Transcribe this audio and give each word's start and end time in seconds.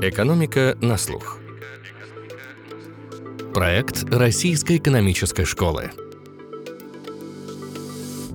Экономика 0.00 0.78
на 0.80 0.96
слух. 0.96 1.40
Проект 3.52 4.04
Российской 4.04 4.76
экономической 4.76 5.44
школы. 5.44 5.90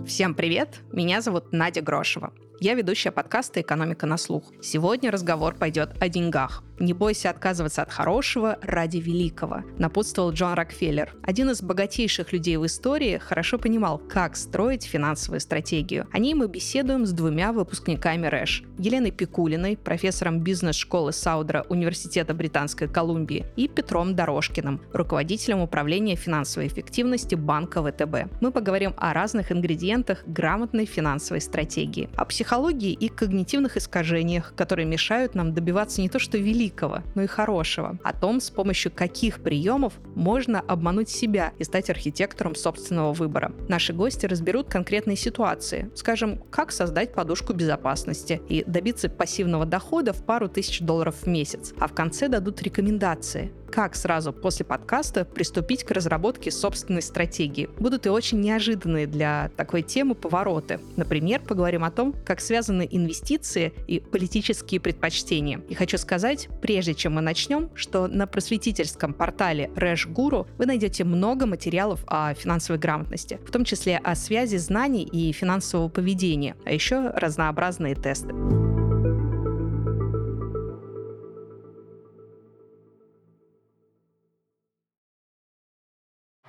Всем 0.06 0.36
привет! 0.36 0.82
Меня 0.92 1.22
зовут 1.22 1.54
Надя 1.54 1.82
Грошева. 1.82 2.34
Я 2.60 2.76
ведущая 2.76 3.12
подкаста 3.12 3.62
«Экономика 3.62 4.06
на 4.06 4.16
слух». 4.18 4.54
Сегодня 4.62 5.12
разговор 5.12 5.56
пойдет 5.56 5.92
о 6.00 6.08
деньгах. 6.08 6.64
«Не 6.80 6.94
бойся 6.94 7.30
отказываться 7.30 7.82
от 7.82 7.92
хорошего 7.92 8.58
ради 8.62 8.98
великого», 8.98 9.64
напутствовал 9.78 10.32
Джон 10.32 10.54
Рокфеллер. 10.54 11.14
Один 11.24 11.50
из 11.50 11.62
богатейших 11.62 12.32
людей 12.32 12.58
в 12.58 12.66
истории 12.66 13.18
хорошо 13.18 13.58
понимал, 13.60 14.00
как 14.00 14.36
строить 14.36 14.84
финансовую 14.84 15.40
стратегию. 15.40 16.08
О 16.12 16.20
ней 16.20 16.34
мы 16.34 16.48
беседуем 16.48 17.06
с 17.06 17.12
двумя 17.12 17.54
выпускниками 17.54 18.28
РЭШ. 18.28 18.64
Еленой 18.80 19.12
Пикулиной, 19.12 19.78
профессором 19.78 20.40
бизнес-школы 20.40 21.12
Саудра 21.12 21.66
Университета 21.70 22.34
Британской 22.34 22.88
Колумбии, 22.88 23.46
и 23.56 23.68
Петром 23.68 24.16
Дорожкиным, 24.16 24.82
руководителем 24.94 25.60
управления 25.62 26.16
финансовой 26.16 26.68
эффективности 26.68 27.36
банка 27.36 27.84
ВТБ. 27.84 28.42
Мы 28.42 28.52
поговорим 28.52 28.94
о 28.98 29.14
разных 29.14 29.52
ингредиентах 29.52 30.24
грамотной 30.26 30.86
финансовой 30.86 31.42
стратегии, 31.42 32.10
о 32.16 32.26
психологии 32.26 32.43
психологии 32.44 32.92
и 32.92 33.08
когнитивных 33.08 33.78
искажениях, 33.78 34.54
которые 34.58 34.86
мешают 34.86 35.34
нам 35.34 35.54
добиваться 35.54 36.02
не 36.02 36.10
то 36.10 36.20
что 36.20 36.38
великого, 36.38 37.00
но 37.16 37.22
и 37.22 37.28
хорошего. 37.28 37.98
О 38.04 38.12
том, 38.12 38.42
с 38.42 38.50
помощью 38.50 38.92
каких 38.92 39.40
приемов 39.40 39.94
можно 40.14 40.60
обмануть 40.60 41.08
себя 41.08 41.54
и 41.58 41.64
стать 41.64 41.90
архитектором 41.90 42.56
собственного 42.56 43.14
выбора. 43.14 43.54
Наши 43.70 43.94
гости 43.94 44.26
разберут 44.26 44.68
конкретные 44.68 45.16
ситуации. 45.16 45.90
Скажем, 45.96 46.44
как 46.50 46.74
создать 46.74 47.14
подушку 47.14 47.54
безопасности 47.54 48.42
и 48.50 48.66
добиться 48.68 49.08
пассивного 49.08 49.66
дохода 49.66 50.12
в 50.12 50.26
пару 50.26 50.50
тысяч 50.50 50.82
долларов 50.82 51.16
в 51.22 51.28
месяц. 51.28 51.74
А 51.80 51.88
в 51.88 51.94
конце 51.94 52.28
дадут 52.28 52.62
рекомендации, 52.62 53.54
как 53.74 53.96
сразу 53.96 54.32
после 54.32 54.68
подкаста 54.68 55.26
приступить 55.26 55.84
к 55.84 55.90
разработке 55.90 56.52
собственной 56.52 57.02
стратегии. 57.02 57.68
Будут 57.80 58.06
и 58.06 58.10
очень 58.10 58.40
неожиданные 58.40 59.08
для 59.08 59.50
такой 59.58 59.82
темы 59.82 60.14
повороты. 60.14 60.80
Например, 60.96 61.42
поговорим 61.42 61.84
о 61.84 61.90
том, 61.90 62.14
как 62.24 62.40
связаны 62.40 62.88
инвестиции 62.92 63.74
и 63.88 64.00
политические 64.00 64.80
предпочтения. 64.80 65.62
И 65.70 65.74
хочу 65.74 65.98
сказать, 65.98 66.50
прежде 66.62 66.94
чем 66.94 67.16
мы 67.16 67.22
начнем, 67.22 67.72
что 67.74 68.06
на 68.08 68.28
просветительском 68.28 69.12
портале 69.12 69.72
Рэш 69.76 70.06
Гуру 70.06 70.46
вы 70.60 70.68
найдете 70.68 71.04
много 71.04 71.48
материалов 71.48 72.02
о 72.06 72.36
финансовой 72.36 72.80
грамотности, 72.80 73.40
в 73.44 73.50
том 73.50 73.66
числе 73.66 73.98
о 73.98 74.14
связи 74.14 74.58
знаний 74.58 75.04
и 75.04 75.32
финансового 75.32 75.90
поведения, 75.90 76.56
а 76.64 76.72
еще 76.72 77.10
разнообразные 77.16 77.96
тесты. 77.96 78.36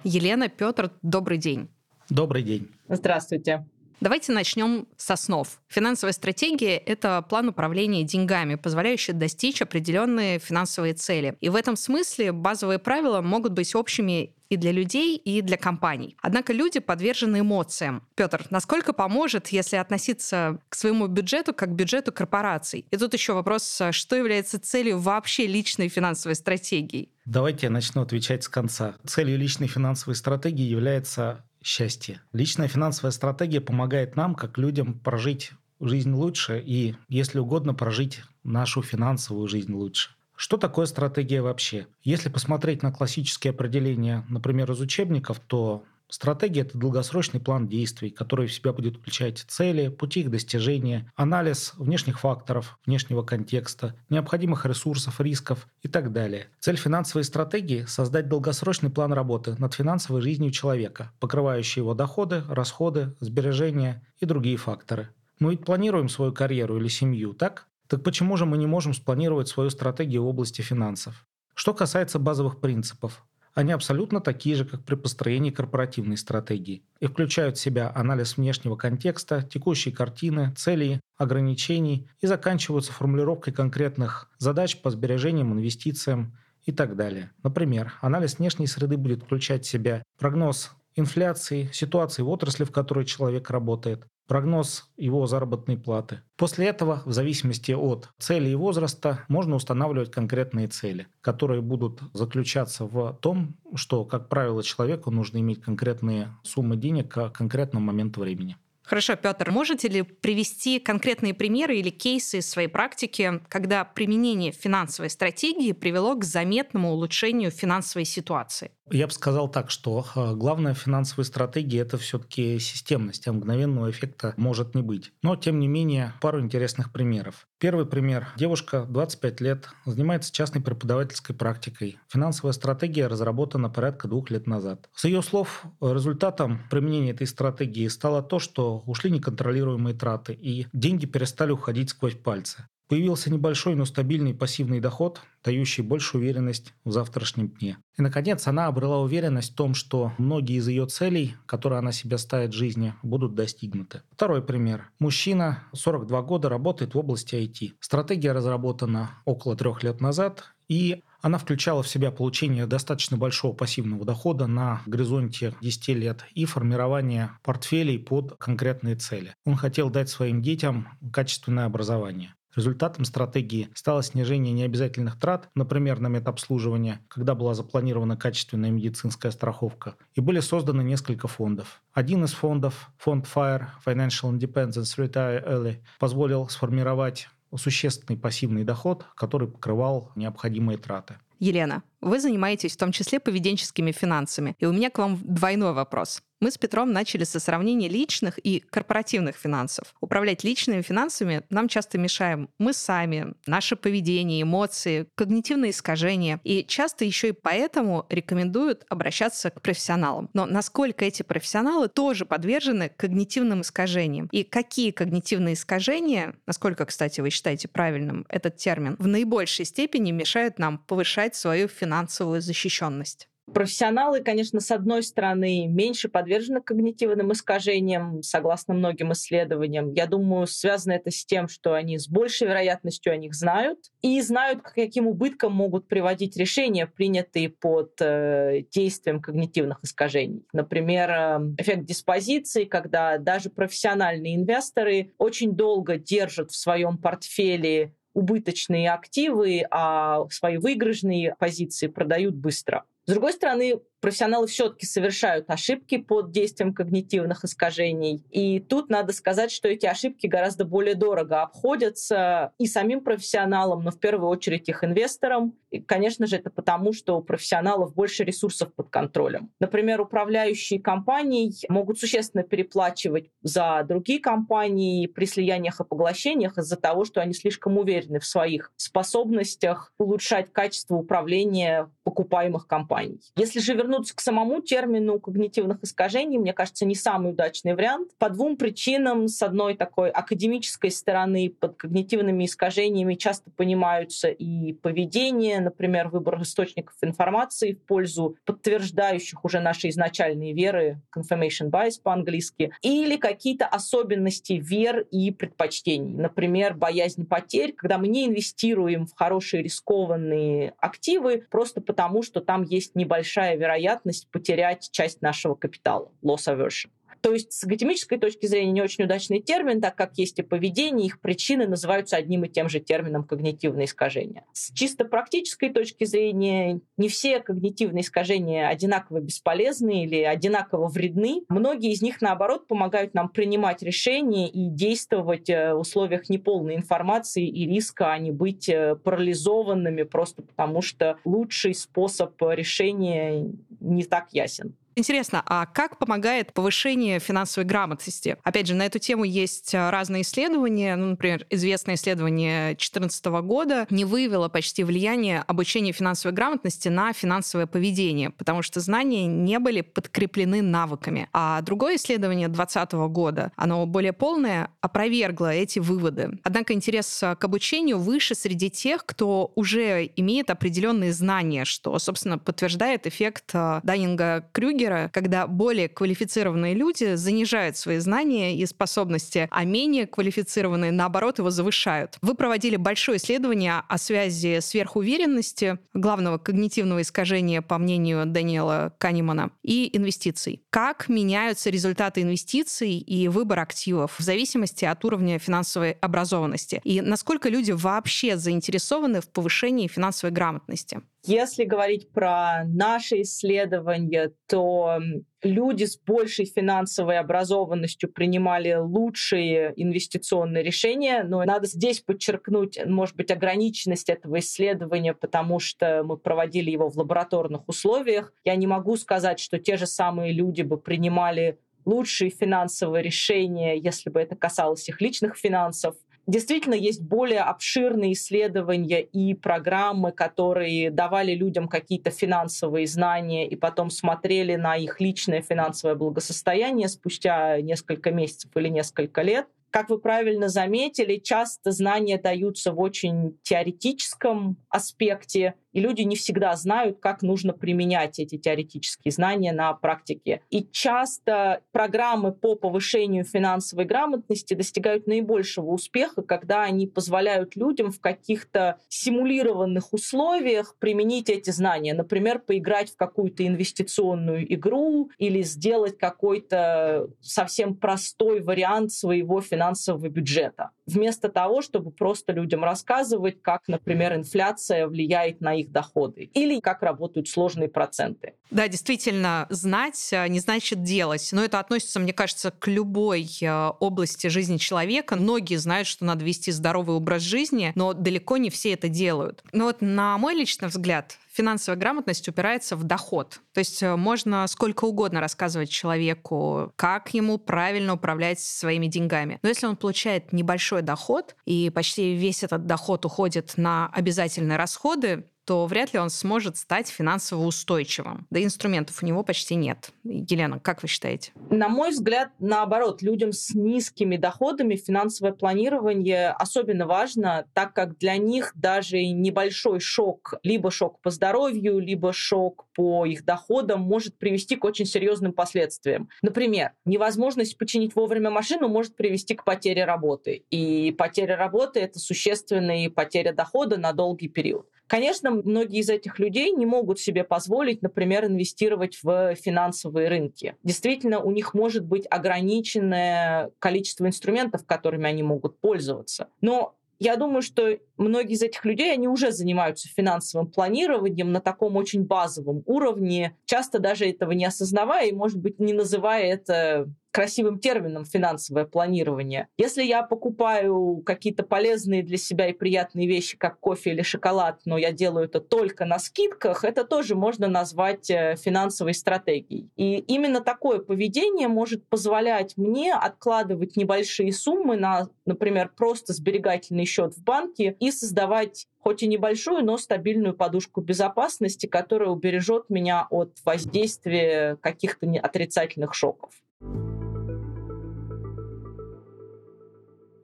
Елена, 0.05 0.49
Петр, 0.49 0.93
добрый 1.03 1.39
день. 1.39 1.71
Добрый 2.11 2.43
день. 2.43 2.71
Здравствуйте. 2.89 3.67
Давайте 4.01 4.33
начнем 4.33 4.87
с 4.97 5.11
основ. 5.11 5.49
Финансовая 5.69 6.13
стратегия— 6.13 6.77
это 6.87 7.25
план 7.29 7.49
управления 7.49 8.03
деньгами, 8.03 8.57
позволяющий 8.57 9.13
достичь 9.13 9.63
определенные 9.63 10.39
финансовые 10.39 10.95
цели. 10.95 11.37
И 11.41 11.49
в 11.49 11.57
этом 11.57 11.77
смысле 11.77 12.33
базовые 12.33 12.79
правила 12.79 13.23
могут 13.23 13.53
быть 13.53 13.75
общими 13.75 14.35
и 14.51 14.57
для 14.57 14.73
людей, 14.73 15.17
и 15.17 15.41
для 15.41 15.57
компаний. 15.57 16.17
Однако 16.21 16.53
люди 16.53 16.79
подвержены 16.79 17.41
эмоциям. 17.41 18.07
Петр, 18.15 18.47
насколько 18.51 18.93
поможет, 18.93 19.49
если 19.49 19.77
относиться 19.77 20.61
к 20.69 20.75
своему 20.75 21.07
бюджету 21.07 21.55
как 21.55 21.71
к 21.71 21.73
бюджету 21.73 22.13
корпораций? 22.13 22.87
И 22.91 22.97
тут 22.97 23.15
еще 23.15 23.33
вопрос, 23.33 23.81
что 23.91 24.17
является 24.17 24.61
целью 24.61 24.99
вообще 24.99 25.47
личной 25.47 25.89
финансовой 25.89 26.35
стратегии? 26.35 27.09
Давайте 27.25 27.67
я 27.67 27.71
начну 27.71 28.03
отвечать 28.03 28.45
с 28.45 28.49
конца. 28.49 28.97
Целью 29.07 29.39
личной 29.39 29.67
финансовой 29.67 30.15
стратегии 30.15 30.67
является 30.67 31.43
счастье. 31.65 32.21
Личная 32.33 32.69
финансовая 32.69 33.11
стратегия 33.11 33.61
помогает 33.61 34.15
нам, 34.15 34.35
как 34.35 34.59
людям, 34.59 35.01
прожить 35.01 35.53
жизнь 35.81 36.13
лучше 36.13 36.63
и, 36.65 36.95
если 37.09 37.39
угодно, 37.39 37.75
прожить 37.75 38.23
нашу 38.45 38.83
финансовую 38.83 39.49
жизнь 39.49 39.73
лучше. 39.73 40.11
Что 40.37 40.57
такое 40.57 40.87
стратегия 40.87 41.43
вообще? 41.43 41.87
Если 42.03 42.29
посмотреть 42.29 42.83
на 42.83 42.93
классические 42.93 43.53
определения, 43.53 44.25
например, 44.29 44.71
из 44.73 44.81
учебников, 44.81 45.41
то 45.41 45.85
Стратегия– 46.15 46.61
это 46.63 46.79
долгосрочный 46.79 47.41
план 47.41 47.67
действий, 47.67 48.09
который 48.09 48.47
в 48.47 48.53
себя 48.53 48.73
будет 48.73 48.99
включать 48.99 49.45
цели, 49.49 49.89
пути 49.89 50.21
их 50.21 50.31
достижения, 50.31 51.11
анализ 51.17 51.73
внешних 51.77 52.21
факторов, 52.21 52.79
внешнего 52.87 53.25
контекста, 53.25 53.97
необходимых 54.11 54.65
ресурсов, 54.65 55.21
рисков 55.21 55.67
и 55.83 55.89
так 55.89 56.13
далее. 56.13 56.47
Цель 56.61 56.77
финансовой 56.77 57.25
стратегии– 57.25 57.85
создать 57.89 58.29
долгосрочный 58.29 58.91
план 58.91 59.13
работы 59.13 59.57
над 59.59 59.75
финансовой 59.75 60.23
жизнью 60.23 60.53
человека, 60.53 61.11
покрывающий 61.19 61.81
его 61.81 61.95
доходы, 61.95 62.45
расходы, 62.49 63.17
сбережения 63.19 64.07
и 64.21 64.25
другие 64.25 64.57
факторы. 64.57 65.09
Мы 65.41 65.51
ведь 65.51 65.65
планируем 65.65 66.09
свою 66.09 66.33
карьеру 66.33 66.77
или 66.77 66.87
семью, 66.87 67.35
так? 67.35 67.67
Так 67.89 68.05
почему 68.05 68.37
же 68.37 68.47
мы 68.47 68.57
не 68.57 68.67
можем 68.67 68.95
спланировать 68.95 69.49
свою 69.49 69.69
стратегию 69.69 70.23
в 70.23 70.29
области 70.29 70.63
финансов? 70.63 71.27
Что 71.55 71.75
касается 71.75 72.21
базовых 72.21 72.61
принципов, 72.61 73.25
они 73.55 73.73
абсолютно 73.73 74.21
такие 74.21 74.57
же, 74.57 74.65
как 74.65 74.85
при 74.85 74.97
построении 74.97 75.51
корпоративной 75.51 76.17
стратегии 76.17 76.83
и 77.01 77.07
включают 77.07 77.57
в 77.57 77.61
себя 77.61 77.91
анализ 77.95 78.37
внешнего 78.37 78.77
контекста, 78.77 79.43
текущей 79.43 79.93
картины, 79.93 80.53
целей, 80.57 81.01
ограничений 81.17 82.09
и 82.21 82.27
заканчиваются 82.27 82.93
формулировкой 82.93 83.53
конкретных 83.53 84.29
задач 84.39 84.77
по 84.81 84.91
сбережениям, 84.91 85.53
инвестициям 85.53 86.37
и 86.65 86.73
так 86.73 86.97
далее. 86.97 87.31
Например, 87.43 87.95
анализ 88.01 88.39
внешней 88.39 88.67
среды 88.67 88.97
будет 88.97 89.23
включать 89.23 89.65
в 89.65 89.69
себя 89.69 90.03
прогноз 90.19 90.73
инфляции, 90.97 91.71
ситуации 91.73 92.23
в 92.23 92.29
отрасли, 92.29 92.65
в 92.65 92.71
которой 92.71 93.05
человек 93.05 93.51
работает, 93.51 94.07
прогноз 94.27 94.91
его 94.97 95.27
заработной 95.27 95.77
платы. 95.77 96.21
После 96.37 96.67
этого, 96.67 97.03
в 97.05 97.13
зависимости 97.13 97.73
от 97.73 98.09
цели 98.19 98.49
и 98.49 98.55
возраста, 98.55 99.25
можно 99.29 99.57
устанавливать 99.57 100.11
конкретные 100.11 100.69
цели, 100.69 101.07
которые 101.21 101.61
будут 101.61 102.01
заключаться 102.13 102.85
в 102.85 103.19
том, 103.21 103.57
что, 103.75 104.05
как 104.05 104.29
правило, 104.29 104.63
человеку 104.63 105.11
нужно 105.11 105.39
иметь 105.39 105.61
конкретные 105.61 106.37
суммы 106.43 106.77
денег 106.77 107.13
к 107.13 107.31
конкретному 107.31 107.87
моменту 107.87 108.21
времени. 108.21 108.57
Хорошо, 108.85 109.17
Петр, 109.17 109.51
можете 109.51 109.89
ли 109.89 110.03
привести 110.03 110.79
конкретные 110.79 111.33
примеры 111.33 111.79
или 111.79 111.89
кейсы 111.89 112.39
из 112.39 112.49
своей 112.49 112.69
практики, 112.69 113.41
когда 113.49 113.83
применение 113.85 114.53
финансовой 114.53 115.09
стратегии 115.09 115.73
привело 115.73 116.15
к 116.17 116.25
заметному 116.25 116.93
улучшению 116.93 117.51
финансовой 117.51 118.05
ситуации? 118.05 118.73
Я 118.91 119.07
бы 119.07 119.13
сказал 119.13 119.49
так, 119.49 119.71
что 119.71 120.05
э, 120.15 120.35
главная 120.35 120.75
финансовой 120.75 121.25
стратегии– 121.25 121.81
это 121.81 121.97
все-таки 121.97 122.59
системность, 122.59 123.27
а 123.27 123.33
мгновенного 123.33 123.91
эффекта 123.91 124.35
может 124.37 124.75
не 124.75 124.83
быть. 124.83 125.13
Но, 125.23 125.37
тем 125.37 125.59
не 125.59 125.69
менее, 125.69 126.13
пару 126.21 126.39
интересных 126.41 126.93
примеров. 126.93 127.47
Первый 127.65 127.87
пример. 127.87 128.29
Девушка, 128.37 128.85
25 128.87 129.41
лет, 129.41 129.71
занимается 129.87 130.31
частной 130.31 130.61
преподавательской 130.61 131.35
практикой. 131.35 131.99
Финансовая 132.09 132.53
стратегия 132.53 133.07
разработана 133.07 133.71
порядка 133.71 134.07
двух 134.07 134.29
лет 134.29 134.47
назад. 134.47 134.91
С 134.95 135.05
ее 135.07 135.23
слов, 135.23 135.65
результатом 135.81 136.61
применения 136.71 137.13
этой 137.13 137.27
стратегии 137.27 137.89
стало 137.89 138.23
то, 138.23 138.39
что 138.39 138.83
ушли 138.85 139.11
неконтролируемые 139.11 139.95
траты, 139.95 140.35
и 140.35 140.67
деньги 140.75 141.07
перестали 141.07 141.53
уходить 141.53 141.89
сквозь 141.89 142.17
пальцы. 142.17 142.69
Появился 142.95 143.29
небольшой, 143.29 143.75
но 143.75 143.87
стабильный 143.87 144.35
пассивный 144.35 144.79
доход, 144.79 145.21
дающий 145.43 145.83
большую 145.83 146.23
уверенность 146.23 146.75
в 146.85 146.93
завтрашнем 146.93 147.49
дне. 147.49 147.77
И, 147.99 148.03
наконец, 148.03 148.47
она 148.47 148.69
обрела 148.69 149.01
уверенность 149.01 149.51
в 149.51 149.57
том, 149.57 149.75
что 149.75 150.13
многие 150.17 150.59
из 150.59 150.69
ее 150.69 150.87
целей, 150.87 151.35
которые 151.45 151.81
она 151.81 151.91
себе 151.91 152.19
ставит 152.19 152.51
в 152.51 152.57
жизни, 152.57 152.95
будут 153.03 153.35
достигнуты. 153.35 154.03
Второй 154.13 154.45
пример. 154.45 154.93
Мужчина, 155.01 155.65
42 155.73 156.23
года, 156.23 156.49
работает 156.49 156.95
в 156.95 156.99
области 156.99 157.35
IT. 157.35 157.73
Стратегия 157.81 158.31
разработана 158.31 159.11
около 159.25 159.57
трех 159.57 159.83
лет 159.83 160.01
назад, 160.01 160.55
и 160.69 161.03
она 161.21 161.39
включала 161.39 161.83
в 161.83 161.89
себя 161.89 162.13
получение 162.13 162.69
достаточно 162.69 163.17
большого 163.17 163.55
пассивного 163.55 164.05
дохода 164.05 164.47
на 164.47 164.83
горизонте 164.87 165.57
10 165.61 165.89
лет 165.89 166.25
и 166.35 166.45
формирование 166.45 167.33
портфелей 167.43 167.99
под 167.99 168.37
конкретные 168.39 168.95
цели. 168.95 169.35
Он 169.45 169.57
хотел 169.57 169.91
дать 169.91 170.09
своим 170.09 170.43
детям 170.43 170.87
качественное 171.13 171.65
образование. 171.65 172.35
Результатом 172.57 173.05
стратегии 173.05 173.69
стало 173.75 174.03
снижение 174.03 174.53
необязательных 174.53 175.19
трат, 175.19 175.49
например, 175.55 176.01
на 176.01 176.09
медобслуживание, 176.09 177.01
когда 177.09 177.35
была 177.35 177.55
запланирована 177.55 178.17
качественная 178.17 178.71
медицинская 178.71 179.33
страховка, 179.33 179.97
и 180.15 180.21
были 180.21 180.41
созданы 180.41 180.83
несколько 180.83 181.29
фондов. 181.29 181.83
Один 181.93 182.25
из 182.25 182.33
фондов, 182.33 182.91
фонд 182.99 183.27
FIRE, 183.33 183.67
Financial 183.85 184.31
Independence 184.33 184.97
Retire 184.97 185.45
Early, 185.47 185.77
позволил 185.99 186.49
сформировать 186.49 187.29
существенный 187.57 188.19
пассивный 188.19 188.65
доход, 188.65 189.07
который 189.17 189.49
покрывал 189.49 190.11
необходимые 190.17 190.79
траты. 190.79 191.17
Елена, 191.39 191.83
вы 192.01 192.21
занимаетесь 192.21 192.75
в 192.75 192.79
том 192.79 192.93
числе 192.93 193.21
поведенческими 193.21 193.93
финансами. 193.93 194.55
И 194.59 194.67
у 194.67 194.73
меня 194.73 194.91
к 194.91 194.99
вам 194.99 195.19
двойной 195.23 195.73
вопрос. 195.73 196.23
Мы 196.45 196.51
с 196.51 196.59
Петром 196.59 196.93
начали 196.93 197.25
со 197.25 197.41
сравнения 197.41 197.89
личных 197.89 198.39
и 198.39 198.61
корпоративных 198.61 199.35
финансов. 199.35 199.95
Управлять 200.03 200.45
личными 200.45 200.83
финансами 200.83 201.43
нам 201.49 201.69
часто 201.69 201.97
мешаем 201.97 202.51
мы 202.59 202.75
сами, 202.75 203.33
наше 203.47 203.77
поведение, 203.77 204.43
эмоции, 204.43 205.07
когнитивные 205.15 205.71
искажения. 205.71 206.43
И 206.45 206.63
часто 206.69 207.07
еще 207.07 207.29
и 207.31 207.33
поэтому 207.33 208.05
рекомендуют 208.11 208.85
обращаться 208.91 209.49
к 209.49 209.63
профессионалам. 209.63 210.29
Но 210.35 210.45
насколько 210.45 211.07
эти 211.07 211.23
профессионалы 211.23 211.89
тоже 211.89 212.27
подвержены 212.27 212.91
когнитивным 212.95 213.63
искажениям? 213.63 214.29
И 214.31 214.43
какие 214.43 214.91
когнитивные 214.91 215.55
искажения, 215.55 216.37
насколько, 216.47 216.85
кстати, 216.85 217.23
вы 217.23 217.31
считаете 217.31 217.69
правильным 217.69 218.27
этот 218.29 218.59
термин, 218.59 218.97
в 218.99 219.07
наибольшей 219.07 219.65
степени 219.65 220.11
мешают 220.11 220.59
нам 220.59 220.77
повышать 220.77 221.37
свою 221.37 221.69
финансовую 221.69 222.43
защищенность? 222.43 223.29
Профессионалы, 223.53 224.21
конечно, 224.21 224.59
с 224.61 224.71
одной 224.71 225.03
стороны, 225.03 225.67
меньше 225.67 226.09
подвержены 226.09 226.63
когнитивным 226.63 227.33
искажениям, 227.33 228.23
согласно 228.23 228.73
многим 228.73 229.13
исследованиям. 229.13 229.93
Я 229.93 230.07
думаю, 230.07 230.47
связано 230.47 230.95
это 230.95 231.11
с 231.11 231.27
тем, 231.27 231.49
что 231.49 231.75
они 231.75 231.99
с 231.99 232.09
большей 232.09 232.49
вероятностью 232.49 233.13
о 233.13 233.17
них 233.17 233.35
знают 233.35 233.79
и 234.01 234.21
знают, 234.23 234.63
к 234.63 234.73
каким 234.75 235.07
убыткам 235.07 235.53
могут 235.53 235.89
приводить 235.89 236.39
решения, 236.39 236.87
принятые 236.87 237.51
под 237.51 237.93
э, 238.01 238.63
действием 238.73 239.21
когнитивных 239.21 239.79
искажений. 239.83 240.47
Например, 240.55 241.11
э, 241.11 241.55
эффект 241.59 241.85
диспозиции, 241.85 242.65
когда 242.65 243.19
даже 243.19 243.51
профессиональные 243.51 244.37
инвесторы 244.37 245.13
очень 245.19 245.55
долго 245.55 245.99
держат 245.99 246.51
в 246.51 246.57
своем 246.57 246.97
портфеле 246.97 247.93
убыточные 248.15 248.91
активы, 248.91 249.65
а 249.71 250.27
свои 250.31 250.57
выигрышные 250.57 251.35
позиции 251.39 251.89
продают 251.89 252.35
быстро. 252.35 252.85
С 253.07 253.13
другой 253.13 253.33
стороны, 253.35 253.81
профессионалы 254.05 254.47
все-таки 254.47 254.85
совершают 254.85 255.49
ошибки 255.49 255.97
под 255.97 256.31
действием 256.31 256.75
когнитивных 256.75 257.45
искажений. 257.45 258.23
И 258.31 258.61
тут 258.61 258.91
надо 258.91 259.15
сказать, 259.15 259.51
что 259.51 259.67
эти 259.67 259.87
ошибки 259.87 260.27
гораздо 260.27 260.67
более 260.67 260.95
дорого 260.95 261.41
обходятся 261.41 262.53
и 262.59 262.67
самим 262.67 263.03
профессионалам, 263.03 263.83
но 263.83 263.91
в 263.91 263.99
первую 263.99 264.29
очередь 264.29 264.69
их 264.69 264.85
инвесторам. 264.85 265.55
И, 265.71 265.81
конечно 265.81 266.27
же, 266.27 266.37
это 266.37 266.51
потому, 266.51 266.93
что 266.93 267.17
у 267.19 267.23
профессионалов 267.23 267.95
больше 267.95 268.25
ресурсов 268.25 268.73
под 268.75 268.91
контролем. 268.91 269.51
Например, 269.59 270.03
управляющие 270.03 270.81
компаний 270.81 271.55
могут 271.71 271.99
существенно 271.99 272.45
переплачивать 272.45 273.31
за 273.43 273.85
другие 273.89 274.21
компании 274.21 275.07
при 275.07 275.25
слияниях 275.25 275.81
и 275.81 275.85
поглощениях 275.85 276.59
из-за 276.59 276.77
того, 276.77 277.05
что 277.07 277.21
они 277.23 277.33
слишком 277.33 277.79
уверены 277.79 278.19
в 278.21 278.27
своих 278.27 278.71
способностях 278.77 279.93
улучшать 279.99 280.53
качество 280.53 280.97
управления 280.97 281.91
покупаемых 282.05 282.67
компаний. 282.67 282.94
Если 283.37 283.61
же 283.61 283.75
вернуться 283.75 284.15
к 284.15 284.21
самому 284.21 284.61
термину 284.61 285.19
когнитивных 285.19 285.83
искажений, 285.83 286.39
мне 286.39 286.53
кажется, 286.53 286.85
не 286.85 286.95
самый 286.95 287.33
удачный 287.33 287.75
вариант. 287.75 288.13
По 288.19 288.31
двум 288.31 288.57
причинам. 288.57 289.29
С 289.29 289.43
одной 289.43 289.75
такой 289.77 290.11
академической 290.11 290.91
стороны, 290.91 291.51
под 291.51 291.77
когнитивными 291.77 292.45
искажениями 292.45 293.15
часто 293.15 293.51
понимаются 293.51 294.29
и 294.29 294.73
поведение, 294.73 295.61
например, 295.61 296.09
выбор 296.09 296.41
источников 296.43 296.95
информации 297.03 297.73
в 297.73 297.83
пользу 297.83 298.37
подтверждающих 298.45 299.45
уже 299.45 299.61
наши 299.61 299.89
изначальные 299.89 300.53
веры, 300.53 301.01
confirmation 301.17 301.71
bias 301.71 302.01
по-английски, 302.03 302.73
или 302.83 303.17
какие-то 303.17 303.67
особенности 303.67 304.55
вер 304.55 305.01
и 305.11 305.31
предпочтений. 305.31 306.15
Например, 306.15 306.75
боязнь 306.75 307.27
потерь, 307.27 307.73
когда 307.73 307.99
мы 307.99 308.09
не 308.09 308.27
инвестируем 308.27 309.07
в 309.07 309.15
хорошие 309.15 309.63
рискованные 309.63 310.75
активы 310.79 311.45
просто 311.51 311.81
потому, 311.81 312.23
что 312.23 312.41
там 312.41 312.63
есть 312.63 312.84
небольшая 312.95 313.57
вероятность 313.57 313.75
вероятность 313.75 314.29
потерять 314.31 314.89
часть 314.91 315.23
нашего 315.23 315.55
капитала, 315.55 316.11
loss 316.23 316.47
aversion. 316.47 316.91
То 317.25 317.33
есть 317.33 317.55
с 317.55 317.65
академической 317.65 318.19
точки 318.19 318.45
зрения 318.45 318.73
не 318.73 318.83
очень 318.83 319.05
удачный 319.05 319.41
термин, 319.41 319.81
так 319.81 319.97
как 319.97 320.19
есть 320.19 320.39
и 320.39 320.43
поведение, 320.43 321.07
их 321.07 321.23
причины 321.23 321.67
называются 321.67 322.17
одним 322.17 322.45
и 322.45 322.51
тем 322.51 322.69
же 322.69 322.81
термином 322.81 323.25
когнитивные 323.25 323.87
искажения. 323.87 324.45
С 324.53 324.71
чисто 324.75 325.07
практической 325.07 325.71
точки 325.71 326.05
зрения 326.05 326.83
не 326.99 327.09
все 327.09 327.41
когнитивные 327.41 328.03
искажения 328.03 328.69
одинаково 328.69 329.21
бесполезны 329.21 330.05
или 330.05 330.21
одинаково 330.21 330.89
вредны. 330.89 331.45
Многие 331.49 331.93
из 331.93 332.03
них, 332.03 332.21
наоборот, 332.21 332.67
помогают 332.67 333.15
нам 333.15 333.31
принимать 333.31 333.83
решения 333.83 334.51
и 334.51 334.69
действовать 334.69 335.49
э, 335.49 335.73
в 335.73 335.79
условиях 335.79 336.29
неполной 336.29 336.75
информации 336.77 337.49
и 337.49 337.67
риска, 337.67 338.13
а 338.13 338.19
не 338.19 338.33
быть 338.33 338.69
э, 338.69 338.97
парализованными 338.97 340.03
просто 340.03 340.43
потому, 340.43 340.83
что 340.83 341.17
лучший 341.25 341.75
способ 341.75 342.35
решения 342.43 343.51
не 343.81 344.05
так 344.05 344.29
ясен. 344.33 344.75
Интересно, 344.97 345.43
а 345.47 345.67
как 345.67 345.99
помогает 345.99 346.53
повышение 346.53 347.19
финансовой 347.19 347.67
грамотности? 347.67 348.37
Опять 348.45 348.69
же, 348.69 348.75
на 348.75 348.87
эту 348.87 349.01
тему 349.01 349.25
есть 349.25 349.75
а, 349.75 349.91
разные 349.91 350.23
исследования. 350.23 350.95
Ну, 350.95 351.07
например, 351.07 351.47
известное 351.51 351.97
исследование 351.97 352.69
2014 352.69 353.25
года 353.43 353.87
не 353.91 354.05
выявило 354.05 354.49
почти 354.49 354.85
влияние 354.85 355.41
обучения 355.41 355.93
финансовой 355.93 356.35
грамотности 356.35 356.89
на 356.89 357.13
финансовое 357.13 357.67
поведение, 357.67 358.31
потому 358.31 358.63
что 358.63 358.79
знания 358.79 359.27
не 359.27 359.59
были 359.59 359.81
подкреплены 359.81 360.63
навыками. 360.63 361.29
А 361.33 361.61
другое 361.63 361.97
исследование 361.97 362.47
2020 362.47 362.93
года, 363.13 363.53
оно 363.57 363.85
более 363.87 364.13
полное, 364.13 364.71
опровергло 364.81 365.53
эти 365.53 365.81
выводы. 365.81 366.39
Однако 366.45 366.73
интерес 366.73 367.19
к 367.21 367.45
обучению 367.45 367.99
выше 367.99 368.37
среди 368.37 368.71
тех, 368.71 369.05
кто 369.05 369.51
уже 369.57 370.09
имеет 370.17 370.51
определенные 370.51 371.13
знания, 371.13 371.65
что, 371.65 371.99
собственно, 371.99 372.39
подтверждает 372.39 373.09
эффект 373.09 373.51
а, 373.55 373.81
Даннинга-Крюгера 373.83 374.84
Крюгера, 374.85 375.11
когда 375.13 375.47
более 375.47 375.89
квалифицированные 375.89 376.75
люди 376.75 377.15
занижают 377.15 377.77
свои 377.77 377.99
знания 377.99 378.57
и 378.57 378.67
способности, 378.67 379.49
а 379.51 379.65
менее 379.65 380.07
квалифицированные, 380.07 380.93
наоборот, 380.93 381.39
его 381.39 381.51
завышают. 381.51 382.19
Вы 382.23 382.35
проводили 382.35 382.77
большое 382.77 383.19
исследование 383.19 383.83
о 383.89 383.99
связи 383.99 384.61
сверхуверенности, 384.61 385.79
главного 385.95 386.39
когнитивного 386.39 387.03
искажения, 387.03 387.63
по 387.63 387.79
мнению 387.79 388.27
Даниэла 388.27 388.95
Канемана, 388.99 389.51
и 389.63 389.97
инвестиций. 389.97 390.63
Как 390.71 391.09
меняются 391.09 391.71
результаты 391.71 392.23
инвестиций 392.23 392.99
и 392.99 393.29
выбор 393.29 393.61
активов 393.61 394.19
в 394.19 394.23
зависимости 394.23 394.85
от 394.85 395.05
уровня 395.05 395.39
финансовой 395.39 395.93
образованности? 395.93 396.81
И 396.85 397.01
насколько 397.01 397.49
люди 397.49 397.73
вообще 397.73 398.37
заинтересованы 398.37 399.21
в 399.21 399.29
повышении 399.29 399.89
финансовой 399.89 400.33
грамотности? 400.33 401.01
Если 401.27 401.65
говорить 401.65 402.11
про 402.13 402.65
наши 402.67 403.23
исследования, 403.23 404.33
то 404.47 404.99
люди 405.43 405.85
с 405.85 405.97
большей 405.97 406.45
финансовой 406.45 407.19
образованностью 407.19 408.13
принимали 408.13 408.75
лучшие 408.75 409.73
инвестиционные 409.77 410.63
решения. 410.63 411.23
Но 411.25 411.43
надо 411.45 411.67
здесь 411.67 412.01
подчеркнуть, 412.01 412.79
может 412.85 413.17
быть, 413.17 413.31
ограниченность 413.31 414.11
этого 414.11 414.41
исследования, 414.41 415.15
потому 415.15 415.61
что 415.61 416.03
мы 416.05 416.19
проводили 416.19 416.71
его 416.71 416.91
в 416.91 416.99
лабораторных 416.99 417.67
условиях. 417.69 418.35
Я 418.45 418.55
не 418.57 418.67
могу 418.67 418.97
сказать, 418.99 419.41
что 419.41 419.59
те 419.59 419.79
же 419.79 419.87
самые 419.87 420.33
люди 420.33 420.61
бы 420.61 420.77
принимали 420.77 421.59
лучшие 421.87 422.31
финансовые 422.31 423.03
решения, 423.03 423.77
если 423.77 424.11
бы 424.11 424.21
это 424.21 424.37
касалось 424.37 424.89
их 424.89 425.01
личных 425.01 425.37
финансов. 425.37 425.95
Действительно, 426.27 426.75
есть 426.75 427.03
более 427.03 427.41
обширные 427.41 428.15
исследования 428.15 429.03
и 429.03 429.35
программы, 429.35 430.11
которые 430.11 430.91
давали 430.91 431.35
людям 431.35 431.69
какие-то 431.69 432.11
финансовые 432.11 432.87
знания 432.87 433.47
и 433.47 433.57
потом 433.57 433.91
смотрели 433.91 434.55
на 434.55 434.77
их 434.77 435.01
личное 435.01 435.43
финансовое 435.43 435.97
благосостояние 435.97 436.89
спустя 436.89 437.61
несколько 437.61 438.11
месяцев 438.11 438.51
или 438.55 438.69
несколько 438.69 439.21
лет. 439.21 439.47
Как 439.75 439.91
вы 439.91 439.99
правильно 439.99 440.49
заметили, 440.49 441.17
часто 441.17 441.73
знания 441.73 442.17
даются 442.17 442.71
в 442.71 442.79
очень 442.79 443.37
теоретическом 443.43 444.57
аспекте, 444.69 445.55
и 445.73 445.81
люди 445.81 446.03
не 446.03 446.15
всегда 446.15 446.55
знают, 446.55 447.01
как 447.01 447.23
нужно 447.23 447.53
применять 447.53 448.21
эти 448.21 448.39
теоретические 448.39 449.11
знания 449.11 449.53
на 449.53 449.73
практике. 449.73 450.43
И 450.49 450.65
часто 450.71 451.63
программы 451.73 452.31
по 452.31 452.55
повышению 452.55 453.25
финансовой 453.25 453.85
грамотности 453.85 454.55
достигают 454.55 455.09
наибольшего 455.09 455.73
успеха, 455.73 456.23
когда 456.23 456.63
они 456.63 456.87
позволяют 456.87 457.57
людям 457.57 457.91
в 457.91 458.01
каких-то 458.01 458.79
симулированных 458.89 459.93
условиях 459.93 460.77
применить 460.79 461.29
эти 461.29 461.51
знания. 461.51 461.95
Например, 461.95 462.39
поиграть 462.39 462.93
в 462.93 462.97
какую-то 462.97 463.45
инвестиционную 463.45 464.55
игру 464.55 465.11
или 465.19 465.43
сделать 465.43 465.99
какой-то 465.99 467.09
совсем 467.21 467.75
простой 467.75 468.41
вариант 468.41 468.93
своего 468.93 469.41
финансового 469.41 469.64
бюджета. 470.09 470.71
Вместо 470.87 471.29
того, 471.29 471.63
чтобы 471.63 471.91
просто 471.91 472.33
людям 472.33 472.65
рассказывать, 472.65 473.41
как, 473.43 473.63
например, 473.69 474.15
инфляция 474.15 474.87
влияет 474.87 475.41
на 475.41 475.55
их 475.55 475.71
доходы 475.71 476.31
или 476.35 476.61
как 476.61 476.83
работают 476.83 477.29
сложные 477.29 477.69
проценты. 477.69 478.35
Да, 478.51 478.69
действительно, 478.69 479.47
знать 479.51 480.11
э, 480.13 480.29
не 480.29 480.41
значит 480.41 480.83
делать. 480.83 481.29
Но 481.33 481.43
это 481.45 481.59
относится, 481.59 481.99
мне 481.99 482.13
кажется, 482.13 482.51
к 482.51 482.69
любой 482.69 483.29
э, 483.41 483.71
области 483.81 484.29
жизни 484.29 484.59
человека. 484.59 485.17
Многие 485.17 485.57
знают, 485.57 485.89
что 485.89 486.05
надо 486.05 486.25
вести 486.25 486.53
здоровый 486.53 486.97
образ 486.97 487.23
жизни, 487.23 487.73
но 487.75 487.93
далеко 487.95 488.37
не 488.37 488.51
все 488.51 488.73
это 488.73 488.89
делают. 488.89 489.43
Но 489.53 489.65
вот 489.65 489.81
на 489.81 490.17
мой 490.19 490.35
личный 490.35 490.69
взгляд, 490.69 491.19
финансовая 491.33 491.79
грамотность 491.79 492.29
упирается 492.29 492.77
в 492.77 492.85
доход. 492.85 493.41
То 493.53 493.59
есть 493.59 493.83
э, 493.83 493.97
можно 493.97 494.47
сколько 494.47 494.85
угодно 494.85 495.21
рассказывать 495.21 495.71
человеку, 495.71 496.73
как 496.77 497.13
ему 497.13 497.39
правильно 497.39 497.95
управлять 497.95 498.41
своими 498.41 498.87
деньгами. 498.87 499.39
Но 499.43 499.49
если 499.49 499.67
он 499.67 499.77
получает 499.77 500.33
небольшой 500.33 500.74
доход, 500.83 501.37
и 501.45 501.71
почти 501.71 502.15
весь 502.15 502.43
этот 502.43 502.67
доход 502.67 503.05
уходит 503.05 503.55
на 503.57 503.89
обязательные 503.93 504.59
расходы, 504.59 505.25
то 505.45 505.67
вряд 505.67 505.93
ли 505.93 505.99
он 505.99 506.11
сможет 506.11 506.57
стать 506.57 506.89
финансово 506.89 507.45
устойчивым. 507.45 508.27
Да 508.31 508.43
инструментов 508.43 509.03
у 509.03 509.07
него 509.07 509.23
почти 509.23 509.55
нет. 509.55 509.91
Елена, 510.05 510.59
как 510.59 510.83
вы 510.83 510.89
считаете? 510.89 511.33
На 511.51 511.69
мой 511.69 511.91
взгляд, 511.91 512.31
наоборот, 512.39 513.03
людям 513.03 513.33
с 513.33 513.55
низкими 513.55 514.17
доходами 514.17 514.77
финансовое 514.77 515.33
планирование 515.33 516.31
особенно 516.31 516.87
важно, 516.87 517.47
так 517.53 517.75
как 517.75 517.99
для 517.99 518.17
них 518.17 518.53
даже 518.55 519.05
небольшой 519.05 519.81
шок, 519.81 520.35
либо 520.43 520.71
шок 520.71 521.01
по 521.01 521.11
здоровью, 521.11 521.79
либо 521.79 522.13
шок 522.13 522.67
по 522.75 523.07
их 523.07 523.25
доходам 523.25 523.81
может 523.81 524.19
привести 524.19 524.57
к 524.57 524.65
очень 524.65 524.87
серьезным 524.87 525.33
последствиям. 525.33 526.09
Например, 526.23 526.73
невозможность 526.85 527.57
починить 527.59 527.95
вовремя 527.95 528.31
машину 528.31 528.69
может 528.69 528.97
привести 528.97 529.35
к 529.35 529.45
потере 529.45 529.85
работы. 529.85 530.45
И 530.51 530.93
потеря 530.93 531.37
работы— 531.37 531.81
это 531.81 531.99
существенная 531.99 532.91
потеря 532.91 533.33
дохода 533.33 533.77
на 533.77 533.93
долгий 533.93 534.29
период. 534.29 534.67
Конечно, 534.95 535.33
многие 535.33 535.81
из 535.81 535.91
этих 535.91 536.21
людей 536.21 536.53
не 536.53 536.67
могут 536.67 537.01
себе 537.01 537.25
позволить, 537.25 537.83
например, 537.83 538.27
инвестировать 538.27 538.97
в 539.03 539.35
финансовые 539.35 540.07
рынки. 540.07 540.55
Действительно, 540.63 541.19
у 541.19 541.33
них 541.33 541.53
может 541.53 541.85
быть 541.85 542.07
ограниченное 542.09 543.51
количество 543.59 544.07
инструментов, 544.07 544.65
которыми 544.65 545.09
они 545.09 545.25
могут 545.25 545.59
пользоваться. 545.59 546.29
Но 546.41 546.77
я 547.01 547.17
думаю, 547.17 547.43
что 547.43 547.77
многие 547.97 548.35
из 548.35 548.43
этих 548.43 548.65
людей, 548.65 548.93
они 548.93 549.09
уже 549.09 549.33
занимаются 549.33 549.89
финансовым 549.89 550.47
планированием 550.47 551.33
на 551.33 551.41
таком 551.41 551.75
очень 551.75 552.05
базовом 552.05 552.63
уровне, 552.65 553.37
часто 553.47 553.81
даже 553.81 554.09
этого 554.09 554.31
не 554.31 554.45
осознавая 554.45 555.09
и, 555.09 555.13
может 555.13 555.41
быть, 555.41 555.59
не 555.59 555.73
называя 555.73 556.23
это 556.23 556.89
красивым 557.15 557.61
термином 557.61 558.05
финансовое 558.05 558.65
планирование. 558.65 559.47
Если 559.57 559.85
я 559.85 560.03
покупаю 560.03 561.01
какие-то 561.07 561.45
полезные 561.45 562.03
для 562.03 562.17
себя 562.17 562.49
и 562.49 562.53
приятные 562.53 563.07
вещи, 563.07 563.37
как 563.37 563.61
кофе 563.61 563.93
или 563.93 564.03
шоколад, 564.03 564.61
но 564.65 564.77
я 564.77 564.91
делаю 564.91 565.27
это 565.27 565.41
только 565.41 565.85
на 565.85 566.01
скидках, 566.01 566.65
это 566.65 566.85
тоже 566.85 567.15
можно 567.15 567.47
назвать 567.47 568.11
э, 568.11 568.35
финансовой 568.37 568.95
стратегией. 568.95 569.71
И 569.77 569.99
именно 569.99 570.41
такое 570.41 570.81
поведение 570.81 571.47
может 571.47 571.89
позволять 571.89 572.57
мне 572.57 572.93
откладывать 572.93 573.77
небольшие 573.77 574.33
суммы 574.33 574.77
на, 574.77 575.09
например, 575.25 575.71
просто 575.77 576.13
сберегательный 576.15 576.85
счет 576.85 577.15
в 577.15 577.23
банке 577.23 577.77
и 577.79 577.93
создавать 577.93 578.67
хоть 578.81 579.05
и 579.05 579.07
небольшую, 579.07 579.65
но 579.65 579.79
стабильную 579.79 580.35
подушку 580.35 580.81
безопасности, 580.81 581.67
которая 581.67 582.11
убережет 582.11 582.71
меня 582.71 583.07
от 583.09 583.39
воздействия 583.45 584.57
каких-то 584.57 585.07
отрицательных 585.23 585.95
шоков. 585.95 586.33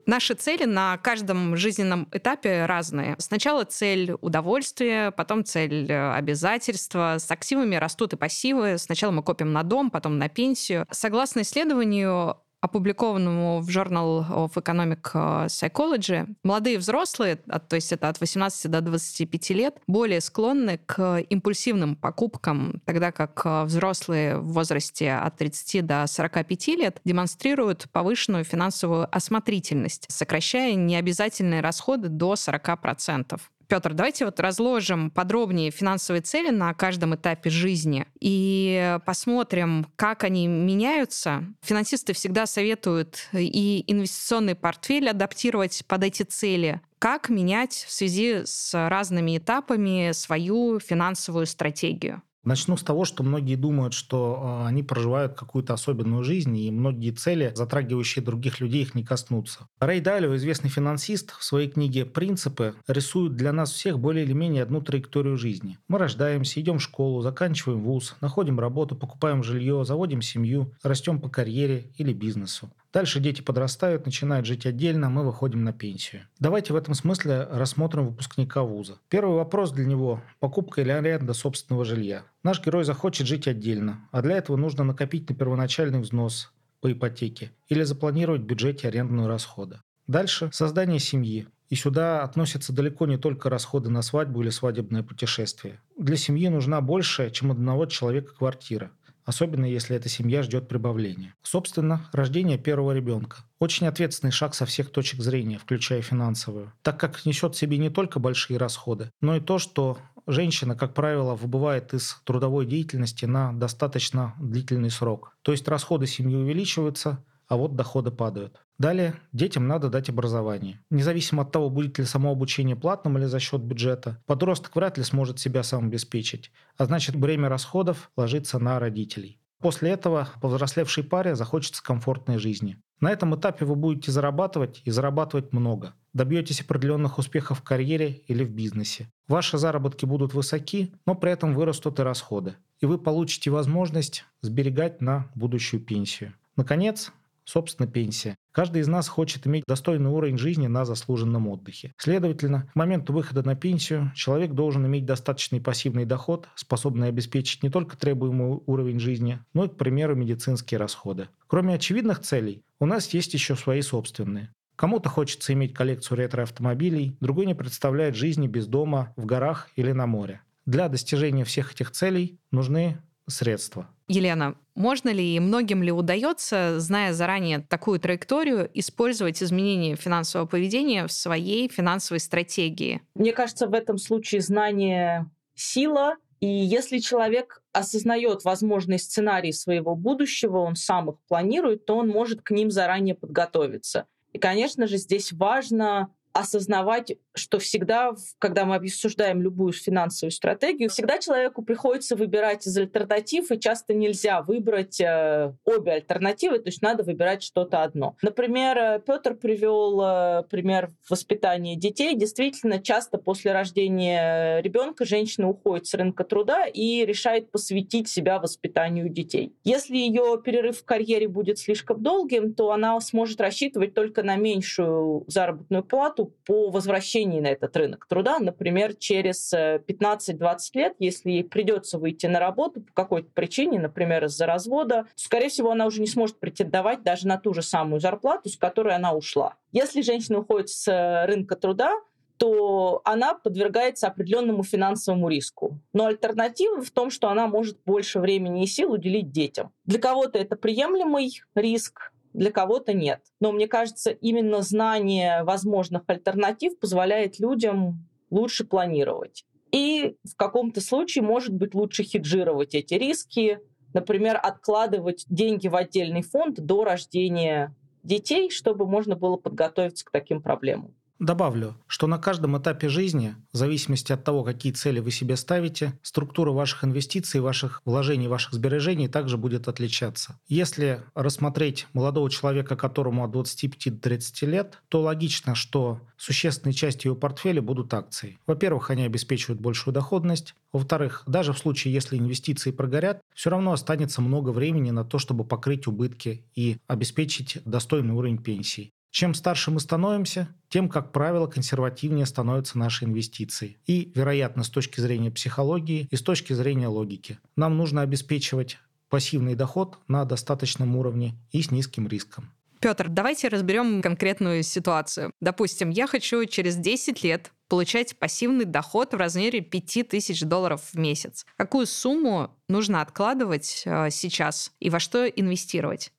Наши 0.05 0.33
цели 0.33 0.65
на 0.65 0.97
каждом 0.97 1.55
жизненном 1.55 2.07
этапе 2.11 2.65
разные. 2.65 3.15
Сначала 3.19 3.63
цель 3.63 4.13
удовольствия, 4.21 5.11
потом 5.11 5.43
цель 5.43 5.91
э, 5.91 6.13
обязательства. 6.13 7.17
С 7.19 7.29
активами 7.29 7.75
растут 7.75 8.13
и 8.13 8.17
пассивы. 8.17 8.77
Сначала 8.77 9.11
мы 9.11 9.23
копим 9.23 9.53
на 9.53 9.63
дом, 9.63 9.91
потом 9.91 10.17
на 10.17 10.29
пенсию. 10.29 10.85
Согласно 10.91 11.41
исследованию, 11.41 12.37
опубликованному 12.61 13.59
в 13.61 13.69
Journal 13.69 14.27
of 14.29 14.53
Economic 14.53 15.09
э, 15.13 15.47
Psychology, 15.47 16.27
молодые 16.43 16.77
взрослые, 16.77 17.35
то 17.35 17.75
есть 17.75 17.91
это 17.91 18.07
от 18.07 18.21
18 18.21 18.69
до 18.69 18.81
25 18.81 19.49
лет, 19.49 19.75
более 19.87 20.21
склонны 20.21 20.79
к 20.85 21.17
импульсивным 21.29 21.95
покупкам, 21.95 22.81
тогда 22.85 23.11
как 23.11 23.41
э, 23.43 23.63
взрослые 23.63 24.37
в 24.37 24.53
возрасте 24.53 25.13
от 25.13 25.37
30 25.37 25.85
до 25.85 26.05
45 26.07 26.67
лет 26.69 27.01
демонстрируют 27.03 27.87
повышенную 27.91 28.43
финансовую 28.43 29.07
осмотрительность, 29.11 30.05
сокращая 30.09 30.75
необязательные 30.75 31.61
расходы 31.61 32.09
до 32.09 32.33
40%. 32.33 33.39
Петр, 33.71 33.93
давайте 33.93 34.25
вот 34.25 34.37
разложим 34.41 35.09
подробнее 35.09 35.71
финансовые 35.71 36.21
цели 36.21 36.49
на 36.49 36.73
каждом 36.73 37.15
этапе 37.15 37.49
жизни 37.49 38.05
и 38.19 38.97
посмотрим, 39.05 39.87
как 39.95 40.25
они 40.25 40.45
меняются. 40.45 41.45
Финансисты 41.61 42.11
всегда 42.11 42.47
советуют 42.47 43.29
и 43.31 43.85
инвестиционный 43.87 44.55
портфель 44.55 45.09
адаптировать 45.09 45.85
под 45.87 46.03
эти 46.03 46.23
цели. 46.23 46.81
Как 46.99 47.29
менять 47.29 47.85
в 47.87 47.93
связи 47.93 48.41
с 48.43 48.73
разными 48.73 49.37
этапами 49.37 50.11
свою 50.11 50.81
финансовую 50.81 51.45
стратегию? 51.45 52.21
Начну 52.43 52.75
с 52.75 52.83
того, 52.83 53.05
что 53.05 53.21
многие 53.21 53.55
думают, 53.55 53.93
что 53.93 54.39
а, 54.41 54.67
они 54.67 54.81
проживают 54.81 55.35
какую-то 55.35 55.73
особенную 55.73 56.23
жизнь, 56.23 56.57
и 56.57 56.71
многие 56.71 57.11
цели, 57.11 57.51
затрагивающие 57.55 58.25
других 58.25 58.59
людей, 58.59 58.81
их 58.81 58.95
не 58.95 59.03
коснутся. 59.03 59.67
Рэй 59.79 60.01
Далио, 60.01 60.35
известный 60.35 60.71
финансист, 60.71 61.35
в 61.37 61.43
своей 61.43 61.69
книге 61.69 62.03
«Принципы» 62.05 62.73
рисует 62.87 63.35
для 63.35 63.53
нас 63.53 63.71
всех 63.71 63.99
более 63.99 64.25
или 64.25 64.33
менее 64.33 64.63
одну 64.63 64.81
траекторию 64.81 65.37
жизни. 65.37 65.77
Мы 65.87 65.99
рождаемся, 65.99 66.59
идем 66.59 66.79
в 66.79 66.83
школу, 66.83 67.21
заканчиваем 67.21 67.81
вуз, 67.83 68.15
находим 68.21 68.59
работу, 68.59 68.95
покупаем 68.95 69.43
жилье, 69.43 69.85
заводим 69.85 70.23
семью, 70.23 70.73
растем 70.81 71.21
по 71.21 71.29
карьере 71.29 71.91
или 71.97 72.11
бизнесу. 72.11 72.71
Дальше 72.93 73.21
дети 73.21 73.41
подрастают, 73.41 74.05
начинают 74.05 74.45
жить 74.45 74.65
отдельно, 74.65 75.09
мы 75.09 75.23
выходим 75.23 75.63
на 75.63 75.71
пенсию. 75.71 76.23
Давайте 76.39 76.73
в 76.73 76.75
этом 76.75 76.93
смысле 76.93 77.47
рассмотрим 77.49 78.07
выпускника 78.07 78.63
вуза. 78.63 78.97
Первый 79.07 79.37
вопрос 79.37 79.71
для 79.71 79.85
него– 79.85 80.21
покупка 80.39 80.81
или 80.81 80.91
аренда 80.91 81.33
собственного 81.33 81.85
жилья. 81.85 82.23
Наш 82.43 82.63
герой 82.63 82.83
захочет 82.83 83.27
жить 83.27 83.47
отдельно, 83.47 84.09
а 84.11 84.21
для 84.21 84.35
этого 84.35 84.57
нужно 84.57 84.83
накопить 84.83 85.29
на 85.29 85.35
первоначальный 85.35 86.01
взнос 86.01 86.51
по 86.81 86.91
ипотеке 86.91 87.51
или 87.69 87.83
запланировать 87.83 88.41
в 88.41 88.45
бюджете 88.45 88.89
арендную 88.89 89.29
расходы. 89.29 89.79
Дальше– 90.07 90.49
создание 90.53 90.99
семьи. 90.99 91.47
И 91.69 91.75
сюда 91.75 92.23
относятся 92.23 92.73
далеко 92.73 93.07
не 93.07 93.17
только 93.17 93.49
расходы 93.49 93.89
на 93.89 94.01
свадьбу 94.01 94.41
или 94.41 94.49
свадебное 94.49 95.03
путешествие. 95.03 95.79
Для 95.97 96.17
семьи 96.17 96.49
нужна 96.49 96.81
большая, 96.81 97.29
чем 97.29 97.49
одного 97.49 97.85
человека 97.85 98.33
квартира 98.35 98.91
особенно 99.25 99.65
если 99.65 99.95
эта 99.95 100.09
семья 100.09 100.43
ждет 100.43 100.67
прибавления. 100.67 101.35
Собственно, 101.43 102.09
рождение 102.11 102.57
первого 102.57 102.91
ребенка. 102.91 103.37
Очень 103.59 103.87
ответственный 103.87 104.31
шаг 104.31 104.55
со 104.55 104.65
всех 104.65 104.91
точек 104.91 105.21
зрения, 105.21 105.57
включая 105.57 106.01
финансовую, 106.01 106.73
так 106.81 106.99
как 106.99 107.25
несет 107.25 107.55
в 107.55 107.57
себе 107.57 107.77
не 107.77 107.89
только 107.89 108.19
большие 108.19 108.57
расходы, 108.57 109.11
но 109.21 109.35
и 109.35 109.39
то, 109.39 109.59
что 109.59 109.97
женщина, 110.27 110.75
как 110.75 110.93
правило, 110.93 111.35
выбывает 111.35 111.93
из 111.93 112.21
трудовой 112.23 112.65
деятельности 112.65 113.25
на 113.25 113.53
достаточно 113.53 114.35
длительный 114.39 114.91
срок. 114.91 115.35
То 115.41 115.51
есть 115.51 115.67
расходы 115.67 116.07
семьи 116.07 116.35
увеличиваются, 116.35 117.23
а 117.47 117.57
вот 117.57 117.75
доходы 117.75 118.11
падают. 118.11 118.61
Далее, 118.81 119.13
детям 119.31 119.67
надо 119.67 119.89
дать 119.89 120.09
образование. 120.09 120.79
Независимо 120.89 121.43
от 121.43 121.51
того, 121.51 121.69
будет 121.69 121.99
ли 121.99 122.05
само 122.05 122.31
обучение 122.31 122.75
платным 122.75 123.15
или 123.15 123.25
за 123.25 123.39
счет 123.39 123.61
бюджета, 123.61 124.17
подросток 124.25 124.75
вряд 124.75 124.97
ли 124.97 125.03
сможет 125.03 125.37
себя 125.37 125.61
сам 125.61 125.85
обеспечить, 125.85 126.51
а 126.77 126.85
значит 126.85 127.15
бремя 127.15 127.47
расходов 127.47 128.09
ложится 128.17 128.57
на 128.57 128.79
родителей. 128.79 129.39
После 129.59 129.91
этого 129.91 130.29
повзрослевшей 130.41 131.03
паре 131.03 131.35
захочется 131.35 131.83
комфортной 131.83 132.39
жизни. 132.39 132.77
На 132.99 133.11
этом 133.11 133.35
этапе 133.35 133.65
вы 133.65 133.75
будете 133.75 134.11
зарабатывать 134.11 134.81
и 134.83 134.89
зарабатывать 134.89 135.53
много. 135.53 135.93
Добьетесь 136.13 136.61
определенных 136.61 137.19
успехов 137.19 137.59
в 137.59 137.63
карьере 137.63 138.23
или 138.27 138.43
в 138.43 138.49
бизнесе. 138.49 139.11
Ваши 139.27 139.59
заработки 139.59 140.05
будут 140.05 140.33
высоки, 140.33 140.91
но 141.05 141.13
при 141.13 141.31
этом 141.31 141.53
вырастут 141.53 141.99
и 141.99 142.01
расходы. 142.01 142.55
И 142.79 142.87
вы 142.87 142.97
получите 142.97 143.51
возможность 143.51 144.25
сберегать 144.41 145.01
на 145.01 145.29
будущую 145.35 145.85
пенсию. 145.85 146.33
Наконец, 146.55 147.11
Собственно, 147.45 147.87
пенсия. 147.87 148.35
Каждый 148.51 148.81
из 148.81 148.87
нас 148.87 149.07
хочет 149.07 149.47
иметь 149.47 149.63
достойный 149.67 150.09
уровень 150.09 150.37
жизни 150.37 150.67
на 150.67 150.85
заслуженном 150.85 151.47
отдыхе. 151.47 151.93
Следовательно, 151.97 152.69
к 152.71 152.75
моменту 152.75 153.13
выхода 153.13 153.43
на 153.43 153.55
пенсию 153.55 154.11
человек 154.15 154.51
должен 154.51 154.85
иметь 154.85 155.05
достаточный 155.05 155.61
пассивный 155.61 156.05
доход, 156.05 156.47
способный 156.55 157.07
обеспечить 157.07 157.63
не 157.63 157.69
только 157.69 157.97
требуемый 157.97 158.59
уровень 158.65 158.99
жизни, 158.99 159.39
но 159.53 159.65
и, 159.65 159.69
к 159.69 159.77
примеру, 159.77 160.15
медицинские 160.15 160.79
расходы. 160.79 161.29
Кроме 161.47 161.75
очевидных 161.75 162.19
целей, 162.19 162.63
у 162.79 162.85
нас 162.85 163.07
есть 163.09 163.33
еще 163.33 163.55
свои 163.55 163.81
собственные. 163.81 164.53
Кому-то 164.75 165.09
хочется 165.09 165.53
иметь 165.53 165.73
коллекцию 165.73 166.17
ретро-автомобилей, 166.17 167.15
другой 167.19 167.45
не 167.45 167.53
представляет 167.53 168.15
жизни 168.15 168.47
без 168.47 168.67
дома, 168.67 169.13
в 169.15 169.25
горах 169.25 169.69
или 169.75 169.91
на 169.91 170.07
море. 170.07 170.41
Для 170.65 170.89
достижения 170.89 171.43
всех 171.43 171.73
этих 171.73 171.91
целей 171.91 172.39
нужны 172.51 172.99
средства. 173.31 173.87
Елена, 174.07 174.55
можно 174.75 175.09
ли 175.09 175.35
и 175.35 175.39
многим 175.39 175.83
ли 175.83 175.91
удается, 175.91 176.79
зная 176.79 177.13
заранее 177.13 177.59
такую 177.59 177.99
траекторию, 177.99 178.69
использовать 178.73 179.41
изменения 179.41 179.95
финансового 179.95 180.47
поведения 180.47 181.07
в 181.07 181.11
своей 181.11 181.69
финансовой 181.69 182.19
стратегии? 182.19 183.01
Мне 183.15 183.33
кажется, 183.33 183.67
в 183.67 183.73
этом 183.73 183.97
случае 183.97 184.41
знание 184.41 185.29
сила, 185.55 186.15
и 186.39 186.47
если 186.47 186.97
человек 186.97 187.61
осознает 187.71 188.43
возможные 188.43 188.99
сценарии 188.99 189.51
своего 189.51 189.95
будущего, 189.95 190.57
он 190.57 190.75
сам 190.75 191.11
их 191.11 191.15
планирует, 191.27 191.85
то 191.85 191.97
он 191.97 192.09
может 192.09 192.41
к 192.41 192.51
ним 192.51 192.71
заранее 192.71 193.15
подготовиться. 193.15 194.07
И, 194.33 194.39
конечно 194.39 194.87
же, 194.87 194.97
здесь 194.97 195.31
важно 195.31 196.13
осознавать, 196.33 197.13
что 197.33 197.59
всегда, 197.59 198.13
когда 198.39 198.65
мы 198.65 198.75
обсуждаем 198.75 199.41
любую 199.41 199.73
финансовую 199.73 200.31
стратегию, 200.31 200.89
всегда 200.89 201.19
человеку 201.19 201.61
приходится 201.61 202.15
выбирать 202.15 202.67
из 202.67 202.77
альтернатив, 202.77 203.51
и 203.51 203.59
часто 203.59 203.93
нельзя 203.93 204.41
выбрать 204.41 204.99
э, 204.99 205.53
обе 205.65 205.93
альтернативы, 205.93 206.59
то 206.59 206.69
есть 206.69 206.81
надо 206.81 207.03
выбирать 207.03 207.43
что-то 207.43 207.83
одно. 207.83 208.15
Например, 208.21 208.77
э, 208.77 209.01
Петр 209.05 209.35
привел 209.35 210.01
э, 210.01 210.43
пример 210.49 210.91
воспитания 211.09 211.75
детей. 211.75 212.15
Действительно, 212.15 212.79
часто 212.81 213.17
после 213.17 213.51
рождения 213.51 214.61
ребенка 214.61 215.05
женщина 215.05 215.49
уходит 215.49 215.87
с 215.87 215.93
рынка 215.93 216.23
труда 216.23 216.65
и 216.65 217.05
решает 217.05 217.51
посвятить 217.51 218.07
себя 218.07 218.39
воспитанию 218.39 219.09
детей. 219.09 219.53
Если 219.63 219.97
ее 219.97 220.41
перерыв 220.43 220.79
в 220.79 220.85
карьере 220.85 221.27
будет 221.27 221.59
слишком 221.59 222.01
долгим, 222.01 222.53
то 222.53 222.71
она 222.71 222.99
сможет 223.01 223.41
рассчитывать 223.41 223.93
только 223.93 224.23
на 224.23 224.35
меньшую 224.35 225.25
заработную 225.27 225.83
плату, 225.83 226.20
работу 226.21 226.33
по 226.45 226.69
возвращении 226.69 227.39
на 227.39 227.47
этот 227.47 227.75
рынок 227.75 228.05
труда, 228.07 228.39
например, 228.39 228.95
через 228.95 229.53
15-20 229.53 230.57
э, 230.73 230.79
лет, 230.79 230.95
если 230.99 231.31
ей 231.31 231.43
придется 231.43 231.97
выйти 231.97 232.27
на 232.27 232.39
работу 232.39 232.81
по 232.81 232.93
какой-то 232.93 233.29
причине, 233.33 233.79
например, 233.79 234.25
из-за 234.25 234.45
развода, 234.45 235.05
скорее 235.15 235.49
всего, 235.49 235.71
она 235.71 235.85
уже 235.85 236.01
не 236.01 236.07
сможет 236.07 236.39
претендовать 236.39 237.03
даже 237.03 237.27
на 237.27 237.37
ту 237.37 237.53
же 237.53 237.61
самую 237.61 237.99
зарплату, 237.99 238.49
с 238.49 238.57
которой 238.57 238.95
она 238.95 239.13
ушла. 239.13 239.55
Если 239.71 240.01
женщина 240.01 240.39
уходит 240.39 240.69
с 240.69 240.87
э, 240.87 241.25
рынка 241.25 241.55
труда, 241.55 241.93
то 242.37 243.01
она 243.05 243.35
подвергается 243.35 244.07
определенному 244.07 244.63
финансовому 244.63 245.29
риску. 245.29 245.77
Но 245.93 246.07
альтернатива 246.07 246.81
в 246.81 246.89
том, 246.89 247.11
что 247.11 247.29
она 247.29 247.45
может 247.45 247.77
больше 247.85 248.19
времени 248.19 248.63
и 248.63 248.67
сил 248.67 248.93
уделить 248.93 249.31
детям. 249.31 249.71
Для 249.85 249.99
кого-то 249.99 250.39
это 250.39 250.55
приемлемый 250.55 251.39
риск, 251.53 252.11
для 252.33 252.51
кого-то 252.51 252.93
нет. 252.93 253.21
Но 253.39 253.51
мне 253.51 253.67
кажется, 253.67 254.11
именно 254.11 254.61
знание 254.61 255.43
возможных 255.43 256.03
альтернатив 256.07 256.79
позволяет 256.79 257.39
людям 257.39 258.07
лучше 258.29 258.65
планировать. 258.65 259.45
И 259.71 260.15
в 260.23 260.35
каком-то 260.35 260.81
случае, 260.81 261.23
может 261.23 261.53
быть, 261.53 261.73
лучше 261.73 262.03
хеджировать 262.03 262.75
эти 262.75 262.95
риски, 262.95 263.59
например, 263.93 264.39
откладывать 264.41 265.25
деньги 265.29 265.67
в 265.67 265.75
отдельный 265.75 266.21
фонд 266.21 266.59
до 266.59 266.83
рождения 266.83 267.75
детей, 268.03 268.49
чтобы 268.49 268.87
можно 268.87 269.15
было 269.15 269.37
подготовиться 269.37 270.05
к 270.05 270.11
таким 270.11 270.41
проблемам. 270.41 270.95
Добавлю, 271.21 271.75
что 271.85 272.07
на 272.07 272.17
каждом 272.17 272.57
этапе 272.57 272.89
жизни, 272.89 273.35
в 273.53 273.57
зависимости 273.57 274.11
от 274.11 274.23
того, 274.23 274.43
какие 274.43 274.73
цели 274.73 274.99
вы 274.99 275.11
себе 275.11 275.35
ставите, 275.35 275.93
структура 276.01 276.49
ваших 276.49 276.83
инвестиций, 276.83 277.41
ваших 277.41 277.83
вложений, 277.85 278.27
ваших 278.27 278.53
сбережений 278.53 279.07
также 279.07 279.37
будет 279.37 279.67
отличаться. 279.67 280.39
Если 280.47 281.03
рассмотреть 281.13 281.85
молодого 281.93 282.27
человека, 282.31 282.75
которому 282.75 283.23
от 283.23 283.29
25 283.29 283.93
до 283.93 284.01
30 284.01 284.41
лет, 284.49 284.81
то 284.89 285.03
логично, 285.03 285.53
что 285.53 286.01
существенной 286.17 286.73
частью 286.73 287.11
его 287.11 287.19
портфеля 287.19 287.61
будут 287.61 287.93
акции. 287.93 288.39
Во-первых, 288.47 288.89
они 288.89 289.03
обеспечивают 289.03 289.61
большую 289.61 289.93
доходность. 289.93 290.55
Во-вторых, 290.73 291.21
даже 291.27 291.53
в 291.53 291.59
случае, 291.59 291.93
если 291.93 292.17
инвестиции 292.17 292.71
прогорят, 292.71 293.21
все 293.35 293.51
равно 293.51 293.73
останется 293.73 294.23
много 294.23 294.49
времени 294.49 294.89
на 294.89 295.05
то, 295.05 295.19
чтобы 295.19 295.43
покрыть 295.43 295.85
убытки 295.85 296.43
и 296.55 296.77
обеспечить 296.87 297.59
достойный 297.63 298.15
уровень 298.15 298.39
пенсии. 298.39 298.91
Чем 299.11 299.33
старше 299.33 299.71
мы 299.71 299.81
становимся, 299.81 300.47
тем, 300.69 300.87
как 300.87 301.11
правило, 301.11 301.45
консервативнее 301.45 302.25
становятся 302.25 302.79
наши 302.79 303.03
инвестиции. 303.03 303.77
И, 303.85 304.11
вероятно, 304.15 304.63
с 304.63 304.69
точки 304.69 305.01
зрения 305.01 305.29
психологии 305.29 306.07
и 306.09 306.15
с 306.15 306.21
точки 306.21 306.53
зрения 306.53 306.87
логики. 306.87 307.37
Нам 307.57 307.77
нужно 307.77 308.01
обеспечивать 308.01 308.79
пассивный 309.09 309.55
доход 309.55 309.97
на 310.07 310.23
достаточном 310.23 310.95
уровне 310.95 311.35
и 311.51 311.61
с 311.61 311.71
низким 311.71 312.07
риском. 312.07 312.49
Петр, 312.79 313.09
давайте 313.09 313.49
разберем 313.49 314.01
конкретную 314.01 314.63
ситуацию. 314.63 315.31
Допустим, 315.39 315.89
я 315.89 316.07
хочу 316.07 316.45
через 316.45 316.77
10 316.77 317.21
лет 317.23 317.51
получать 317.67 318.17
пассивный 318.17 318.65
доход 318.65 319.13
в 319.13 319.17
размере 319.17 319.61
5000 319.61 320.41
долларов 320.43 320.81
в 320.91 320.97
месяц. 320.97 321.45
Какую 321.57 321.85
сумму 321.85 322.49
нужно 322.69 323.01
откладывать 323.01 323.83
э, 323.85 324.09
сейчас 324.09 324.71
и 324.79 324.89
во 324.89 324.99
что 324.99 325.27
инвестировать? 325.27 326.11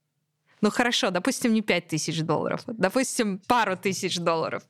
Ну 0.63 0.71
хорошо, 0.71 1.11
допустим, 1.11 1.53
не 1.53 1.61
5 1.61 1.89
тысяч 1.89 2.23
долларов, 2.23 2.63
допустим, 2.67 3.41
пару 3.49 3.77
тысяч 3.77 4.19
долларов. 4.19 4.63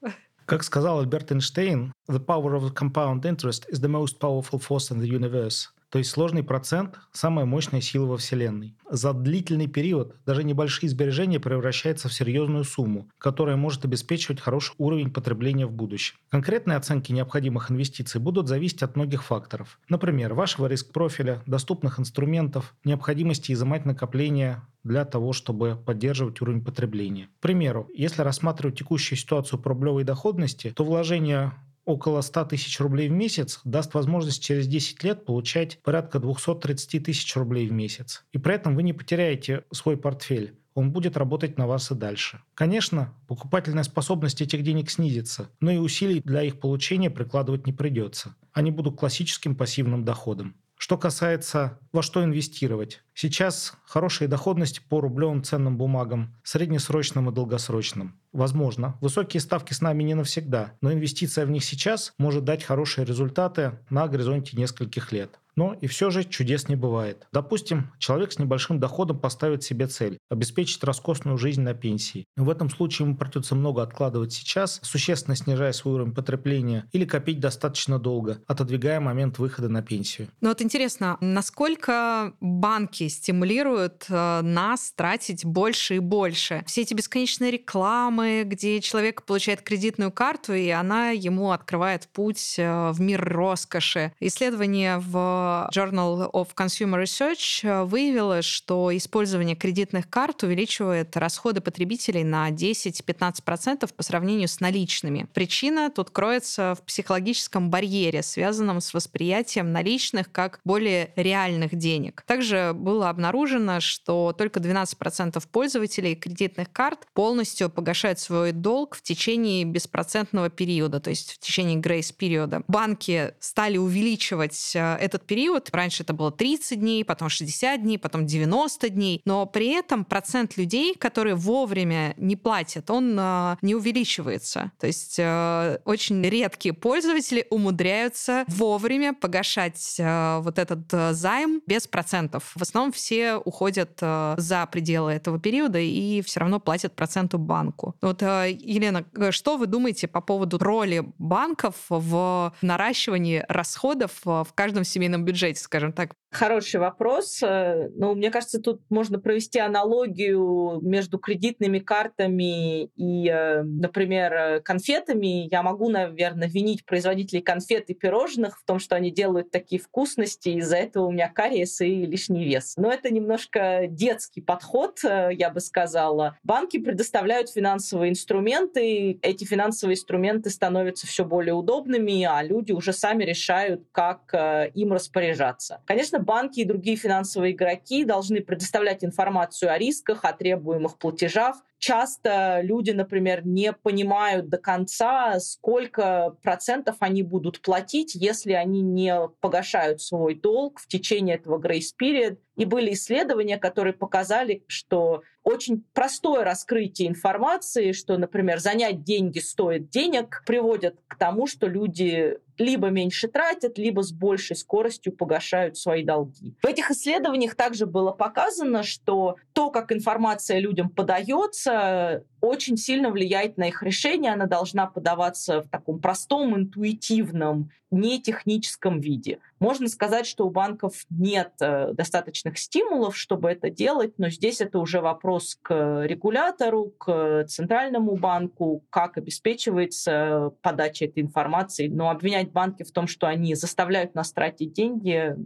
Как 0.46 0.64
сказал 0.64 1.00
Альберт 1.00 1.30
Эйнштейн, 1.30 1.92
the 2.08 2.18
power 2.18 2.54
of 2.54 2.62
the 2.62 2.74
compound 2.74 3.24
interest 3.24 3.68
is 3.70 3.80
the 3.80 3.88
most 3.88 4.18
powerful 4.18 4.58
force 4.58 4.90
in 4.90 5.00
the 5.00 5.06
universe. 5.06 5.68
То 5.92 5.98
есть 5.98 6.10
сложный 6.10 6.42
процент– 6.42 6.98
самая 7.12 7.44
мощная 7.44 7.82
сила 7.82 8.06
во 8.06 8.16
Вселенной. 8.16 8.74
За 8.90 9.12
длительный 9.12 9.66
период 9.66 10.16
даже 10.24 10.42
небольшие 10.42 10.88
сбережения 10.88 11.38
превращаются 11.38 12.08
в 12.08 12.14
серьезную 12.14 12.64
сумму, 12.64 13.10
которая 13.18 13.56
может 13.56 13.84
обеспечивать 13.84 14.40
хороший 14.40 14.74
уровень 14.78 15.12
потребления 15.12 15.66
в 15.66 15.72
будущем. 15.72 16.16
Конкретные 16.30 16.78
оценки 16.78 17.12
необходимых 17.12 17.70
инвестиций 17.70 18.22
будут 18.22 18.48
зависеть 18.48 18.82
от 18.82 18.96
многих 18.96 19.22
факторов. 19.22 19.78
Например, 19.90 20.32
вашего 20.32 20.66
риск-профиля, 20.66 21.42
доступных 21.44 22.00
инструментов, 22.00 22.74
необходимости 22.84 23.52
изымать 23.52 23.84
накопления 23.84 24.62
для 24.84 25.04
того, 25.04 25.34
чтобы 25.34 25.76
поддерживать 25.76 26.40
уровень 26.40 26.64
потребления. 26.64 27.28
К 27.38 27.42
примеру, 27.42 27.86
если 27.92 28.22
рассматривать 28.22 28.78
текущую 28.78 29.18
ситуацию 29.18 29.60
по 29.60 29.68
рублевой 29.68 30.04
доходности, 30.04 30.72
то 30.74 30.84
вложение 30.84 31.52
около 31.84 32.20
100 32.20 32.44
тысяч 32.46 32.78
рублей 32.80 33.08
в 33.08 33.12
месяц 33.12 33.60
даст 33.64 33.94
возможность 33.94 34.42
через 34.42 34.66
10 34.66 35.02
лет 35.04 35.24
получать 35.24 35.78
порядка 35.82 36.18
230 36.18 37.04
тысяч 37.04 37.36
рублей 37.36 37.68
в 37.68 37.72
месяц. 37.72 38.24
И 38.32 38.38
при 38.38 38.54
этом 38.54 38.74
вы 38.74 38.82
не 38.82 38.92
потеряете 38.92 39.64
свой 39.70 39.96
портфель 39.96 40.54
он 40.74 40.90
будет 40.90 41.16
работать 41.16 41.58
на 41.58 41.66
вас 41.66 41.90
и 41.90 41.94
дальше. 41.94 42.40
Конечно, 42.54 43.12
покупательная 43.26 43.82
способность 43.82 44.40
этих 44.40 44.62
денег 44.62 44.90
снизится, 44.90 45.50
но 45.60 45.70
и 45.70 45.76
усилий 45.76 46.20
для 46.20 46.42
их 46.42 46.60
получения 46.60 47.10
прикладывать 47.10 47.66
не 47.66 47.72
придется. 47.72 48.34
Они 48.52 48.70
будут 48.70 48.98
классическим 48.98 49.54
пассивным 49.54 50.04
доходом. 50.04 50.54
Что 50.82 50.98
касается 50.98 51.78
во 51.92 52.02
что 52.02 52.24
инвестировать. 52.24 53.04
Сейчас 53.14 53.74
хорошие 53.84 54.26
доходности 54.26 54.80
по 54.80 55.00
рублевым 55.00 55.44
ценным 55.44 55.78
бумагам, 55.78 56.34
среднесрочным 56.42 57.30
и 57.30 57.32
долгосрочным. 57.32 58.18
Возможно, 58.32 58.98
высокие 59.00 59.40
ставки 59.40 59.74
с 59.74 59.80
нами 59.80 60.02
не 60.02 60.14
навсегда, 60.14 60.72
но 60.80 60.92
инвестиция 60.92 61.46
в 61.46 61.50
них 61.50 61.62
сейчас 61.62 62.14
может 62.18 62.42
дать 62.42 62.64
хорошие 62.64 63.04
результаты 63.04 63.78
на 63.90 64.08
горизонте 64.08 64.56
нескольких 64.56 65.12
лет. 65.12 65.38
Но 65.56 65.74
и 65.74 65.86
все 65.86 66.10
же 66.10 66.24
чудес 66.24 66.68
не 66.68 66.76
бывает. 66.76 67.26
Допустим, 67.32 67.92
человек 67.98 68.32
с 68.32 68.38
небольшим 68.38 68.80
доходом 68.80 69.18
поставит 69.18 69.62
себе 69.62 69.86
цель– 69.86 70.18
обеспечить 70.30 70.82
роскошную 70.82 71.36
жизнь 71.36 71.60
на 71.62 71.74
пенсии. 71.74 72.26
В 72.36 72.48
этом 72.48 72.70
случае 72.70 73.06
ему 73.06 73.16
придется 73.16 73.54
много 73.54 73.82
откладывать 73.82 74.32
сейчас, 74.32 74.80
существенно 74.82 75.36
снижая 75.36 75.72
свой 75.72 75.94
уровень 75.94 76.14
потребления, 76.14 76.88
или 76.92 77.04
копить 77.04 77.40
достаточно 77.40 77.98
долго, 77.98 78.40
отодвигая 78.46 79.00
момент 79.00 79.38
выхода 79.38 79.68
на 79.68 79.82
пенсию. 79.82 80.28
Ну 80.40 80.48
вот 80.48 80.62
интересно, 80.62 81.18
насколько 81.20 82.32
банки 82.40 83.08
стимулируют 83.08 84.06
э, 84.08 84.40
нас 84.42 84.92
тратить 84.94 85.44
больше 85.44 85.96
и 85.96 85.98
больше? 85.98 86.64
Все 86.66 86.82
эти 86.82 86.94
бесконечные 86.94 87.50
рекламы, 87.50 88.44
где 88.44 88.80
человек 88.80 89.24
получает 89.24 89.62
кредитную 89.62 90.10
карту, 90.12 90.54
и 90.54 90.68
она 90.70 91.10
ему 91.10 91.52
открывает 91.52 92.08
путь 92.08 92.54
э, 92.58 92.90
в 92.92 93.00
мир 93.00 93.22
роскоши. 93.24 94.12
Исследование 94.20 94.98
в 94.98 95.41
Journal 95.74 96.30
of 96.32 96.48
Consumer 96.54 97.02
Research 97.02 97.60
э, 97.62 97.84
выявила, 97.84 98.42
что 98.42 98.96
использование 98.96 99.56
кредитных 99.56 100.08
карт 100.08 100.42
увеличивает 100.42 101.16
расходы 101.16 101.60
потребителей 101.60 102.24
на 102.24 102.50
10-15% 102.50 103.92
по 103.94 104.02
сравнению 104.02 104.48
с 104.48 104.60
наличными. 104.60 105.26
Причина 105.34 105.90
тут 105.90 106.10
кроется 106.10 106.74
в 106.78 106.82
психологическом 106.84 107.70
барьере, 107.70 108.22
связанном 108.22 108.80
с 108.80 108.94
восприятием 108.94 109.72
наличных 109.72 110.30
как 110.32 110.60
более 110.64 111.12
реальных 111.16 111.74
денег. 111.74 112.22
Также 112.26 112.72
было 112.74 113.08
обнаружено, 113.08 113.80
что 113.80 114.32
только 114.36 114.60
12% 114.60 115.42
пользователей 115.50 116.14
кредитных 116.14 116.70
карт 116.72 117.06
полностью 117.14 117.70
погашают 117.70 118.18
свой 118.18 118.52
долг 118.52 118.96
в 118.96 119.02
течение 119.02 119.64
беспроцентного 119.64 120.50
периода, 120.50 121.00
то 121.00 121.10
есть 121.10 121.32
в 121.32 121.38
течение 121.38 121.76
грейс-периода. 121.76 122.62
Банки 122.68 123.34
стали 123.40 123.78
увеличивать 123.78 124.72
э, 124.74 124.96
этот 124.96 125.26
период. 125.32 125.70
Раньше 125.72 126.02
это 126.02 126.12
было 126.12 126.30
30 126.30 126.78
дней, 126.78 127.06
потом 127.06 127.30
60 127.30 127.82
дней, 127.82 127.98
потом 127.98 128.26
90 128.26 128.90
дней. 128.90 129.22
Но 129.24 129.46
при 129.46 129.68
этом 129.68 130.04
процент 130.04 130.58
людей, 130.58 130.94
которые 130.94 131.36
вовремя 131.36 132.12
не 132.18 132.36
платят, 132.36 132.90
он 132.90 133.16
э, 133.18 133.56
не 133.62 133.74
увеличивается. 133.74 134.72
То 134.78 134.86
есть 134.86 135.16
э, 135.18 135.78
очень 135.86 136.22
редкие 136.22 136.74
пользователи 136.74 137.46
умудряются 137.48 138.44
вовремя 138.46 139.14
погашать 139.14 139.96
э, 139.98 140.40
вот 140.42 140.58
этот 140.58 140.92
э, 140.92 141.14
займ 141.14 141.62
без 141.66 141.86
процентов. 141.86 142.52
В 142.54 142.60
основном 142.60 142.92
все 142.92 143.36
уходят 143.36 143.92
э, 144.02 144.34
за 144.36 144.66
пределы 144.66 145.12
этого 145.12 145.40
периода 145.40 145.78
и 145.78 146.20
все 146.20 146.40
равно 146.40 146.60
платят 146.60 146.94
проценту 146.94 147.38
банку. 147.38 147.94
Вот, 148.02 148.22
э, 148.22 148.54
Елена, 148.60 149.06
что 149.30 149.56
вы 149.56 149.66
думаете 149.66 150.08
по 150.08 150.20
поводу 150.20 150.58
роли 150.58 151.04
банков 151.16 151.76
в 151.88 152.52
наращивании 152.60 153.46
расходов 153.48 154.10
в 154.24 154.48
каждом 154.54 154.84
семейном 154.84 155.21
бюджете, 155.24 155.60
скажем 155.60 155.92
так? 155.92 156.12
Хороший 156.32 156.80
вопрос. 156.80 157.42
Э, 157.42 157.90
ну, 157.94 158.14
мне 158.14 158.30
кажется, 158.30 158.58
тут 158.58 158.80
можно 158.88 159.18
провести 159.18 159.58
аналогию 159.58 160.80
между 160.80 161.18
кредитными 161.18 161.78
картами 161.78 162.84
и, 162.96 163.28
э, 163.28 163.62
например, 163.62 164.62
конфетами. 164.62 165.46
Я 165.52 165.62
могу, 165.62 165.90
наверное, 165.90 166.48
винить 166.48 166.86
производителей 166.86 167.42
конфет 167.42 167.90
и 167.90 167.94
пирожных 167.94 168.58
в 168.58 168.64
том, 168.64 168.78
что 168.78 168.96
они 168.96 169.10
делают 169.10 169.50
такие 169.50 169.78
вкусности, 169.78 170.48
и 170.48 170.58
из-за 170.58 170.76
этого 170.76 171.04
у 171.04 171.10
меня 171.10 171.28
кариес 171.28 171.82
и 171.82 172.06
лишний 172.06 172.44
вес. 172.44 172.74
Но 172.78 172.90
это 172.90 173.12
немножко 173.12 173.82
детский 173.86 174.40
подход, 174.40 175.00
э, 175.04 175.30
я 175.32 175.50
бы 175.50 175.60
сказала. 175.60 176.38
Банки 176.42 176.78
предоставляют 176.78 177.50
финансовые 177.50 178.10
инструменты, 178.10 179.18
эти 179.20 179.44
финансовые 179.44 179.96
инструменты 179.96 180.48
становятся 180.48 181.06
все 181.06 181.26
более 181.26 181.52
удобными, 181.52 182.24
а 182.24 182.42
люди 182.42 182.72
уже 182.72 182.94
сами 182.94 183.24
решают, 183.24 183.82
как 183.92 184.32
им 184.74 184.92
распоряжаться. 185.12 185.82
Конечно, 185.86 186.18
банки 186.18 186.60
и 186.60 186.64
другие 186.64 186.96
финансовые 186.96 187.52
игроки 187.52 188.04
должны 188.04 188.40
предоставлять 188.40 189.04
информацию 189.04 189.70
о 189.70 189.78
рисках, 189.78 190.24
о 190.24 190.32
требуемых 190.32 190.98
платежах, 190.98 191.56
часто 191.82 192.60
люди, 192.62 192.92
например, 192.92 193.44
не 193.44 193.72
понимают 193.72 194.48
до 194.48 194.56
конца, 194.56 195.40
сколько 195.40 196.36
процентов 196.40 196.96
они 197.00 197.24
будут 197.24 197.60
платить, 197.60 198.14
если 198.14 198.52
они 198.52 198.82
не 198.82 199.28
погашают 199.40 200.00
свой 200.00 200.36
долг 200.36 200.78
в 200.78 200.86
течение 200.86 201.34
этого 201.34 201.60
grace 201.60 201.90
period. 202.00 202.38
И 202.56 202.64
были 202.66 202.92
исследования, 202.92 203.58
которые 203.58 203.94
показали, 203.94 204.62
что 204.68 205.22
очень 205.42 205.84
простое 205.92 206.44
раскрытие 206.44 207.08
информации, 207.08 207.90
что, 207.92 208.16
например, 208.16 208.60
занять 208.60 209.02
деньги 209.02 209.40
стоит 209.40 209.90
денег, 209.90 210.44
приводит 210.46 211.00
к 211.08 211.16
тому, 211.16 211.48
что 211.48 211.66
люди 211.66 212.38
либо 212.58 212.88
меньше 212.88 213.26
тратят, 213.28 213.78
либо 213.78 214.02
с 214.02 214.12
большей 214.12 214.54
скоростью 214.54 215.12
погашают 215.12 215.76
свои 215.76 216.04
долги. 216.04 216.54
В 216.62 216.66
этих 216.66 216.90
исследованиях 216.90 217.54
также 217.56 217.86
было 217.86 218.12
показано, 218.12 218.82
что 218.82 219.36
то, 219.52 219.70
как 219.70 219.92
информация 219.92 220.58
людям 220.58 220.88
подается, 220.88 222.24
очень 222.40 222.76
сильно 222.76 223.10
влияет 223.10 223.56
на 223.56 223.68
их 223.68 223.82
решение. 223.82 224.32
Она 224.32 224.46
должна 224.46 224.86
подаваться 224.86 225.62
в 225.62 225.68
таком 225.68 226.00
простом, 226.00 226.56
интуитивном, 226.56 227.70
не 227.90 228.20
техническом 228.20 229.00
виде. 229.00 229.38
Можно 229.60 229.88
сказать, 229.88 230.26
что 230.26 230.46
у 230.46 230.50
банков 230.50 231.04
нет 231.10 231.52
э, 231.60 231.92
достаточных 231.92 232.58
стимулов, 232.58 233.16
чтобы 233.16 233.50
это 233.50 233.70
делать, 233.70 234.14
но 234.18 234.30
здесь 234.30 234.60
это 234.60 234.78
уже 234.78 235.00
вопрос 235.00 235.58
к 235.60 236.04
регулятору, 236.04 236.92
к 236.98 237.44
центральному 237.48 238.16
банку, 238.16 238.82
как 238.90 239.18
обеспечивается 239.18 240.52
подача 240.62 241.04
этой 241.04 241.22
информации. 241.22 241.88
Но 241.88 242.10
обвинять 242.10 242.50
банки 242.50 242.82
в 242.82 242.92
том, 242.92 243.06
что 243.06 243.26
они 243.26 243.54
заставляют 243.54 244.14
нас 244.14 244.32
тратить 244.32 244.72
деньги, 244.72 245.36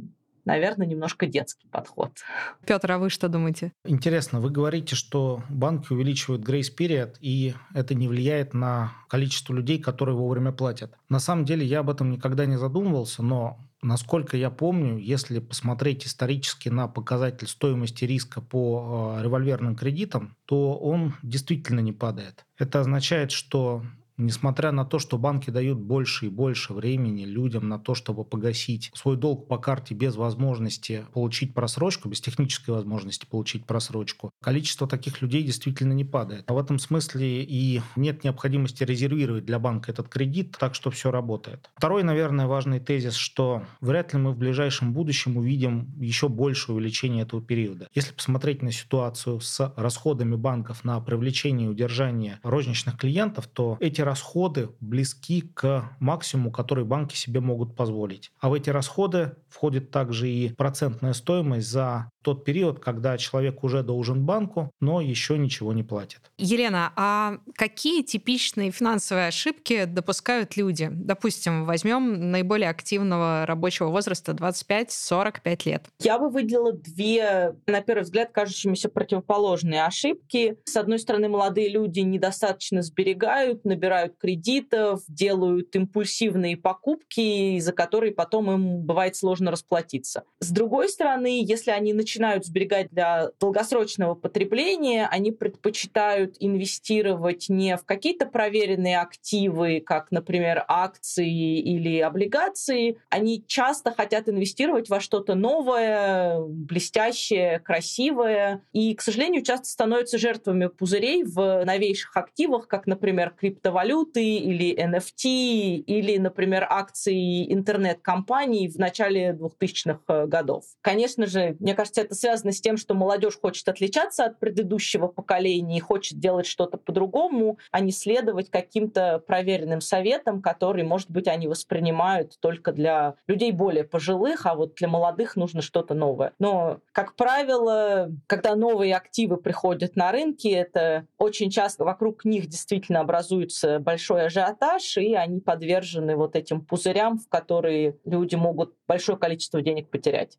наверное, 0.47 0.87
немножко 0.87 1.27
детский 1.27 1.69
подход. 1.69 2.13
Петр, 2.67 2.93
а 2.93 2.99
вы 2.99 3.11
что 3.11 3.29
думаете? 3.29 3.73
Интересно, 3.85 4.41
вы 4.41 4.51
говорите, 4.51 4.97
что 4.97 5.43
банки 5.51 5.93
увеличивают 5.93 6.49
grace 6.49 6.71
period, 6.77 7.17
и 7.21 7.55
это 7.75 7.95
не 7.95 8.09
влияет 8.09 8.55
на 8.55 8.93
количество 9.09 9.53
людей, 9.53 9.79
которые 9.79 10.17
вовремя 10.17 10.53
платят. 10.53 10.95
На 11.09 11.19
самом 11.19 11.45
деле 11.45 11.67
я 11.67 11.81
об 11.81 11.91
этом 11.91 12.11
никогда 12.11 12.47
не 12.47 12.57
задумывался, 12.57 13.23
но 13.23 13.59
Насколько 13.83 14.37
я 14.37 14.51
помню, 14.51 14.97
если 14.97 15.39
посмотреть 15.39 16.07
исторически 16.07 16.71
на 16.71 16.89
показатель 16.89 17.47
стоимости 17.47 18.05
риска 18.05 18.41
по 18.41 19.17
э, 19.19 19.23
револьверным 19.23 19.77
кредитам, 19.77 20.35
то 20.47 20.77
он 20.77 21.15
действительно 21.23 21.81
не 21.81 21.93
падает. 21.93 22.47
Это 22.59 22.81
означает, 22.81 23.31
что 23.31 23.85
Несмотря 24.19 24.73
на 24.73 24.85
то, 24.85 24.99
что 24.99 25.19
банки 25.19 25.51
дают 25.51 25.79
больше 25.79 26.27
и 26.27 26.29
больше 26.31 26.73
времени 26.73 27.25
людям 27.25 27.69
на 27.69 27.79
то, 27.79 27.95
чтобы 27.95 28.25
погасить 28.25 28.91
свой 28.95 29.17
долг 29.17 29.47
по 29.47 29.59
карте 29.59 29.95
без 29.95 30.17
возможности 30.17 31.05
получить 31.13 31.53
просрочку, 31.55 32.09
без 32.09 32.21
технической 32.21 32.75
возможности 32.75 33.27
получить 33.27 33.67
просрочку, 33.67 34.31
количество 34.43 34.89
таких 34.89 35.21
людей 35.21 35.43
действительно 35.43 35.93
не 35.93 36.05
падает. 36.05 36.45
А 36.47 36.55
в 36.55 36.59
этом 36.59 36.79
смысле 36.79 37.43
и 37.43 37.83
нет 37.95 38.25
необходимости 38.25 38.85
резервировать 38.85 39.45
для 39.45 39.59
банка 39.59 39.93
этот 39.93 40.09
кредит, 40.09 40.57
так 40.59 40.75
что 40.75 40.91
все 40.91 41.11
работает. 41.11 41.71
Второй, 41.77 42.03
наверное, 42.03 42.47
важный 42.47 42.81
тезис, 42.81 43.15
что 43.15 43.65
вряд 43.81 44.15
ли 44.15 44.19
мы 44.19 44.33
в 44.33 44.39
ближайшем 44.39 44.93
будущем 44.95 45.37
увидим 45.37 45.93
еще 46.01 46.29
большее 46.29 46.77
увеличение 46.77 47.25
этого 47.25 47.43
периода. 47.43 47.89
Если 47.95 48.15
посмотреть 48.15 48.63
на 48.63 48.73
ситуацию 48.73 49.41
с 49.41 49.73
расходами 49.77 50.37
банков 50.37 50.85
на 50.85 51.01
привлечение 51.01 51.67
и 51.67 51.71
удержание 51.71 52.41
розничных 52.43 52.97
клиентов, 52.97 53.47
то 53.47 53.77
эти 53.81 54.06
расходы 54.07 54.71
близки 54.81 55.43
к 55.43 55.91
максимуму, 56.01 56.51
который 56.51 56.85
банки 56.85 57.15
себе 57.15 57.41
могут 57.41 57.77
позволить. 57.77 58.31
А 58.41 58.49
в 58.49 58.55
эти 58.55 58.71
расходы 58.71 59.37
входит 59.49 59.91
также 59.91 60.31
и 60.31 60.55
процентная 60.55 61.13
стоимость 61.13 61.69
за 61.69 62.11
тот 62.27 62.45
период, 62.45 62.81
когда 62.81 63.17
человек 63.19 63.63
уже 63.63 63.85
должен 63.85 64.27
банку, 64.27 64.73
но 64.81 65.01
еще 65.01 65.39
ничего 65.39 65.73
не 65.73 65.85
платит. 65.85 66.19
Елена, 66.39 66.93
а 66.97 67.39
какие 67.55 68.03
типичные 68.03 68.73
финансовые 68.73 69.29
ошибки 69.29 69.85
допускают 69.85 70.57
люди? 70.57 70.89
Допустим, 70.91 71.67
возьмем 71.67 72.33
наиболее 72.33 72.69
активного 72.69 73.47
рабочего 73.47 73.91
возраста 73.91 74.33
25-45 74.33 75.61
лет. 75.67 75.85
Я 76.01 76.19
бы 76.19 76.29
выделила 76.29 76.73
две, 76.73 77.55
на 77.69 77.81
первый 77.81 78.03
взгляд, 78.03 78.33
кажущимися 78.33 78.89
противоположные 78.89 79.85
ошибки. 79.85 80.59
С 80.65 80.77
одной 80.77 80.99
стороны, 80.99 81.29
молодые 81.29 81.69
люди 81.69 82.01
недостаточно 82.01 82.83
сберегают, 82.83 83.65
набирают 83.65 84.17
кредитов, 84.19 85.03
делают 85.07 85.77
импульсивные 85.77 86.57
покупки, 86.57 87.57
из-за 87.59 87.73
которые 87.73 88.11
потом 88.11 88.51
им 88.51 88.81
бывает 88.81 89.15
сложно 89.15 89.53
расплатиться. 89.53 90.25
С 90.41 90.51
другой 90.51 90.89
стороны, 90.89 91.45
если 91.45 91.71
они 91.71 91.93
начинают 91.93 92.16
начинают 92.17 92.47
сберегать 92.47 92.89
для 92.91 93.31
долгосрочного 93.39 94.15
потребления, 94.15 95.07
они 95.11 95.33
предпочитают 95.33 96.37
инвестировать 96.41 97.47
не 97.49 97.77
в 97.77 97.85
какие-то 97.85 98.27
проверенные 98.27 98.99
активы, 98.99 99.81
как, 99.85 100.11
например, 100.11 100.65
акции 100.67 101.59
или 101.61 102.01
облигации. 102.01 102.99
Они 103.11 103.45
часто 103.47 103.93
хотят 103.93 104.29
инвестировать 104.29 104.89
во 104.89 105.01
что-то 105.01 105.35
новое, 105.35 106.41
блестящее, 106.41 107.59
красивое. 107.61 108.63
И, 108.73 108.95
к 108.95 109.03
сожалению, 109.03 109.43
часто 109.43 109.67
становятся 109.67 110.17
жертвами 110.17 110.69
пузырей 110.69 111.23
в 111.23 111.65
новейших 111.65 112.17
активах, 112.17 112.67
как, 112.67 112.87
например, 112.87 113.35
криптовалюты 113.39 114.25
или 114.25 114.75
NFT, 114.75 115.85
или, 115.85 116.17
например, 116.17 116.67
акции 116.69 117.53
интернет-компаний 117.53 118.69
в 118.69 118.79
начале 118.79 119.37
2000-х 119.39 120.27
годов. 120.27 120.65
Конечно 120.81 121.27
же, 121.27 121.57
мне 121.61 121.75
кажется, 121.75 122.01
это 122.07 122.15
связано 122.15 122.53
с 122.53 122.61
тем, 122.61 122.77
что 122.77 122.95
молодежь 122.95 123.39
хочет 123.39 123.69
отличаться 123.69 124.25
от 124.25 124.39
предыдущего 124.39 125.09
поколения 125.09 125.77
и 125.77 125.81
хочет 125.81 126.19
делать 126.19 126.47
что-то 126.47 126.79
по-другому, 126.79 127.59
а 127.71 127.81
не 127.81 127.93
следовать 127.93 128.51
каким-то 128.51 129.23
проверенным 129.27 129.81
советам, 129.81 130.41
которые, 130.41 130.85
может 130.85 131.11
быть, 131.11 131.29
они 131.29 131.49
воспринимают 131.49 132.39
только 132.41 132.73
для 132.73 133.17
людей 133.27 133.53
более 133.53 133.85
пожилых, 133.85 134.47
а 134.47 134.55
вот 134.55 134.75
для 134.75 134.89
молодых 134.89 135.37
нужно 135.37 135.63
что-то 135.63 135.95
новое. 135.95 136.33
Но, 136.39 136.79
как 136.93 137.15
правило, 137.17 138.11
когда 138.27 138.55
новые 138.55 138.97
активы 138.97 139.37
приходят 139.37 139.97
на 139.97 140.13
рынки, 140.13 140.49
это 140.49 141.07
очень 141.19 141.51
часто 141.51 141.85
вокруг 141.85 142.25
них 142.25 142.47
действительно 142.47 143.01
образуется 143.01 143.79
большой 143.81 144.27
ажиотаж, 144.27 144.97
и 144.97 145.15
они 145.15 145.41
подвержены 145.41 146.17
вот 146.17 146.37
этим 146.37 146.65
пузырям, 146.65 147.19
в 147.19 147.29
которые 147.29 147.97
люди 148.05 148.37
могут 148.37 148.75
большое 148.87 149.19
количество 149.19 149.61
денег 149.61 149.91
потерять. 149.91 150.39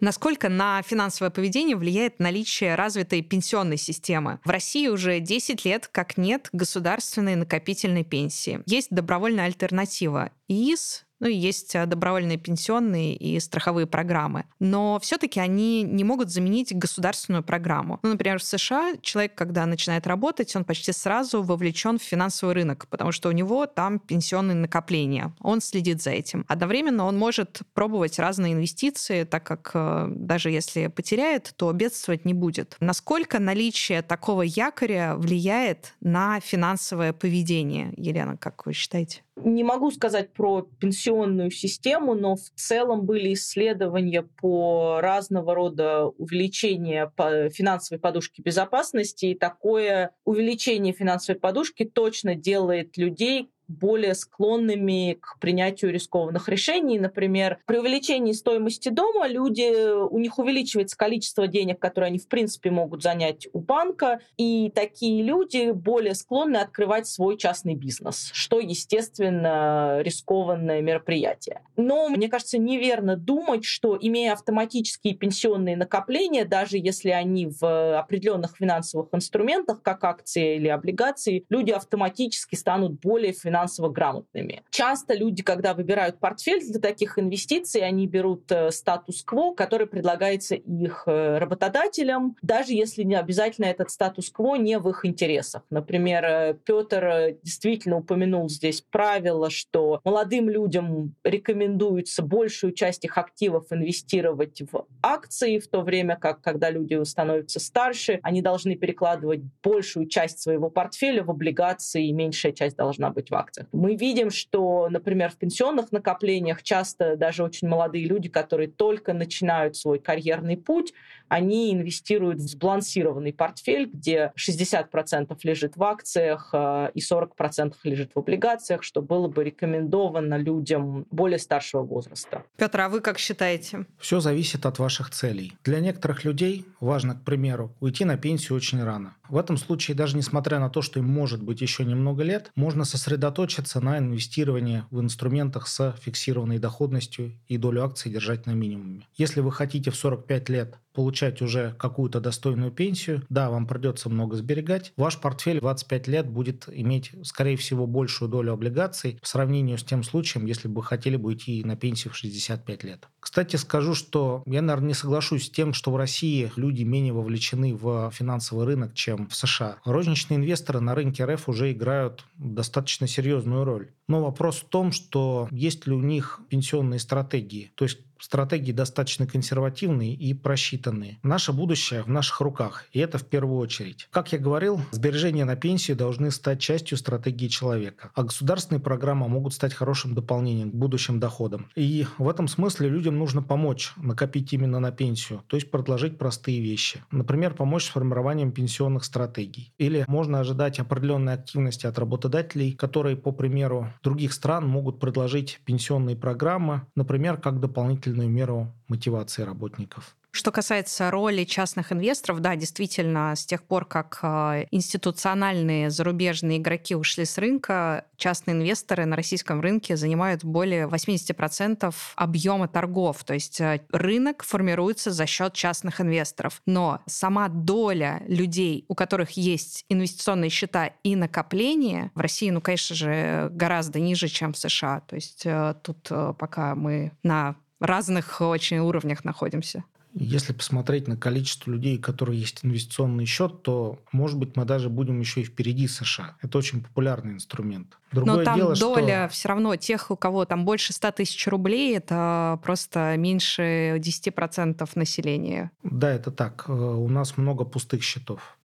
Насколько 0.00 0.48
на 0.48 0.80
финансовое 0.82 1.30
поведение 1.30 1.76
влияет 1.76 2.20
наличие 2.20 2.74
развитой 2.74 3.20
пенсионной 3.22 3.76
системы? 3.76 4.40
В 4.44 4.50
России 4.50 4.88
уже 4.88 5.20
10 5.20 5.64
лет 5.66 5.88
как 5.88 6.16
нет 6.16 6.48
государственной 6.52 7.36
накопительной 7.36 8.04
пенсии. 8.04 8.62
Есть 8.66 8.88
добровольная 8.90 9.44
альтернатива 9.44 10.30
ИИС, 10.48 11.04
Ну 11.20 11.28
и 11.28 11.34
есть 11.34 11.74
э, 11.74 11.86
добровольные 11.86 12.38
пенсионные 12.38 13.14
и 13.14 13.38
страховые 13.40 13.86
программы. 13.86 14.46
Но 14.58 14.98
все-таки 15.00 15.38
они 15.38 15.82
не 15.82 16.02
могут 16.02 16.30
заменить 16.30 16.76
государственную 16.76 17.42
программу. 17.42 18.00
Ну, 18.02 18.10
например, 18.10 18.38
в 18.38 18.42
США 18.42 18.94
человек, 19.02 19.34
когда 19.34 19.66
начинает 19.66 20.06
работать, 20.06 20.56
он 20.56 20.64
почти 20.64 20.92
сразу 20.92 21.42
вовлечен 21.42 21.98
в 21.98 22.02
финансовый 22.02 22.54
рынок, 22.54 22.86
потому 22.88 23.12
что 23.12 23.28
у 23.28 23.32
него 23.32 23.66
там 23.66 23.98
пенсионные 23.98 24.56
накопления. 24.56 25.32
Он 25.40 25.60
следит 25.60 26.02
за 26.02 26.10
этим. 26.10 26.44
Одновременно 26.48 27.04
он 27.04 27.18
может 27.18 27.60
пробовать 27.74 28.18
разные 28.18 28.54
инвестиции, 28.54 29.24
так 29.24 29.44
как 29.44 29.70
э, 29.74 30.06
даже 30.10 30.50
если 30.50 30.86
потеряет, 30.86 31.52
то 31.56 31.70
бедствовать 31.72 32.24
не 32.24 32.34
будет. 32.34 32.76
Насколько 32.80 33.38
наличие 33.38 34.02
такого 34.02 34.42
якоря 34.42 35.14
влияет 35.16 35.94
на 36.00 36.40
финансовое 36.40 37.12
поведение? 37.12 37.92
Елена, 37.96 38.38
как 38.38 38.64
вы 38.64 38.72
считаете? 38.72 39.22
Не 39.44 39.64
могу 39.64 39.90
сказать 39.90 40.32
про 40.32 40.62
пенсионную 40.80 41.50
систему, 41.50 42.14
но 42.14 42.36
в 42.36 42.50
целом 42.54 43.06
были 43.06 43.32
исследования 43.34 44.22
по 44.22 45.00
разного 45.00 45.54
рода 45.54 46.06
увеличению 46.06 47.12
финансовой 47.50 48.00
подушки 48.00 48.40
безопасности, 48.40 49.26
и 49.26 49.38
такое 49.38 50.10
увеличение 50.24 50.92
финансовой 50.92 51.40
подушки 51.40 51.84
точно 51.84 52.34
делает 52.34 52.96
людей 52.96 53.50
более 53.70 54.14
склонными 54.14 55.18
к 55.20 55.38
принятию 55.38 55.92
рискованных 55.92 56.48
решений. 56.48 56.98
Например, 56.98 57.58
при 57.66 57.78
увеличении 57.78 58.32
стоимости 58.32 58.88
дома 58.88 59.28
люди, 59.28 59.92
у 60.04 60.18
них 60.18 60.38
увеличивается 60.38 60.96
количество 60.96 61.46
денег, 61.46 61.78
которые 61.78 62.08
они 62.08 62.18
в 62.18 62.28
принципе 62.28 62.70
могут 62.70 63.02
занять 63.02 63.48
у 63.52 63.60
банка, 63.60 64.20
и 64.36 64.70
такие 64.74 65.22
люди 65.22 65.70
более 65.70 66.14
склонны 66.14 66.56
открывать 66.56 67.06
свой 67.06 67.36
частный 67.36 67.74
бизнес, 67.74 68.30
что, 68.32 68.58
естественно, 68.58 70.00
рискованное 70.02 70.80
мероприятие. 70.80 71.62
Но, 71.76 72.08
мне 72.08 72.28
кажется, 72.28 72.58
неверно 72.58 73.16
думать, 73.16 73.64
что 73.64 73.96
имея 74.00 74.32
автоматические 74.32 75.14
пенсионные 75.14 75.76
накопления, 75.76 76.44
даже 76.44 76.76
если 76.76 77.10
они 77.10 77.46
в 77.46 77.98
определенных 77.98 78.56
финансовых 78.56 79.08
инструментах, 79.12 79.82
как 79.82 80.04
акции 80.04 80.56
или 80.56 80.68
облигации, 80.68 81.44
люди 81.48 81.70
автоматически 81.70 82.54
станут 82.56 83.00
более 83.00 83.32
финансово 83.32 83.59
финансово 83.60 83.90
грамотными. 83.90 84.62
Часто 84.70 85.14
люди, 85.14 85.42
когда 85.42 85.74
выбирают 85.74 86.18
портфель 86.18 86.60
для 86.60 86.80
таких 86.80 87.18
инвестиций, 87.18 87.82
они 87.82 88.06
берут 88.06 88.50
э, 88.50 88.70
статус-кво, 88.70 89.54
который 89.54 89.86
предлагается 89.86 90.54
их 90.54 91.04
э, 91.06 91.38
работодателям, 91.38 92.36
даже 92.42 92.72
если 92.72 93.02
не 93.02 93.16
обязательно 93.16 93.66
этот 93.66 93.90
статус-кво 93.90 94.56
не 94.56 94.78
в 94.78 94.88
их 94.88 95.04
интересах. 95.04 95.62
Например, 95.70 96.24
э, 96.24 96.54
Петр 96.64 97.36
действительно 97.42 97.98
упомянул 97.98 98.48
здесь 98.48 98.80
правило, 98.80 99.50
что 99.50 100.00
молодым 100.04 100.48
людям 100.48 101.14
рекомендуется 101.22 102.22
большую 102.22 102.72
часть 102.72 103.04
их 103.04 103.18
активов 103.18 103.66
инвестировать 103.70 104.62
в 104.72 104.86
акции, 105.02 105.58
в 105.58 105.68
то 105.68 105.82
время 105.82 106.16
как, 106.16 106.40
когда 106.40 106.70
люди 106.70 107.02
становятся 107.04 107.60
старше, 107.60 108.20
они 108.22 108.40
должны 108.40 108.74
перекладывать 108.74 109.40
большую 109.62 110.06
часть 110.06 110.40
своего 110.40 110.70
портфеля 110.70 111.22
в 111.22 111.30
облигации, 111.30 112.08
и 112.08 112.12
меньшая 112.12 112.52
часть 112.52 112.76
должна 112.76 113.10
быть 113.10 113.30
в 113.30 113.34
акциях 113.34 113.49
акциях. 113.50 113.66
Мы 113.72 113.96
видим, 113.96 114.30
что, 114.30 114.88
например, 114.88 115.30
в 115.30 115.36
пенсионных 115.36 115.92
накоплениях 115.92 116.62
часто 116.62 117.16
даже 117.16 117.42
очень 117.42 117.68
молодые 117.68 118.06
люди, 118.06 118.28
которые 118.28 118.68
только 118.68 119.12
начинают 119.12 119.76
свой 119.76 119.98
карьерный 119.98 120.56
путь, 120.56 120.92
они 121.28 121.72
инвестируют 121.72 122.38
в 122.38 122.48
сбалансированный 122.48 123.32
портфель, 123.32 123.86
где 123.86 124.32
60% 124.36 125.36
лежит 125.44 125.76
в 125.76 125.82
акциях 125.84 126.50
э, 126.52 126.90
и 126.94 127.00
40% 127.00 127.74
лежит 127.84 128.10
в 128.14 128.18
облигациях, 128.18 128.82
что 128.82 129.00
было 129.00 129.28
бы 129.28 129.44
рекомендовано 129.44 130.36
людям 130.36 131.06
более 131.10 131.38
старшего 131.38 131.82
возраста. 131.82 132.42
Петр, 132.56 132.80
а 132.80 132.88
вы 132.88 133.00
как 133.00 133.18
считаете? 133.18 133.86
Все 133.98 134.20
зависит 134.20 134.66
от 134.66 134.78
ваших 134.78 135.10
целей. 135.10 135.52
Для 135.64 135.78
некоторых 135.80 136.24
людей 136.24 136.66
важно, 136.80 137.14
к 137.14 137.22
примеру, 137.22 137.72
уйти 137.80 138.04
на 138.04 138.16
пенсию 138.16 138.56
очень 138.56 138.82
рано. 138.82 139.14
В 139.28 139.38
этом 139.38 139.56
случае, 139.56 139.96
даже 139.96 140.16
несмотря 140.16 140.58
на 140.58 140.68
то, 140.68 140.82
что 140.82 140.98
им 140.98 141.06
может 141.06 141.40
быть 141.40 141.60
еще 141.60 141.84
немного 141.84 142.24
лет, 142.24 142.50
можно 142.56 142.84
сосредоточиться 142.84 143.39
на 143.80 143.98
инвестировании 143.98 144.84
в 144.90 145.00
инструментах 145.00 145.68
с 145.68 145.96
фиксированной 146.00 146.58
доходностью 146.58 147.32
и 147.48 147.56
долю 147.56 147.84
акций 147.84 148.10
держать 148.10 148.46
на 148.46 148.52
минимуме. 148.52 149.06
Если 149.16 149.40
вы 149.40 149.52
хотите 149.52 149.90
в 149.90 149.96
45 149.96 150.48
лет 150.48 150.78
получать 150.92 151.42
уже 151.42 151.74
какую-то 151.78 152.20
достойную 152.20 152.70
пенсию, 152.70 153.24
да, 153.28 153.50
вам 153.50 153.66
придется 153.66 154.08
много 154.08 154.36
сберегать, 154.36 154.92
ваш 154.96 155.18
портфель 155.18 155.60
25 155.60 156.08
лет 156.08 156.28
будет 156.28 156.68
иметь, 156.70 157.12
скорее 157.22 157.56
всего, 157.56 157.86
большую 157.86 158.28
долю 158.28 158.52
облигаций 158.52 159.18
в 159.22 159.28
сравнении 159.28 159.76
с 159.76 159.84
тем 159.84 160.02
случаем, 160.02 160.46
если 160.46 160.68
бы 160.68 160.82
хотели 160.82 161.16
бы 161.16 161.34
идти 161.34 161.62
на 161.64 161.76
пенсию 161.76 162.12
в 162.12 162.16
65 162.16 162.84
лет. 162.84 163.08
Кстати, 163.20 163.56
скажу, 163.56 163.94
что 163.94 164.42
я, 164.46 164.62
наверное, 164.62 164.88
не 164.88 164.94
соглашусь 164.94 165.46
с 165.46 165.50
тем, 165.50 165.72
что 165.72 165.90
в 165.90 165.96
России 165.96 166.50
люди 166.56 166.82
менее 166.82 167.12
вовлечены 167.12 167.74
в 167.74 168.10
финансовый 168.12 168.66
рынок, 168.66 168.94
чем 168.94 169.28
в 169.28 169.36
США. 169.36 169.76
Розничные 169.84 170.38
инвесторы 170.38 170.80
на 170.80 170.94
рынке 170.94 171.24
РФ 171.24 171.48
уже 171.48 171.72
играют 171.72 172.24
достаточно 172.36 173.06
серьезную 173.06 173.64
роль. 173.64 173.90
Но 174.08 174.22
вопрос 174.22 174.58
в 174.58 174.68
том, 174.68 174.92
что 174.92 175.48
есть 175.50 175.86
ли 175.86 175.92
у 175.92 176.00
них 176.00 176.40
пенсионные 176.48 176.98
стратегии. 176.98 177.72
То 177.76 177.84
есть 177.84 178.00
стратегии 178.20 178.72
достаточно 178.72 179.26
консервативные 179.26 180.14
и 180.14 180.34
просчитанные. 180.34 181.18
Наше 181.22 181.52
будущее 181.52 182.02
в 182.02 182.08
наших 182.08 182.40
руках, 182.40 182.86
и 182.92 182.98
это 182.98 183.18
в 183.18 183.26
первую 183.26 183.58
очередь. 183.58 184.08
Как 184.10 184.32
я 184.32 184.38
говорил, 184.38 184.80
сбережения 184.90 185.44
на 185.44 185.56
пенсию 185.56 185.96
должны 185.96 186.30
стать 186.30 186.60
частью 186.60 186.98
стратегии 186.98 187.48
человека, 187.48 188.10
а 188.14 188.22
государственные 188.22 188.80
программы 188.80 189.28
могут 189.28 189.54
стать 189.54 189.74
хорошим 189.74 190.14
дополнением 190.14 190.70
к 190.70 190.74
будущим 190.74 191.20
доходам. 191.20 191.68
И 191.74 192.06
в 192.18 192.28
этом 192.28 192.48
смысле 192.48 192.88
людям 192.88 193.18
нужно 193.18 193.42
помочь 193.42 193.92
накопить 193.96 194.52
именно 194.52 194.80
на 194.80 194.92
пенсию, 194.92 195.42
то 195.46 195.56
есть 195.56 195.70
предложить 195.70 196.18
простые 196.18 196.60
вещи. 196.60 197.02
Например, 197.10 197.54
помочь 197.54 197.86
с 197.86 197.88
формированием 197.88 198.52
пенсионных 198.52 199.04
стратегий. 199.04 199.72
Или 199.78 200.04
можно 200.08 200.40
ожидать 200.40 200.78
определенной 200.78 201.34
активности 201.34 201.86
от 201.86 201.98
работодателей, 201.98 202.72
которые, 202.72 203.16
по 203.16 203.32
примеру 203.32 203.92
других 204.02 204.32
стран, 204.32 204.66
могут 204.68 205.00
предложить 205.00 205.60
пенсионные 205.64 206.16
программы, 206.16 206.82
например, 206.94 207.36
как 207.36 207.60
дополнительный 207.60 208.09
дополнительную 208.10 208.28
меру 208.28 208.72
мотивации 208.88 209.42
работников. 209.42 210.16
Что 210.32 210.52
касается 210.52 211.10
роли 211.10 211.42
частных 211.42 211.90
инвесторов, 211.92 212.38
да, 212.38 212.54
действительно, 212.54 213.34
с 213.34 213.44
тех 213.44 213.64
пор, 213.64 213.84
как 213.84 214.20
а, 214.22 214.64
институциональные 214.70 215.90
зарубежные 215.90 216.58
игроки 216.58 216.94
ушли 216.94 217.24
с 217.24 217.36
рынка, 217.36 218.04
частные 218.16 218.56
инвесторы 218.56 219.06
на 219.06 219.16
российском 219.16 219.60
рынке 219.60 219.96
занимают 219.96 220.44
более 220.44 220.86
80% 220.86 221.92
объема 222.14 222.68
торгов. 222.68 223.24
То 223.24 223.34
есть 223.34 223.60
а, 223.60 223.80
рынок 223.90 224.44
формируется 224.44 225.10
за 225.10 225.26
счет 225.26 225.52
частных 225.54 226.00
инвесторов. 226.00 226.62
Но 226.64 227.00
сама 227.06 227.48
доля 227.48 228.22
людей, 228.28 228.84
у 228.86 228.94
которых 228.94 229.32
есть 229.32 229.84
инвестиционные 229.88 230.50
счета 230.50 230.92
и 231.02 231.16
накопления, 231.16 232.12
в 232.14 232.20
России, 232.20 232.50
ну, 232.50 232.60
конечно 232.60 232.94
же, 232.94 233.48
гораздо 233.50 233.98
ниже, 233.98 234.28
чем 234.28 234.52
в 234.52 234.58
США. 234.58 235.00
То 235.00 235.16
есть 235.16 235.42
а, 235.44 235.74
тут 235.74 236.08
пока 236.38 236.76
мы 236.76 237.10
на 237.24 237.56
разных 237.80 238.40
очень 238.40 238.78
уровнях 238.78 239.24
находимся. 239.24 239.84
Если 240.12 240.52
посмотреть 240.52 241.06
на 241.06 241.16
количество 241.16 241.70
людей, 241.70 241.98
у 241.98 242.00
которых 242.00 242.34
есть 242.34 242.64
инвестиционный 242.64 243.26
счет, 243.26 243.62
то, 243.62 244.00
может 244.10 244.38
быть, 244.38 244.56
мы 244.56 244.64
даже 244.64 244.88
будем 244.88 245.20
еще 245.20 245.42
и 245.42 245.44
впереди 245.44 245.86
США. 245.86 246.36
Это 246.42 246.58
очень 246.58 246.82
популярный 246.82 247.34
инструмент. 247.34 247.96
Другое 248.10 248.38
Но 248.38 248.44
там 248.44 248.56
дело, 248.56 248.74
доля 248.74 249.28
что... 249.28 249.34
все 249.34 249.48
равно 249.48 249.76
тех, 249.76 250.10
у 250.10 250.16
кого 250.16 250.44
там 250.46 250.64
больше 250.64 250.92
100 250.92 251.12
тысяч 251.12 251.46
рублей, 251.46 251.96
это 251.96 252.58
просто 252.64 253.14
меньше 253.16 253.98
10% 253.98 254.90
населения. 254.96 255.70
Да, 255.84 256.10
это 256.10 256.32
так. 256.32 256.64
Э, 256.66 256.72
у 256.72 257.08
нас 257.08 257.36
много 257.36 257.64
пустых 257.64 258.02
счетов. 258.02 258.58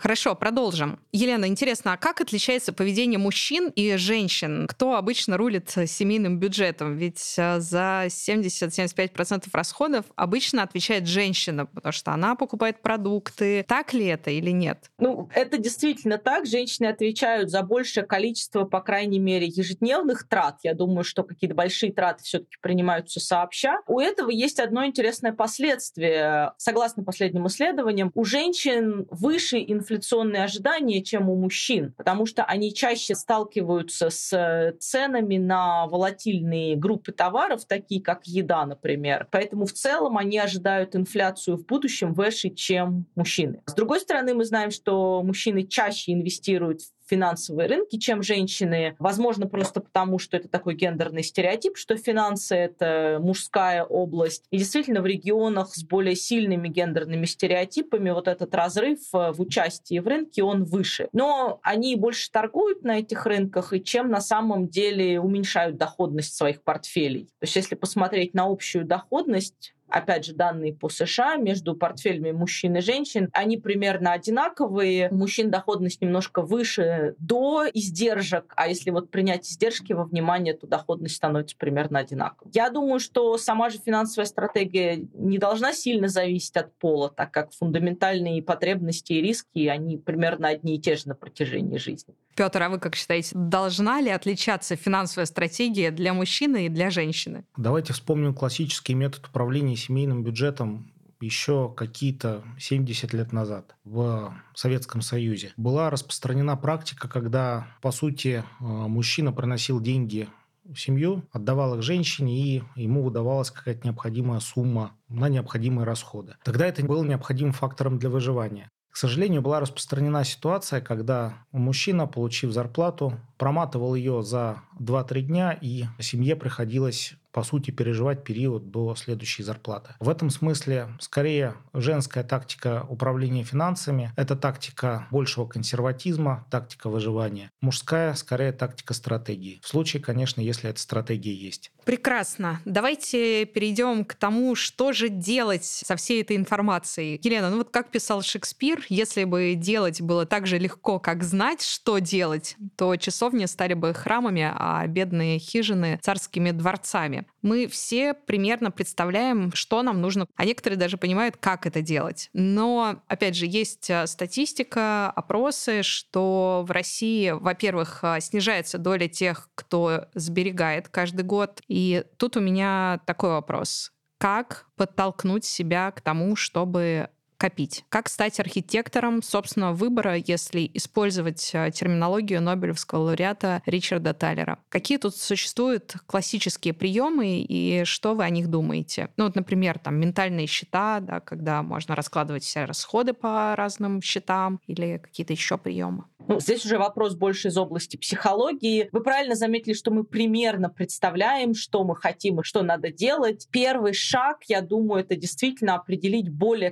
Хорошо, 0.00 0.34
продолжим. 0.34 0.98
Елена, 1.12 1.44
интересно, 1.44 1.92
а 1.92 1.98
как 1.98 2.22
отличается 2.22 2.72
поведение 2.72 3.18
мужчин 3.18 3.70
и 3.76 3.96
женщин? 3.96 4.66
Кто 4.66 4.94
обычно 4.94 5.36
рулит 5.36 5.68
семейным 5.86 6.38
бюджетом? 6.38 6.96
Ведь 6.96 7.34
э, 7.36 7.60
за 7.60 8.06
70-75% 8.06 9.44
расходов 9.52 10.06
обычно 10.16 10.62
отвечает 10.62 11.06
женщина, 11.06 11.66
потому 11.66 11.92
что 11.92 12.12
она 12.12 12.34
покупает 12.34 12.80
продукты. 12.80 13.62
Так 13.68 13.92
ли 13.92 14.06
это 14.06 14.30
или 14.30 14.50
нет? 14.50 14.90
Ну, 14.96 15.28
это 15.34 15.58
действительно 15.58 16.16
так. 16.16 16.46
Женщины 16.46 16.86
отвечают 16.86 17.50
за 17.50 17.62
большее 17.62 18.06
количество, 18.06 18.64
по 18.64 18.80
крайней 18.80 19.18
мере, 19.18 19.48
ежедневных 19.48 20.26
трат. 20.26 20.60
Я 20.62 20.72
думаю, 20.72 21.04
что 21.04 21.24
какие-то 21.24 21.54
большие 21.54 21.92
траты 21.92 22.24
все-таки 22.24 22.56
принимаются 22.62 23.20
сообща. 23.20 23.82
У 23.86 24.00
этого 24.00 24.30
есть 24.30 24.60
одно 24.60 24.86
интересное 24.86 25.32
последствие. 25.34 26.54
Согласно 26.56 27.04
последним 27.04 27.46
исследованиям, 27.48 28.10
у 28.14 28.24
женщин 28.24 29.06
выше 29.10 29.58
инфляция 29.58 29.89
инфляционные 29.90 30.44
ожидания, 30.44 31.02
чем 31.02 31.28
у 31.28 31.36
мужчин, 31.36 31.92
потому 31.96 32.26
что 32.26 32.44
они 32.44 32.72
чаще 32.72 33.14
сталкиваются 33.14 34.10
с 34.10 34.74
ценами 34.78 35.36
на 35.36 35.86
волатильные 35.86 36.76
группы 36.76 37.12
товаров, 37.12 37.64
такие 37.66 38.00
как 38.02 38.26
еда, 38.26 38.64
например. 38.66 39.26
Поэтому 39.30 39.66
в 39.66 39.72
целом 39.72 40.16
они 40.16 40.38
ожидают 40.38 40.94
инфляцию 40.94 41.56
в 41.56 41.66
будущем 41.66 42.14
выше, 42.14 42.50
чем 42.50 43.06
мужчины. 43.14 43.62
С 43.66 43.74
другой 43.74 44.00
стороны, 44.00 44.34
мы 44.34 44.44
знаем, 44.44 44.70
что 44.70 45.22
мужчины 45.22 45.64
чаще 45.64 46.12
инвестируют 46.12 46.82
в 46.82 46.99
финансовые 47.10 47.68
рынки, 47.68 47.96
чем 47.96 48.22
женщины. 48.22 48.94
Возможно, 49.00 49.46
просто 49.46 49.80
потому, 49.80 50.20
что 50.20 50.36
это 50.36 50.48
такой 50.48 50.74
гендерный 50.74 51.24
стереотип, 51.24 51.76
что 51.76 51.96
финансы— 51.96 52.54
это 52.56 53.18
мужская 53.20 53.82
область. 53.82 54.44
И 54.50 54.58
действительно, 54.58 55.02
в 55.02 55.06
регионах 55.06 55.74
с 55.74 55.82
более 55.82 56.14
сильными 56.14 56.68
гендерными 56.68 57.26
стереотипами 57.26 58.10
вот 58.10 58.28
этот 58.28 58.54
разрыв 58.54 59.00
э, 59.12 59.32
в 59.32 59.40
участии 59.40 59.98
в 59.98 60.06
рынке, 60.06 60.44
он 60.44 60.64
выше. 60.64 61.08
Но 61.12 61.58
они 61.62 61.96
больше 61.96 62.30
торгуют 62.30 62.84
на 62.84 63.00
этих 63.00 63.26
рынках, 63.26 63.72
и 63.72 63.82
чем 63.82 64.10
на 64.10 64.20
самом 64.20 64.68
деле 64.68 65.18
уменьшают 65.20 65.76
доходность 65.76 66.36
своих 66.36 66.62
портфелей. 66.62 67.24
То 67.40 67.44
есть 67.44 67.56
если 67.56 67.74
посмотреть 67.74 68.34
на 68.34 68.44
общую 68.44 68.84
доходность, 68.84 69.74
опять 69.90 70.24
же, 70.24 70.34
данные 70.34 70.72
по 70.72 70.88
США 70.88 71.36
между 71.36 71.74
портфелями 71.74 72.32
мужчин 72.32 72.76
и 72.76 72.80
женщин, 72.80 73.28
они 73.32 73.56
примерно 73.56 74.12
одинаковые. 74.12 75.08
У 75.10 75.16
мужчин 75.16 75.50
доходность 75.50 76.00
немножко 76.00 76.42
выше 76.42 77.14
до 77.18 77.66
издержек, 77.72 78.52
а 78.56 78.68
если 78.68 78.90
вот 78.90 79.10
принять 79.10 79.46
издержки 79.46 79.92
во 79.92 80.04
внимание, 80.04 80.54
то 80.54 80.66
доходность 80.66 81.16
становится 81.16 81.56
примерно 81.56 82.00
одинаковой. 82.00 82.50
Я 82.54 82.70
думаю, 82.70 83.00
что 83.00 83.36
сама 83.38 83.70
же 83.70 83.78
финансовая 83.78 84.26
стратегия 84.26 85.06
не 85.14 85.38
должна 85.38 85.72
сильно 85.72 86.08
зависеть 86.08 86.56
от 86.56 86.72
пола, 86.78 87.10
так 87.10 87.30
как 87.30 87.52
фундаментальные 87.52 88.42
потребности 88.42 89.14
и 89.14 89.20
риски, 89.20 89.66
они 89.66 89.96
примерно 89.96 90.48
одни 90.48 90.76
и 90.76 90.80
те 90.80 90.96
же 90.96 91.08
на 91.08 91.14
протяжении 91.14 91.78
жизни. 91.78 92.14
Петр, 92.36 92.62
а 92.62 92.68
вы 92.68 92.78
как 92.78 92.94
считаете, 92.96 93.30
должна 93.34 94.00
ли 94.00 94.08
отличаться 94.08 94.76
финансовая 94.76 95.26
стратегия 95.26 95.90
для 95.90 96.14
мужчины 96.14 96.66
и 96.66 96.68
для 96.68 96.90
женщины? 96.90 97.44
Давайте 97.56 97.92
вспомним 97.92 98.34
классический 98.34 98.94
метод 98.94 99.26
управления 99.26 99.76
семейным 99.80 100.22
бюджетом 100.22 100.92
еще 101.20 101.72
какие-то 101.76 102.42
70 102.58 103.12
лет 103.12 103.32
назад 103.32 103.74
в 103.84 104.34
Советском 104.54 105.02
Союзе. 105.02 105.52
Была 105.56 105.90
распространена 105.90 106.56
практика, 106.56 107.08
когда, 107.08 107.66
по 107.82 107.90
сути, 107.90 108.42
э, 108.42 108.64
мужчина 108.64 109.32
приносил 109.32 109.80
деньги 109.80 110.28
в 110.64 110.76
семью, 110.76 111.24
отдавал 111.32 111.76
их 111.76 111.82
женщине, 111.82 112.38
и 112.38 112.62
ему 112.76 113.02
выдавалась 113.02 113.50
какая-то 113.50 113.86
необходимая 113.86 114.40
сумма 114.40 114.92
на 115.08 115.28
необходимые 115.28 115.84
расходы. 115.84 116.36
Тогда 116.44 116.66
это 116.66 116.84
было 116.84 117.04
необходимым 117.04 117.52
фактором 117.52 117.98
для 117.98 118.08
выживания. 118.08 118.70
К 118.90 118.96
сожалению, 118.96 119.40
была 119.40 119.60
распространена 119.60 120.24
ситуация, 120.24 120.80
когда 120.80 121.44
мужчина, 121.52 122.06
получив 122.06 122.52
зарплату, 122.52 123.20
проматывал 123.38 123.94
ее 123.94 124.22
за 124.22 124.62
2-3 124.80 125.20
дня, 125.22 125.52
и 125.52 125.84
семье 126.00 126.34
приходилось 126.34 127.14
по 127.32 127.42
сути, 127.42 127.70
переживать 127.70 128.24
период 128.24 128.70
до 128.70 128.94
следующей 128.96 129.42
зарплаты. 129.42 129.94
В 130.00 130.08
этом 130.08 130.30
смысле, 130.30 130.88
скорее, 131.00 131.54
женская 131.72 132.24
тактика 132.24 132.84
управления 132.88 133.44
финансами– 133.44 134.12
это 134.16 134.36
тактика 134.36 135.06
большего 135.10 135.46
консерватизма, 135.46 136.46
тактика 136.50 136.88
выживания. 136.88 137.50
Мужская, 137.60 138.14
скорее, 138.14 138.52
тактика 138.52 138.94
стратегии. 138.94 139.60
В 139.62 139.68
случае, 139.68 140.02
конечно, 140.02 140.40
если 140.40 140.70
эта 140.70 140.80
стратегия 140.80 141.34
есть. 141.34 141.72
Прекрасно. 141.84 142.60
Давайте 142.64 143.44
перейдем 143.46 144.04
к 144.04 144.14
тому, 144.14 144.54
что 144.54 144.92
же 144.92 145.08
делать 145.08 145.64
со 145.64 145.96
всей 145.96 146.22
этой 146.22 146.36
информацией. 146.36 147.20
Елена, 147.22 147.50
ну 147.50 147.58
вот 147.58 147.70
как 147.70 147.90
писал 147.90 148.22
Шекспир, 148.22 148.84
если 148.88 149.24
бы 149.24 149.54
делать 149.56 150.00
было 150.00 150.26
так 150.26 150.46
же 150.46 150.58
легко, 150.58 150.98
как 150.98 151.22
знать, 151.22 151.62
что 151.62 151.98
делать, 151.98 152.56
то 152.76 152.96
часовни 152.96 153.46
стали 153.46 153.74
бы 153.74 153.94
храмами, 153.94 154.50
а 154.52 154.86
бедные 154.86 155.38
хижины— 155.38 155.98
царскими 156.02 156.50
дворцами 156.50 157.19
мы 157.42 157.66
все 157.66 158.14
примерно 158.14 158.70
представляем, 158.70 159.52
что 159.54 159.82
нам 159.82 160.00
нужно, 160.00 160.26
а 160.36 160.44
некоторые 160.44 160.78
даже 160.78 160.96
понимают, 160.96 161.36
как 161.36 161.66
это 161.66 161.82
делать. 161.82 162.30
Но, 162.32 163.02
опять 163.06 163.36
же, 163.36 163.46
есть 163.46 163.90
э, 163.90 164.06
статистика, 164.06 165.10
опросы, 165.10 165.82
что 165.82 166.64
в 166.66 166.70
России, 166.70 167.30
во-первых, 167.30 168.00
э, 168.02 168.20
снижается 168.20 168.78
доля 168.78 169.08
тех, 169.08 169.48
кто 169.54 170.06
сберегает 170.14 170.88
каждый 170.88 171.22
год. 171.22 171.60
И 171.68 172.04
тут 172.16 172.36
у 172.36 172.40
меня 172.40 173.00
такой 173.06 173.30
вопрос. 173.30 173.92
Как 174.18 174.66
подтолкнуть 174.76 175.44
себя 175.44 175.90
к 175.92 176.00
тому, 176.00 176.36
чтобы 176.36 177.08
копить. 177.40 177.84
Как 177.88 178.10
стать 178.10 178.38
архитектором 178.38 179.22
собственного 179.22 179.72
выбора, 179.72 180.16
если 180.16 180.70
использовать 180.74 181.50
э, 181.54 181.70
терминологию 181.72 182.42
Нобелевского 182.42 183.04
лауреата 183.04 183.62
Ричарда 183.64 184.12
Таллера? 184.12 184.58
Какие 184.68 184.98
тут 184.98 185.16
существуют 185.16 185.94
классические 186.06 186.74
приемы 186.74 187.40
и 187.40 187.84
что 187.84 188.14
вы 188.14 188.24
о 188.24 188.30
них 188.30 188.48
думаете? 188.48 189.08
Ну 189.16 189.24
вот, 189.24 189.36
например, 189.36 189.78
там 189.78 189.98
ментальные 189.98 190.46
счета, 190.46 191.00
да, 191.00 191.20
когда 191.20 191.62
можно 191.62 191.96
раскладывать 191.96 192.44
все 192.44 192.66
расходы 192.66 193.14
по 193.14 193.56
разным 193.56 194.02
счетам 194.02 194.60
или 194.66 194.98
какие-то 194.98 195.32
еще 195.32 195.56
приемы. 195.56 196.04
Ну, 196.28 196.38
здесь 196.38 196.64
уже 196.64 196.78
вопрос 196.78 197.14
больше 197.14 197.48
из 197.48 197.56
области 197.56 197.96
психологии. 197.96 198.88
Вы 198.92 199.02
правильно 199.02 199.34
заметили, 199.34 199.72
что 199.72 199.90
мы 199.90 200.04
примерно 200.04 200.68
представляем, 200.68 201.54
что 201.54 201.82
мы 201.82 201.96
хотим 201.96 202.40
и 202.40 202.44
что 202.44 202.62
надо 202.62 202.92
делать. 202.92 203.48
Первый 203.50 203.94
шаг, 203.94 204.44
я 204.46 204.60
думаю, 204.60 205.00
это 205.00 205.16
действительно 205.16 205.74
определить 205.74 206.28
более 206.28 206.70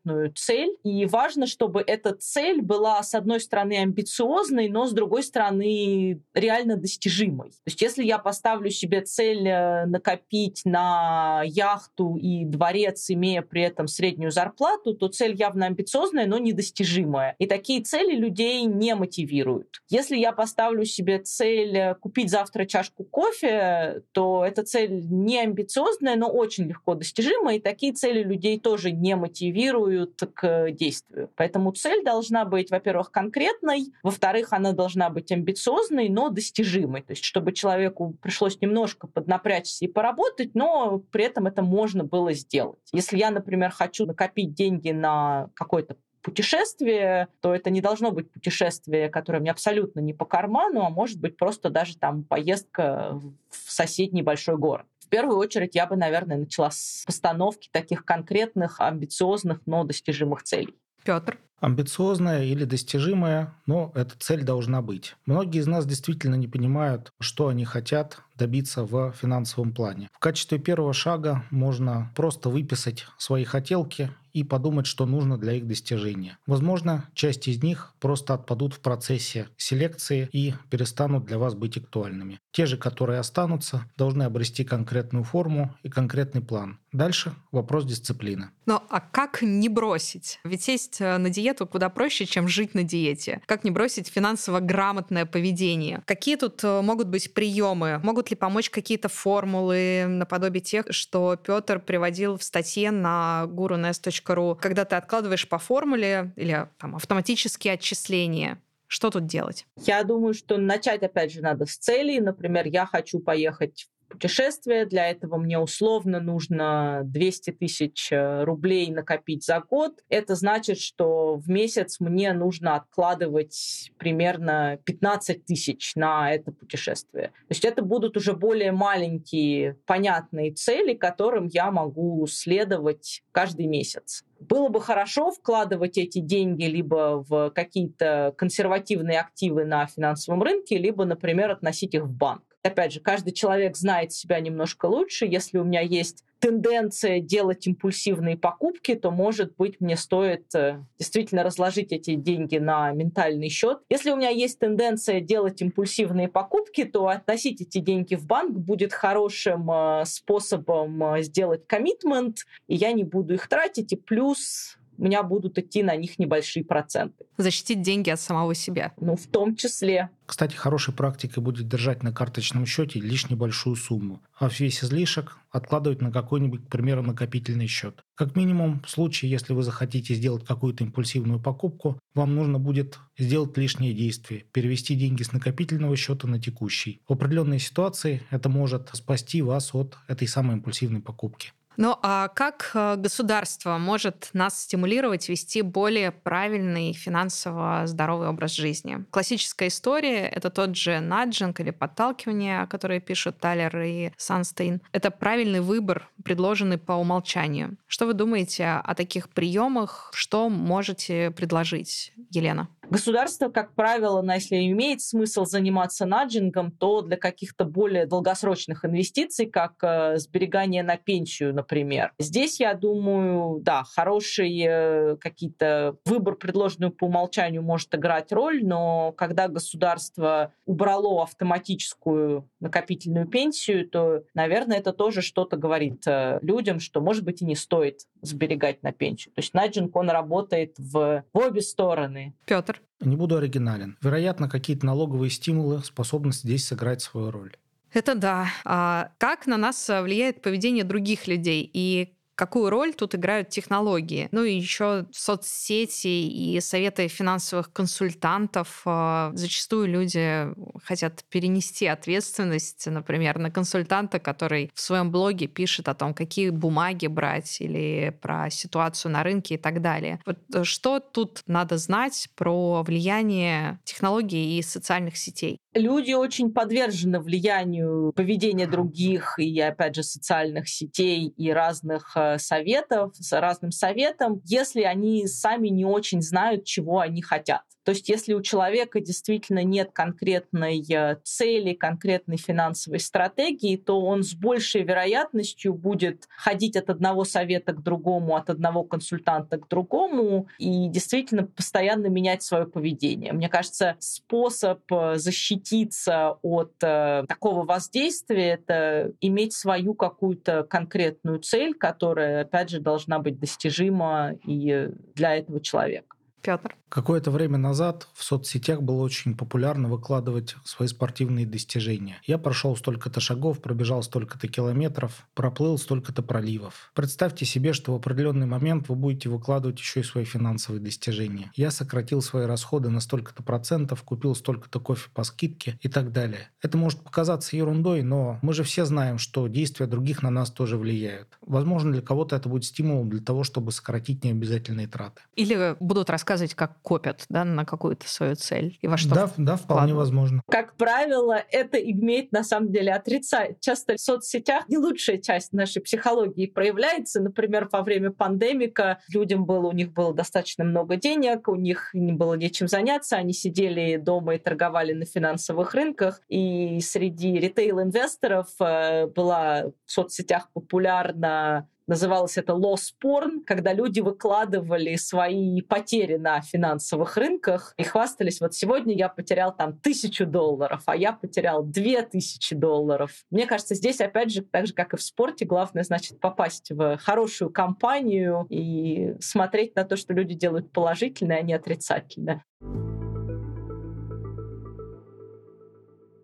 конкретную 0.00 0.32
цель. 0.34 0.76
И 0.84 1.06
важно, 1.06 1.46
чтобы 1.46 1.82
эта 1.86 2.14
цель 2.14 2.62
была, 2.62 3.02
с 3.02 3.14
одной 3.14 3.40
стороны, 3.40 3.78
амбициозной, 3.78 4.68
но 4.68 4.86
с 4.86 4.92
другой 4.92 5.22
стороны, 5.22 6.22
реально 6.34 6.76
достижимой. 6.76 7.50
То 7.50 7.66
есть 7.66 7.82
если 7.82 8.04
я 8.04 8.18
поставлю 8.18 8.70
себе 8.70 9.02
цель 9.02 9.46
э, 9.46 9.86
накопить 9.86 10.62
на 10.64 11.42
яхту 11.44 12.16
и 12.16 12.44
дворец, 12.44 13.10
имея 13.10 13.42
при 13.42 13.62
этом 13.62 13.88
среднюю 13.88 14.30
зарплату, 14.30 14.94
то 14.94 15.08
цель 15.08 15.34
явно 15.34 15.66
амбициозная, 15.66 16.26
но 16.26 16.38
недостижимая. 16.38 17.34
И 17.38 17.46
такие 17.46 17.82
цели 17.82 18.14
людей 18.14 18.64
не 18.64 18.94
мотивируют. 18.94 19.82
Если 19.88 20.16
я 20.16 20.32
поставлю 20.32 20.84
себе 20.84 21.18
цель 21.18 21.76
э, 21.76 21.94
купить 21.94 22.30
завтра 22.30 22.64
чашку 22.64 23.04
кофе, 23.04 24.02
то 24.12 24.44
эта 24.44 24.62
цель 24.62 25.06
не 25.10 25.40
амбициозная, 25.40 26.16
но 26.16 26.28
очень 26.28 26.64
легко 26.64 26.94
достижимая, 26.94 27.56
и 27.56 27.60
такие 27.60 27.92
цели 27.92 28.22
людей 28.22 28.58
тоже 28.58 28.90
не 28.92 29.16
мотивируют 29.16 29.89
к 30.34 30.70
действию. 30.72 31.30
Поэтому 31.36 31.72
цель 31.72 32.04
должна 32.04 32.44
быть, 32.44 32.70
во-первых, 32.70 33.10
конкретной, 33.10 33.92
во-вторых, 34.02 34.52
она 34.52 34.72
должна 34.72 35.10
быть 35.10 35.32
амбициозной, 35.32 36.08
но 36.08 36.28
достижимой. 36.28 37.02
То 37.02 37.12
есть, 37.12 37.24
чтобы 37.24 37.52
человеку 37.52 38.14
пришлось 38.22 38.60
немножко 38.60 39.06
поднапрячься 39.06 39.84
и 39.84 39.88
поработать, 39.88 40.54
но 40.54 40.98
при 41.10 41.24
этом 41.24 41.46
это 41.46 41.62
можно 41.62 42.04
было 42.04 42.32
сделать. 42.32 42.78
Если 42.92 43.18
я, 43.18 43.30
например, 43.30 43.70
хочу 43.70 44.06
накопить 44.06 44.54
деньги 44.54 44.90
на 44.90 45.50
какой-то 45.54 45.96
путешествие, 46.22 47.28
то 47.40 47.54
это 47.54 47.70
не 47.70 47.80
должно 47.80 48.10
быть 48.10 48.30
путешествие, 48.30 49.08
которое 49.08 49.40
мне 49.40 49.50
абсолютно 49.50 50.00
не 50.00 50.12
по 50.12 50.24
карману, 50.24 50.82
а 50.82 50.90
может 50.90 51.18
быть 51.18 51.36
просто 51.36 51.70
даже 51.70 51.96
там 51.96 52.24
поездка 52.24 53.18
в 53.48 53.72
соседний 53.72 54.22
большой 54.22 54.56
город. 54.56 54.86
В 55.10 55.12
первую 55.12 55.38
очередь 55.38 55.74
я 55.74 55.88
бы, 55.88 55.96
наверное, 55.96 56.36
начала 56.36 56.70
с 56.70 57.02
постановки 57.04 57.68
таких 57.72 58.04
конкретных, 58.04 58.80
амбициозных, 58.80 59.58
но 59.66 59.82
достижимых 59.82 60.44
целей. 60.44 60.76
Петр? 61.04 61.36
Амбициозная 61.58 62.44
или 62.44 62.64
достижимая, 62.64 63.52
но 63.66 63.90
эта 63.96 64.16
цель 64.20 64.44
должна 64.44 64.82
быть. 64.82 65.16
Многие 65.26 65.58
из 65.58 65.66
нас 65.66 65.84
действительно 65.84 66.36
не 66.36 66.46
понимают, 66.46 67.12
что 67.18 67.48
они 67.48 67.64
хотят 67.64 68.20
добиться 68.36 68.84
в 68.84 69.12
финансовом 69.20 69.74
плане. 69.74 70.08
В 70.12 70.20
качестве 70.20 70.58
первого 70.58 70.94
шага 70.94 71.44
можно 71.50 72.12
просто 72.14 72.48
выписать 72.48 73.06
свои 73.18 73.44
хотелки 73.44 74.10
и 74.32 74.44
подумать, 74.44 74.86
что 74.86 75.06
нужно 75.06 75.36
для 75.36 75.54
их 75.54 75.66
достижения. 75.66 76.38
Возможно, 76.46 77.04
часть 77.14 77.48
из 77.48 77.62
них 77.62 77.92
просто 78.00 78.34
отпадут 78.34 78.74
в 78.74 78.80
процессе 78.80 79.48
селекции 79.56 80.28
и 80.32 80.54
перестанут 80.70 81.26
для 81.26 81.36
вас 81.36 81.54
быть 81.54 81.76
актуальными. 81.76 82.38
Те 82.52 82.66
же, 82.66 82.76
которые 82.76 83.20
останутся, 83.20 83.86
должны 83.96 84.24
обрести 84.24 84.64
конкретную 84.64 85.24
форму 85.24 85.74
и 85.82 85.88
конкретный 85.88 86.40
план. 86.40 86.78
Дальше 86.92 87.32
вопрос 87.52 87.84
дисциплины. 87.84 88.50
Но 88.66 88.82
а 88.90 89.00
как 89.00 89.42
не 89.42 89.68
бросить? 89.68 90.40
Ведь 90.42 90.66
есть 90.66 91.00
э, 91.00 91.18
на 91.18 91.30
диету 91.30 91.66
куда 91.66 91.88
проще, 91.88 92.26
чем 92.26 92.48
жить 92.48 92.74
на 92.74 92.82
диете. 92.82 93.40
Как 93.46 93.62
не 93.62 93.70
бросить 93.70 94.08
финансово 94.08 94.58
грамотное 94.58 95.26
поведение? 95.26 96.02
Какие 96.06 96.34
тут 96.34 96.64
э, 96.64 96.80
могут 96.82 97.06
быть 97.06 97.32
приемы? 97.32 98.00
Могут 98.02 98.30
ли 98.30 98.36
помочь 98.36 98.70
какие-то 98.70 99.08
формулы 99.08 100.06
наподобие 100.08 100.60
тех, 100.60 100.86
что 100.90 101.36
Петр 101.36 101.78
приводил 101.78 102.36
в 102.36 102.42
статье 102.42 102.90
на 102.90 103.44
gurunest.ru, 103.46 104.58
когда 104.60 104.84
ты 104.84 104.96
откладываешь 104.96 105.48
по 105.48 105.58
формуле 105.58 106.32
или 106.34 106.66
там, 106.78 106.96
автоматические 106.96 107.74
отчисления? 107.74 108.60
Что 108.92 109.08
тут 109.10 109.26
делать? 109.26 109.66
Я 109.76 110.02
думаю, 110.02 110.34
что 110.34 110.56
начать, 110.56 111.04
опять 111.04 111.30
же, 111.30 111.42
надо 111.42 111.64
с 111.64 111.76
целей. 111.76 112.18
Например, 112.18 112.66
я 112.66 112.86
хочу 112.86 113.20
поехать 113.20 113.88
путешествие. 114.08 114.84
Для 114.84 115.08
этого 115.08 115.36
мне 115.36 115.60
условно 115.60 116.18
нужно 116.18 117.02
200 117.04 117.52
тысяч 117.52 118.10
э, 118.10 118.42
рублей 118.42 118.90
накопить 118.90 119.44
за 119.44 119.60
год. 119.60 120.00
Это 120.08 120.34
значит, 120.34 120.80
что 120.80 121.36
в 121.36 121.48
месяц 121.48 122.00
мне 122.00 122.32
нужно 122.32 122.74
откладывать 122.74 123.92
примерно 123.96 124.80
15 124.84 125.44
тысяч 125.44 125.94
на 125.94 126.34
это 126.34 126.50
путешествие. 126.50 127.28
То 127.28 127.50
есть 127.50 127.64
это 127.64 127.82
будут 127.82 128.16
уже 128.16 128.32
более 128.32 128.72
маленькие, 128.72 129.76
понятные 129.86 130.52
цели, 130.52 130.94
которым 130.94 131.46
я 131.46 131.70
могу 131.70 132.26
следовать 132.26 133.22
каждый 133.30 133.66
месяц. 133.66 134.24
Было 134.40 134.68
бы 134.68 134.80
хорошо 134.80 135.30
вкладывать 135.30 135.98
эти 135.98 136.18
деньги 136.18 136.64
либо 136.64 137.24
в 137.28 137.50
какие-то 137.50 138.34
консервативные 138.38 139.20
активы 139.20 139.66
на 139.66 139.86
финансовом 139.86 140.42
рынке, 140.42 140.78
либо, 140.78 141.04
например, 141.04 141.50
относить 141.50 141.94
их 141.94 142.04
в 142.04 142.12
банк. 142.12 142.42
Опять 142.62 142.92
же, 142.92 143.00
каждый 143.00 143.32
человек 143.32 143.76
знает 143.76 144.12
себя 144.12 144.40
немножко 144.40 144.86
лучше. 144.86 145.26
Если 145.26 145.58
у 145.58 145.64
меня 145.64 145.82
есть 145.82 146.24
тенденция 146.40 147.20
делать 147.20 147.66
импульсивные 147.66 148.36
покупки, 148.36 148.94
то, 148.94 149.10
может 149.10 149.54
быть, 149.56 149.80
мне 149.80 149.96
стоит 149.96 150.52
э, 150.54 150.82
действительно 150.98 151.42
разложить 151.44 151.92
эти 151.92 152.14
деньги 152.14 152.56
на 152.56 152.90
ментальный 152.92 153.50
счет. 153.50 153.80
Если 153.88 154.10
у 154.10 154.16
меня 154.16 154.30
есть 154.30 154.58
тенденция 154.58 155.20
делать 155.20 155.60
импульсивные 155.62 156.28
покупки, 156.28 156.84
то 156.84 157.08
относить 157.08 157.60
эти 157.60 157.78
деньги 157.78 158.14
в 158.14 158.26
банк 158.26 158.58
будет 158.58 158.92
хорошим 158.92 159.70
э, 159.70 160.04
способом 160.06 161.14
э, 161.14 161.22
сделать 161.22 161.66
коммитмент, 161.66 162.38
и 162.66 162.74
я 162.74 162.92
не 162.92 163.04
буду 163.04 163.34
их 163.34 163.46
тратить, 163.46 163.92
и 163.92 163.96
плюс 163.96 164.78
у 165.00 165.04
меня 165.04 165.22
будут 165.22 165.58
идти 165.58 165.82
на 165.82 165.96
них 165.96 166.18
небольшие 166.18 166.62
проценты. 166.62 167.24
Защитить 167.38 167.80
деньги 167.80 168.10
от 168.10 168.20
самого 168.20 168.54
себя. 168.54 168.92
Ну, 169.00 169.16
в 169.16 169.26
том 169.26 169.56
числе. 169.56 170.10
Кстати, 170.26 170.54
хорошей 170.54 170.92
практикой 170.92 171.42
будет 171.42 171.68
держать 171.68 172.02
на 172.02 172.12
карточном 172.12 172.66
счете 172.66 173.00
лишь 173.00 173.30
небольшую 173.30 173.76
сумму, 173.76 174.22
а 174.38 174.48
весь 174.48 174.84
излишек 174.84 175.38
откладывать 175.50 176.02
на 176.02 176.12
какой-нибудь, 176.12 176.66
к 176.66 176.68
примеру, 176.68 177.02
накопительный 177.02 177.66
счет. 177.66 178.04
Как 178.14 178.36
минимум, 178.36 178.82
в 178.82 178.90
случае, 178.90 179.30
если 179.30 179.54
вы 179.54 179.62
захотите 179.62 180.14
сделать 180.14 180.44
какую-то 180.44 180.84
импульсивную 180.84 181.40
покупку, 181.40 181.98
вам 182.14 182.34
нужно 182.34 182.58
будет 182.58 182.98
сделать 183.18 183.56
лишнее 183.56 183.94
действие, 183.94 184.44
перевести 184.52 184.94
деньги 184.94 185.22
с 185.22 185.32
накопительного 185.32 185.96
счета 185.96 186.28
на 186.28 186.38
текущий. 186.38 187.00
В 187.08 187.14
определенной 187.14 187.58
ситуации 187.58 188.22
это 188.30 188.50
может 188.50 188.90
спасти 188.92 189.40
вас 189.40 189.74
от 189.74 189.96
этой 190.08 190.28
самой 190.28 190.56
импульсивной 190.56 191.00
покупки. 191.00 191.52
Ну 191.80 191.96
а 192.02 192.28
как 192.28 192.72
э, 192.74 192.96
государство 192.96 193.78
может 193.78 194.28
нас 194.34 194.64
стимулировать 194.64 195.30
вести 195.30 195.62
более 195.62 196.10
правильный 196.10 196.92
финансово 196.92 197.86
здоровый 197.86 198.28
образ 198.28 198.52
жизни? 198.52 199.06
Классическая 199.08 199.68
история— 199.68 200.28
это 200.28 200.50
тот 200.50 200.76
же 200.76 201.00
наджинг 201.00 201.58
или 201.58 201.70
подталкивание, 201.70 202.66
которые 202.66 203.00
пишут 203.00 203.38
Талер 203.38 203.80
и 203.80 204.12
Санстейн. 204.18 204.82
Это 204.92 205.10
правильный 205.10 205.60
выбор, 205.60 206.10
предложенный 206.22 206.76
по 206.76 206.92
умолчанию. 206.92 207.78
Что 207.86 208.04
вы 208.04 208.12
думаете 208.12 208.66
о 208.66 208.94
таких 208.94 209.30
приемах? 209.30 210.10
Что 210.12 210.50
можете 210.50 211.30
предложить, 211.30 212.12
Елена? 212.30 212.68
Государство, 212.90 213.48
как 213.48 213.72
правило, 213.74 214.20
на, 214.20 214.34
если 214.34 214.56
имеет 214.56 215.00
смысл 215.00 215.44
заниматься 215.44 216.06
наджингом, 216.06 216.72
то 216.72 217.02
для 217.02 217.16
каких-то 217.16 217.64
более 217.64 218.04
долгосрочных 218.04 218.84
инвестиций, 218.84 219.46
как 219.46 219.74
э, 219.82 220.18
сберегание 220.18 220.82
на 220.82 220.96
пенсию, 220.96 221.54
например. 221.54 221.69
Здесь, 222.18 222.60
я 222.60 222.74
думаю, 222.74 223.60
да, 223.60 223.84
хороший 223.84 224.58
э, 224.66 225.16
какие-то 225.16 225.96
выбор, 226.04 226.34
предложенный 226.34 226.90
по 226.90 227.04
умолчанию, 227.04 227.62
может 227.62 227.94
играть 227.94 228.32
роль, 228.32 228.64
но 228.64 229.12
когда 229.12 229.48
государство 229.48 230.52
убрало 230.66 231.22
автоматическую 231.22 232.48
накопительную 232.60 233.26
пенсию, 233.26 233.88
то, 233.88 234.22
наверное, 234.34 234.78
это 234.78 234.92
тоже 234.92 235.22
что-то 235.22 235.56
говорит 235.56 236.02
э, 236.06 236.38
людям, 236.42 236.80
что, 236.80 237.00
может 237.00 237.24
быть, 237.24 237.42
и 237.42 237.44
не 237.44 237.56
стоит 237.56 238.00
сберегать 238.22 238.82
на 238.82 238.92
пенсию. 238.92 239.32
То 239.34 239.40
есть 239.40 239.54
наджинг, 239.54 239.94
он 239.96 240.10
работает 240.10 240.74
в, 240.78 241.24
в 241.32 241.38
обе 241.38 241.62
стороны. 241.62 242.34
Петр? 242.46 242.82
Не 243.00 243.16
буду 243.16 243.36
оригинален. 243.38 243.96
Вероятно, 244.02 244.48
какие-то 244.48 244.84
налоговые 244.84 245.30
стимулы 245.30 245.82
способны 245.82 246.32
здесь 246.32 246.66
сыграть 246.66 247.00
свою 247.00 247.30
роль. 247.30 247.56
Это 247.92 248.14
да. 248.14 248.48
А 248.64 249.12
как 249.18 249.46
на 249.46 249.56
нас 249.56 249.88
влияет 249.88 250.42
поведение 250.42 250.84
других 250.84 251.26
людей 251.26 251.68
и 251.72 252.14
какую 252.40 252.70
роль 252.70 252.94
тут 252.94 253.14
играют 253.14 253.50
технологии. 253.50 254.30
Ну 254.32 254.44
и 254.44 254.54
еще 254.54 255.04
соцсети 255.12 256.08
и 256.08 256.58
советы 256.62 257.06
финансовых 257.06 257.70
консультантов. 257.70 258.80
А, 258.86 259.30
зачастую 259.34 259.88
люди 259.88 260.48
хотят 260.82 261.22
перенести 261.28 261.84
ответственность, 261.84 262.86
например, 262.86 263.38
на 263.38 263.50
консультанта, 263.50 264.18
который 264.20 264.70
в 264.74 264.80
своем 264.80 265.10
блоге 265.10 265.48
пишет 265.48 265.88
о 265.88 265.94
том, 265.94 266.14
какие 266.14 266.48
бумаги 266.48 267.08
брать 267.08 267.60
или 267.60 268.16
про 268.22 268.48
ситуацию 268.48 269.12
на 269.12 269.22
рынке 269.22 269.56
и 269.56 269.58
так 269.58 269.82
далее. 269.82 270.18
Вот 270.24 270.38
э, 270.54 270.64
что 270.64 270.98
тут 270.98 271.42
надо 271.46 271.76
знать 271.76 272.30
про 272.36 272.82
влияние 272.82 273.80
технологий 273.84 274.58
и 274.58 274.62
социальных 274.62 275.18
сетей? 275.18 275.58
Люди 275.74 276.12
очень 276.14 276.52
подвержены 276.52 277.20
влиянию 277.20 278.12
поведения 278.16 278.66
других 278.66 279.38
и, 279.38 279.60
опять 279.60 279.94
же, 279.94 280.02
социальных 280.02 280.68
сетей 280.68 281.28
и 281.36 281.52
разных 281.52 282.12
э, 282.16 282.29
советов, 282.38 283.14
с 283.16 283.38
разным 283.38 283.70
советом, 283.70 284.40
если 284.44 284.82
они 284.82 285.26
сами 285.26 285.68
не 285.68 285.84
очень 285.84 286.22
знают, 286.22 286.64
чего 286.64 287.00
они 287.00 287.22
хотят. 287.22 287.62
То 287.84 287.92
есть 287.92 288.08
если 288.08 288.34
у 288.34 288.42
человека 288.42 289.00
действительно 289.00 289.64
нет 289.64 289.90
конкретной 289.92 290.84
э, 290.90 291.16
цели, 291.24 291.72
конкретной 291.72 292.36
финансовой 292.36 293.00
стратегии, 293.00 293.76
то 293.76 294.00
он 294.00 294.22
с 294.22 294.34
большей 294.34 294.82
вероятностью 294.82 295.72
будет 295.74 296.28
ходить 296.36 296.76
от 296.76 296.90
одного 296.90 297.24
совета 297.24 297.72
к 297.72 297.82
другому, 297.82 298.36
от 298.36 298.50
одного 298.50 298.84
консультанта 298.84 299.58
к 299.58 299.68
другому 299.68 300.48
и 300.58 300.88
действительно 300.88 301.46
постоянно 301.46 302.06
менять 302.06 302.42
свое 302.42 302.66
поведение. 302.66 303.32
Мне 303.32 303.48
кажется, 303.48 303.96
способ 303.98 304.80
э, 304.92 305.16
защититься 305.16 306.38
от 306.42 306.74
э, 306.82 307.24
такого 307.28 307.64
воздействия— 307.64 308.48
это 308.60 309.12
иметь 309.20 309.54
свою 309.54 309.94
какую-то 309.94 310.64
конкретную 310.64 311.40
цель, 311.40 311.74
которая, 311.74 312.42
опять 312.42 312.70
же, 312.70 312.80
должна 312.80 313.18
быть 313.18 313.38
достижима 313.40 314.34
и 314.44 314.88
для 315.14 315.36
этого 315.36 315.60
человека. 315.60 316.16
Петр. 316.42 316.76
Какое-то 316.90 317.30
время 317.30 317.56
назад 317.56 318.08
в 318.14 318.24
соцсетях 318.24 318.82
было 318.82 319.02
очень 319.02 319.36
популярно 319.36 319.88
выкладывать 319.88 320.56
свои 320.64 320.88
спортивные 320.88 321.46
достижения. 321.46 322.20
Я 322.26 322.36
прошел 322.36 322.76
столько-то 322.76 323.20
шагов, 323.20 323.62
пробежал 323.62 324.02
столько-то 324.02 324.48
километров, 324.48 325.24
проплыл 325.34 325.78
столько-то 325.78 326.22
проливов. 326.22 326.90
Представьте 326.94 327.44
себе, 327.44 327.74
что 327.74 327.92
в 327.92 327.96
определенный 327.96 328.46
момент 328.46 328.88
вы 328.88 328.96
будете 328.96 329.28
выкладывать 329.28 329.78
еще 329.78 330.00
и 330.00 330.02
свои 330.02 330.24
финансовые 330.24 330.82
достижения. 330.82 331.52
Я 331.54 331.70
сократил 331.70 332.22
свои 332.22 332.46
расходы 332.46 332.88
на 332.88 332.98
столько-то 332.98 333.44
процентов, 333.44 334.02
купил 334.02 334.34
столько-то 334.34 334.80
кофе 334.80 335.10
по 335.14 335.22
скидке 335.22 335.78
и 335.82 335.88
так 335.88 336.10
далее. 336.10 336.50
Это 336.60 336.76
может 336.76 337.04
показаться 337.04 337.56
ерундой, 337.56 338.02
но 338.02 338.40
мы 338.42 338.52
же 338.52 338.64
все 338.64 338.84
знаем, 338.84 339.18
что 339.18 339.46
действия 339.46 339.86
других 339.86 340.24
на 340.24 340.30
нас 340.30 340.50
тоже 340.50 340.76
влияют. 340.76 341.38
Возможно, 341.40 341.92
для 341.92 342.02
кого-то 342.02 342.34
это 342.34 342.48
будет 342.48 342.64
стимулом 342.64 343.10
для 343.10 343.20
того, 343.20 343.44
чтобы 343.44 343.70
сократить 343.70 344.24
необязательные 344.24 344.88
траты. 344.88 345.22
Или 345.36 345.76
будут 345.78 346.10
рассказывать, 346.10 346.29
как 346.54 346.80
копят 346.82 347.24
да, 347.28 347.44
на 347.44 347.64
какую-то 347.64 348.08
свою 348.08 348.34
цель 348.34 348.78
и 348.80 348.86
во 348.86 348.96
что 348.96 349.14
Да, 349.14 349.30
да 349.36 349.56
вполне 349.56 349.94
возможно. 349.94 350.42
Как 350.48 350.76
правило, 350.76 351.42
это 351.50 351.78
имеет 351.78 352.32
на 352.32 352.44
самом 352.44 352.70
деле 352.72 352.92
отрицать. 352.92 353.60
Часто 353.60 353.96
в 353.96 354.00
соцсетях 354.00 354.68
не 354.68 354.78
лучшая 354.78 355.18
часть 355.18 355.52
нашей 355.52 355.82
психологии 355.82 356.46
проявляется. 356.46 357.20
Например, 357.20 357.68
во 357.70 357.82
время 357.82 358.10
пандемика 358.10 359.00
людям 359.12 359.44
было, 359.44 359.68
у 359.68 359.72
них 359.72 359.92
было 359.92 360.14
достаточно 360.14 360.64
много 360.64 360.96
денег, 360.96 361.48
у 361.48 361.56
них 361.56 361.90
не 361.94 362.12
было 362.12 362.34
нечем 362.34 362.68
заняться, 362.68 363.16
они 363.16 363.32
сидели 363.32 363.96
дома 363.96 364.34
и 364.34 364.38
торговали 364.38 364.92
на 364.92 365.04
финансовых 365.04 365.74
рынках. 365.74 366.20
И 366.28 366.80
среди 366.80 367.38
ритейл-инвесторов 367.38 368.48
э, 368.60 369.06
была 369.06 369.64
в 369.84 369.92
соцсетях 369.92 370.48
популярна 370.52 371.68
Называлось 371.90 372.38
это 372.38 372.52
loss 372.52 372.92
porn, 373.02 373.42
когда 373.44 373.72
люди 373.72 373.98
выкладывали 373.98 374.94
свои 374.94 375.60
потери 375.60 376.18
на 376.18 376.40
финансовых 376.40 377.16
рынках 377.16 377.74
и 377.78 377.82
хвастались, 377.82 378.40
вот 378.40 378.54
сегодня 378.54 378.94
я 378.94 379.08
потерял 379.08 379.52
там 379.52 379.76
тысячу 379.76 380.24
долларов, 380.24 380.82
а 380.86 380.94
я 380.94 381.12
потерял 381.12 381.64
две 381.64 382.02
тысячи 382.02 382.54
долларов. 382.54 383.10
Мне 383.32 383.44
кажется, 383.44 383.74
здесь 383.74 384.00
опять 384.00 384.30
же, 384.30 384.42
так 384.42 384.68
же, 384.68 384.72
как 384.72 384.94
и 384.94 384.96
в 384.96 385.02
спорте, 385.02 385.44
главное, 385.44 385.82
значит, 385.82 386.20
попасть 386.20 386.70
в 386.70 386.96
хорошую 386.98 387.50
компанию 387.50 388.46
и 388.50 389.16
смотреть 389.18 389.74
на 389.74 389.82
то, 389.82 389.96
что 389.96 390.14
люди 390.14 390.34
делают 390.34 390.70
положительно, 390.70 391.34
а 391.34 391.42
не 391.42 391.54
отрицательно. 391.54 392.44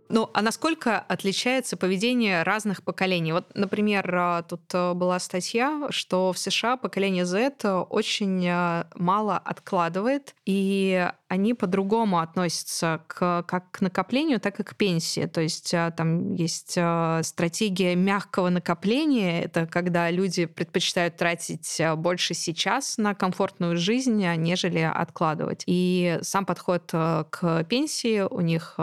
Ну, 0.08 0.30
а 0.32 0.42
насколько 0.42 0.98
отличается 0.98 1.76
поведение 1.76 2.42
разных 2.42 2.82
поколений? 2.82 3.32
Вот, 3.32 3.46
например, 3.54 4.08
а, 4.14 4.42
тут 4.42 4.62
э, 4.72 4.92
была 4.94 5.18
статья, 5.18 5.88
что 5.90 6.32
в 6.32 6.38
США 6.38 6.76
поколение 6.76 7.24
Z 7.24 7.84
очень 7.90 8.46
э, 8.46 8.84
мало 8.94 9.36
откладывает, 9.36 10.34
и 10.44 11.10
они 11.28 11.54
по-другому 11.54 12.20
относятся 12.20 13.00
к, 13.08 13.42
как 13.42 13.72
к 13.72 13.80
накоплению, 13.80 14.38
так 14.38 14.60
и 14.60 14.62
к 14.62 14.76
пенсии. 14.76 15.26
То 15.26 15.40
есть 15.40 15.72
там 15.96 16.34
есть 16.34 16.78
стратегия 17.22 17.96
мягкого 17.96 18.48
накопления. 18.48 19.42
Это 19.42 19.66
когда 19.66 20.08
люди 20.12 20.46
предпочитают 20.46 21.16
тратить 21.16 21.80
больше 21.96 22.34
сейчас 22.34 22.96
на 22.96 23.16
комфортную 23.16 23.76
жизнь, 23.76 24.24
нежели 24.36 24.78
откладывать. 24.78 25.64
И 25.66 26.20
сам 26.22 26.46
подход 26.46 26.92
к 26.92 27.64
пенсии 27.68 28.20
у 28.20 28.40
них 28.40 28.78